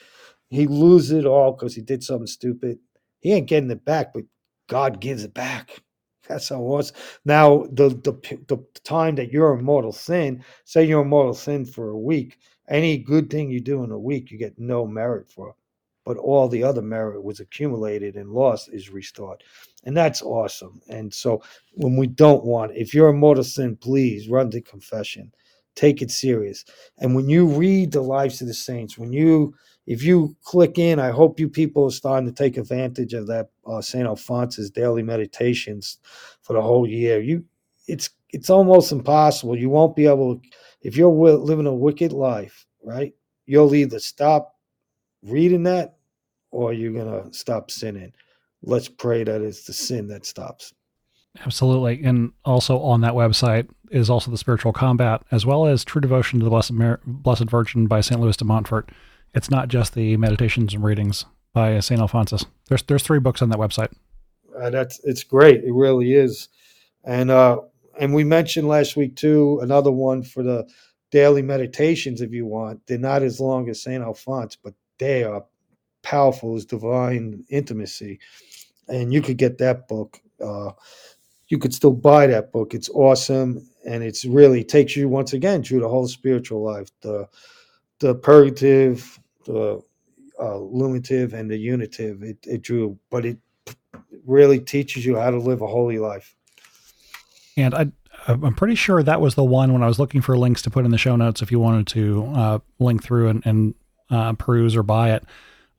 he 0.51 0.67
loses 0.67 1.13
it 1.13 1.27
all 1.27 1.53
because 1.53 1.75
he 1.75 1.83
did 1.83 2.05
something 2.05 2.27
stupid. 2.29 2.79
He 3.21 3.33
ain't 3.33 3.49
getting 3.49 3.71
it 3.71 3.85
back, 3.85 4.15
but 4.15 4.25
God 4.69 5.01
gives 5.01 5.25
it 5.25 5.35
back. 5.35 5.83
That's 6.29 6.49
how 6.51 6.61
was. 6.61 6.93
Now, 7.25 7.67
the, 7.73 7.91
the 7.91 8.13
the 8.49 8.59
time 8.85 9.17
that 9.17 9.33
you're 9.33 9.59
in 9.59 9.65
mortal 9.65 9.93
sin, 9.93 10.45
say 10.65 10.85
you're 10.85 11.03
in 11.03 11.09
mortal 11.09 11.35
sin 11.35 11.67
for 11.67 11.91
a 11.91 11.99
week, 11.99 12.39
any 12.69 12.99
good 12.99 13.31
thing 13.31 13.51
you 13.51 13.61
do 13.61 13.85
in 13.85 13.91
a 13.93 13.99
week, 13.99 14.31
you 14.31 14.39
get 14.39 14.59
no 14.59 14.87
merit 14.87 15.31
for. 15.31 15.55
But 16.11 16.17
all 16.17 16.49
the 16.49 16.65
other 16.65 16.83
merit 16.83 17.23
was 17.23 17.39
accumulated 17.39 18.17
and 18.17 18.33
lost 18.33 18.69
is 18.73 18.91
restored. 18.91 19.45
And 19.85 19.97
that's 19.97 20.23
awesome. 20.23 20.81
And 20.89 21.15
so 21.15 21.41
when 21.75 21.97
we 21.97 22.09
don't 22.09 22.45
want, 22.45 22.73
if 22.75 22.93
you're 22.93 23.11
a 23.11 23.15
mortal 23.15 23.45
sin, 23.45 23.77
please 23.77 24.29
run 24.29 24.51
to 24.51 24.61
confession. 24.61 25.31
Take 25.77 26.03
it 26.03 26.11
serious. 26.11 26.65
And 26.99 27.15
when 27.15 27.29
you 27.29 27.47
read 27.47 27.93
the 27.93 28.01
lives 28.01 28.41
of 28.41 28.49
the 28.49 28.55
saints, 28.55 28.99
when 28.99 29.13
you 29.13 29.55
if 29.87 30.03
you 30.03 30.37
click 30.43 30.79
in, 30.79 30.99
I 30.99 31.11
hope 31.11 31.39
you 31.39 31.49
people 31.49 31.85
are 31.87 31.93
starting 31.93 32.29
to 32.29 32.35
take 32.35 32.57
advantage 32.57 33.15
of 33.15 33.29
that 33.29 33.51
uh, 33.65 33.81
Saint 33.81 34.09
Alphonsus 34.09 34.69
daily 34.69 35.05
meditations 35.05 35.99
for 36.43 36.55
the 36.55 36.63
whole 36.63 36.89
year. 36.89 37.21
You, 37.21 37.45
it's 37.87 38.11
it's 38.31 38.51
almost 38.51 38.91
impossible. 38.91 39.57
You 39.57 39.69
won't 39.71 39.95
be 39.95 40.09
able 40.09 40.39
to, 40.39 40.43
if 40.83 40.97
you're 40.97 41.13
living 41.13 41.69
a 41.69 41.73
wicked 41.73 42.13
life, 42.13 42.67
right? 42.83 43.15
You'll 43.47 43.77
either 43.77 44.01
stop 44.01 44.57
reading 45.23 45.63
that 45.65 45.99
or 46.51 46.73
you're 46.73 46.93
gonna 46.93 47.33
stop 47.33 47.71
sinning. 47.71 48.13
Let's 48.63 48.89
pray 48.89 49.25
that 49.25 49.41
it's 49.41 49.65
the 49.65 49.73
sin 49.73 50.09
that 50.09 50.27
stops. 50.27 50.73
Absolutely. 51.45 52.03
And 52.03 52.33
also 52.45 52.81
on 52.81 53.01
that 53.03 53.15
website 53.15 53.69
is 53.91 54.11
also 54.11 54.31
the 54.31 54.39
spiritual 54.39 54.73
combat, 54.73 55.23
as 55.31 55.47
well 55.47 55.67
as 55.67 55.85
True 55.85 56.01
Devotion 56.01 56.41
to 56.41 56.45
the 56.45 56.51
Blessed, 56.51 56.73
Mar- 56.73 57.01
Blessed 57.07 57.49
Virgin 57.49 57.87
by 57.87 58.01
St. 58.01 58.21
Louis 58.21 58.37
de 58.37 58.45
Montfort. 58.45 58.91
It's 59.35 59.51
not 59.51 59.69
just 59.69 59.95
the 59.95 60.17
meditations 60.17 60.75
and 60.75 60.83
readings 60.83 61.25
by 61.53 61.79
St. 61.81 62.01
Alphonsus. 62.01 62.45
There's 62.69 62.83
there's 62.85 63.03
three 63.03 63.21
books 63.21 63.43
on 63.43 63.49
that 63.51 63.59
website. 63.59 63.93
Uh, 64.57 64.71
that's 64.71 65.01
it's 65.05 65.25
great. 65.25 65.65
It 65.65 65.73
really 65.73 66.15
is. 66.15 66.49
And 67.05 67.31
uh 67.31 67.61
and 68.01 68.15
we 68.15 68.25
mentioned 68.25 68.69
last 68.69 68.97
week 68.97 69.17
too 69.17 69.61
another 69.63 69.93
one 69.93 70.23
for 70.23 70.43
the 70.43 70.69
daily 71.11 71.43
meditations 71.43 72.21
if 72.21 72.33
you 72.33 72.47
want. 72.47 72.87
They're 72.87 72.99
not 72.99 73.23
as 73.23 73.41
long 73.41 73.69
as 73.69 73.83
St. 73.83 74.03
Alphonse, 74.03 74.57
but 74.57 74.75
they 74.99 75.25
are 75.25 75.45
powerful 76.03 76.57
is 76.57 76.65
divine 76.65 77.45
intimacy. 77.49 78.19
And 78.89 79.13
you 79.13 79.23
could 79.23 79.37
get 79.37 79.59
that 79.59 79.89
book. 79.89 80.21
Uh, 80.43 80.73
you 81.49 81.59
could 81.59 81.75
still 81.75 81.93
buy 81.93 82.27
that 82.29 82.53
book. 82.53 82.75
It's 82.75 82.89
awesome, 82.91 83.69
and 83.87 84.03
it's 84.03 84.25
really 84.25 84.65
takes 84.65 84.97
you 84.97 85.09
once 85.09 85.33
again 85.33 85.63
through 85.63 85.81
the 85.81 85.89
whole 85.89 86.07
spiritual 86.07 86.63
life, 86.63 86.91
the 87.03 87.29
the 87.99 88.15
purgative, 88.15 89.19
the 89.45 89.83
uh, 90.41 90.57
illuminative, 90.57 91.35
and 91.35 91.51
the 91.51 91.57
unitive. 91.57 92.23
It, 92.23 92.39
it 92.47 92.63
drew, 92.63 92.99
but 93.11 93.27
it 93.27 93.39
really 94.25 94.61
teaches 94.61 95.05
you 95.05 95.17
how 95.17 95.31
to 95.31 95.39
live 95.39 95.61
a 95.61 95.67
holy 95.67 95.99
life. 95.99 96.35
And 97.57 97.75
I, 97.75 97.93
I'm 98.27 98.55
pretty 98.55 98.77
sure 98.77 99.03
that 99.03 99.21
was 99.21 99.35
the 99.35 99.45
one 99.45 99.73
when 99.73 99.83
I 99.83 99.87
was 99.87 99.99
looking 99.99 100.21
for 100.21 100.39
links 100.39 100.63
to 100.63 100.71
put 100.71 100.85
in 100.85 100.91
the 100.91 100.99
show 100.99 101.17
notes 101.17 101.43
if 101.43 101.51
you 101.51 101.59
wanted 101.59 101.87
to 101.89 102.33
uh, 102.35 102.59
link 102.79 103.03
through 103.03 103.29
and, 103.29 103.47
and 103.47 103.75
uh, 104.11 104.33
peruse 104.35 104.77
or 104.77 104.83
buy 104.83 105.13
it. 105.13 105.25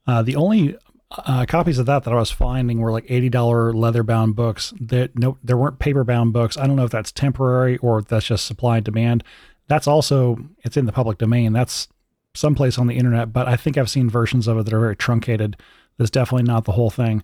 Uh, 0.06 0.22
the 0.22 0.36
only 0.36 0.76
uh, 1.10 1.44
copies 1.46 1.78
of 1.78 1.86
that 1.86 2.04
that 2.04 2.12
I 2.12 2.16
was 2.16 2.30
finding 2.30 2.80
were 2.80 2.92
like 2.92 3.04
eighty 3.08 3.28
dollar 3.28 3.72
leather 3.72 4.02
bound 4.02 4.34
books. 4.36 4.72
That 4.80 5.16
no, 5.18 5.38
there 5.42 5.56
weren't 5.56 5.78
paper 5.78 6.04
bound 6.04 6.32
books. 6.32 6.56
I 6.56 6.66
don't 6.66 6.76
know 6.76 6.84
if 6.84 6.90
that's 6.90 7.12
temporary 7.12 7.76
or 7.78 8.02
that's 8.02 8.26
just 8.26 8.44
supply 8.44 8.76
and 8.76 8.84
demand. 8.84 9.24
That's 9.68 9.86
also 9.86 10.38
it's 10.64 10.76
in 10.76 10.86
the 10.86 10.92
public 10.92 11.18
domain. 11.18 11.52
That's 11.52 11.88
someplace 12.34 12.78
on 12.78 12.86
the 12.86 12.96
internet, 12.96 13.32
but 13.32 13.46
I 13.46 13.56
think 13.56 13.76
I've 13.76 13.90
seen 13.90 14.08
versions 14.08 14.48
of 14.48 14.58
it 14.58 14.64
that 14.64 14.72
are 14.72 14.80
very 14.80 14.96
truncated. 14.96 15.56
That's 15.98 16.10
definitely 16.10 16.44
not 16.44 16.64
the 16.64 16.72
whole 16.72 16.90
thing. 16.90 17.22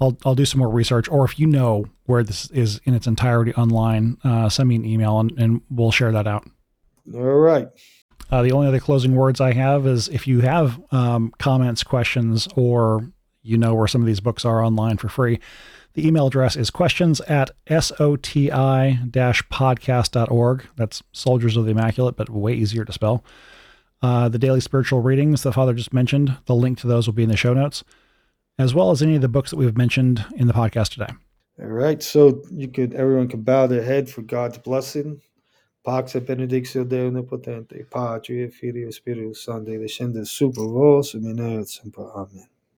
I'll 0.00 0.16
I'll 0.24 0.34
do 0.34 0.44
some 0.44 0.58
more 0.58 0.68
research, 0.70 1.08
or 1.08 1.24
if 1.24 1.38
you 1.38 1.46
know 1.46 1.86
where 2.04 2.22
this 2.22 2.50
is 2.50 2.80
in 2.84 2.94
its 2.94 3.06
entirety 3.06 3.54
online, 3.54 4.18
uh, 4.24 4.48
send 4.48 4.68
me 4.68 4.76
an 4.76 4.84
email 4.84 5.20
and, 5.20 5.32
and 5.38 5.62
we'll 5.70 5.90
share 5.90 6.12
that 6.12 6.26
out. 6.26 6.48
All 7.14 7.20
right. 7.20 7.68
Uh, 8.30 8.42
the 8.42 8.52
only 8.52 8.66
other 8.66 8.80
closing 8.80 9.14
words 9.14 9.40
I 9.40 9.52
have 9.52 9.86
is 9.86 10.08
if 10.08 10.26
you 10.26 10.40
have 10.40 10.80
um, 10.90 11.32
comments, 11.38 11.82
questions, 11.82 12.48
or 12.56 13.10
you 13.42 13.56
know 13.56 13.74
where 13.74 13.86
some 13.86 14.00
of 14.00 14.06
these 14.06 14.20
books 14.20 14.44
are 14.44 14.64
online 14.64 14.96
for 14.96 15.08
free, 15.08 15.38
the 15.94 16.06
email 16.06 16.26
address 16.26 16.56
is 16.56 16.68
questions 16.68 17.20
at 17.22 17.50
soti 17.68 18.50
podcast.org. 19.10 20.66
That's 20.76 21.02
Soldiers 21.12 21.56
of 21.56 21.64
the 21.64 21.70
Immaculate, 21.70 22.16
but 22.16 22.28
way 22.28 22.52
easier 22.52 22.84
to 22.84 22.92
spell. 22.92 23.24
Uh, 24.02 24.28
the 24.28 24.38
daily 24.38 24.60
spiritual 24.60 25.00
readings 25.00 25.42
the 25.42 25.52
Father 25.52 25.72
just 25.72 25.94
mentioned, 25.94 26.36
the 26.46 26.54
link 26.54 26.78
to 26.80 26.86
those 26.86 27.06
will 27.06 27.14
be 27.14 27.22
in 27.22 27.30
the 27.30 27.36
show 27.36 27.54
notes, 27.54 27.82
as 28.58 28.74
well 28.74 28.90
as 28.90 29.00
any 29.00 29.14
of 29.14 29.22
the 29.22 29.28
books 29.28 29.50
that 29.50 29.56
we've 29.56 29.76
mentioned 29.76 30.24
in 30.36 30.48
the 30.48 30.52
podcast 30.52 30.90
today. 30.90 31.12
All 31.60 31.68
right. 31.68 32.02
So 32.02 32.42
you 32.50 32.68
could 32.68 32.92
everyone 32.94 33.28
can 33.28 33.42
bow 33.42 33.66
their 33.66 33.82
head 33.82 34.10
for 34.10 34.22
God's 34.22 34.58
blessing. 34.58 35.22
Pax 35.86 36.16
et 36.16 36.26
benedictio 36.26 36.84
Deo 36.84 37.06
Omnipotente, 37.06 37.86
Patri 37.88 38.40
et 38.42 38.50
Filio 38.50 38.90
Spiritus 38.90 39.44
Sancti, 39.44 39.78
descende 39.78 40.24
super 40.24 40.64
vos, 40.64 41.14
et 41.14 41.68
semper. 41.68 42.10
Amen. 42.16 42.55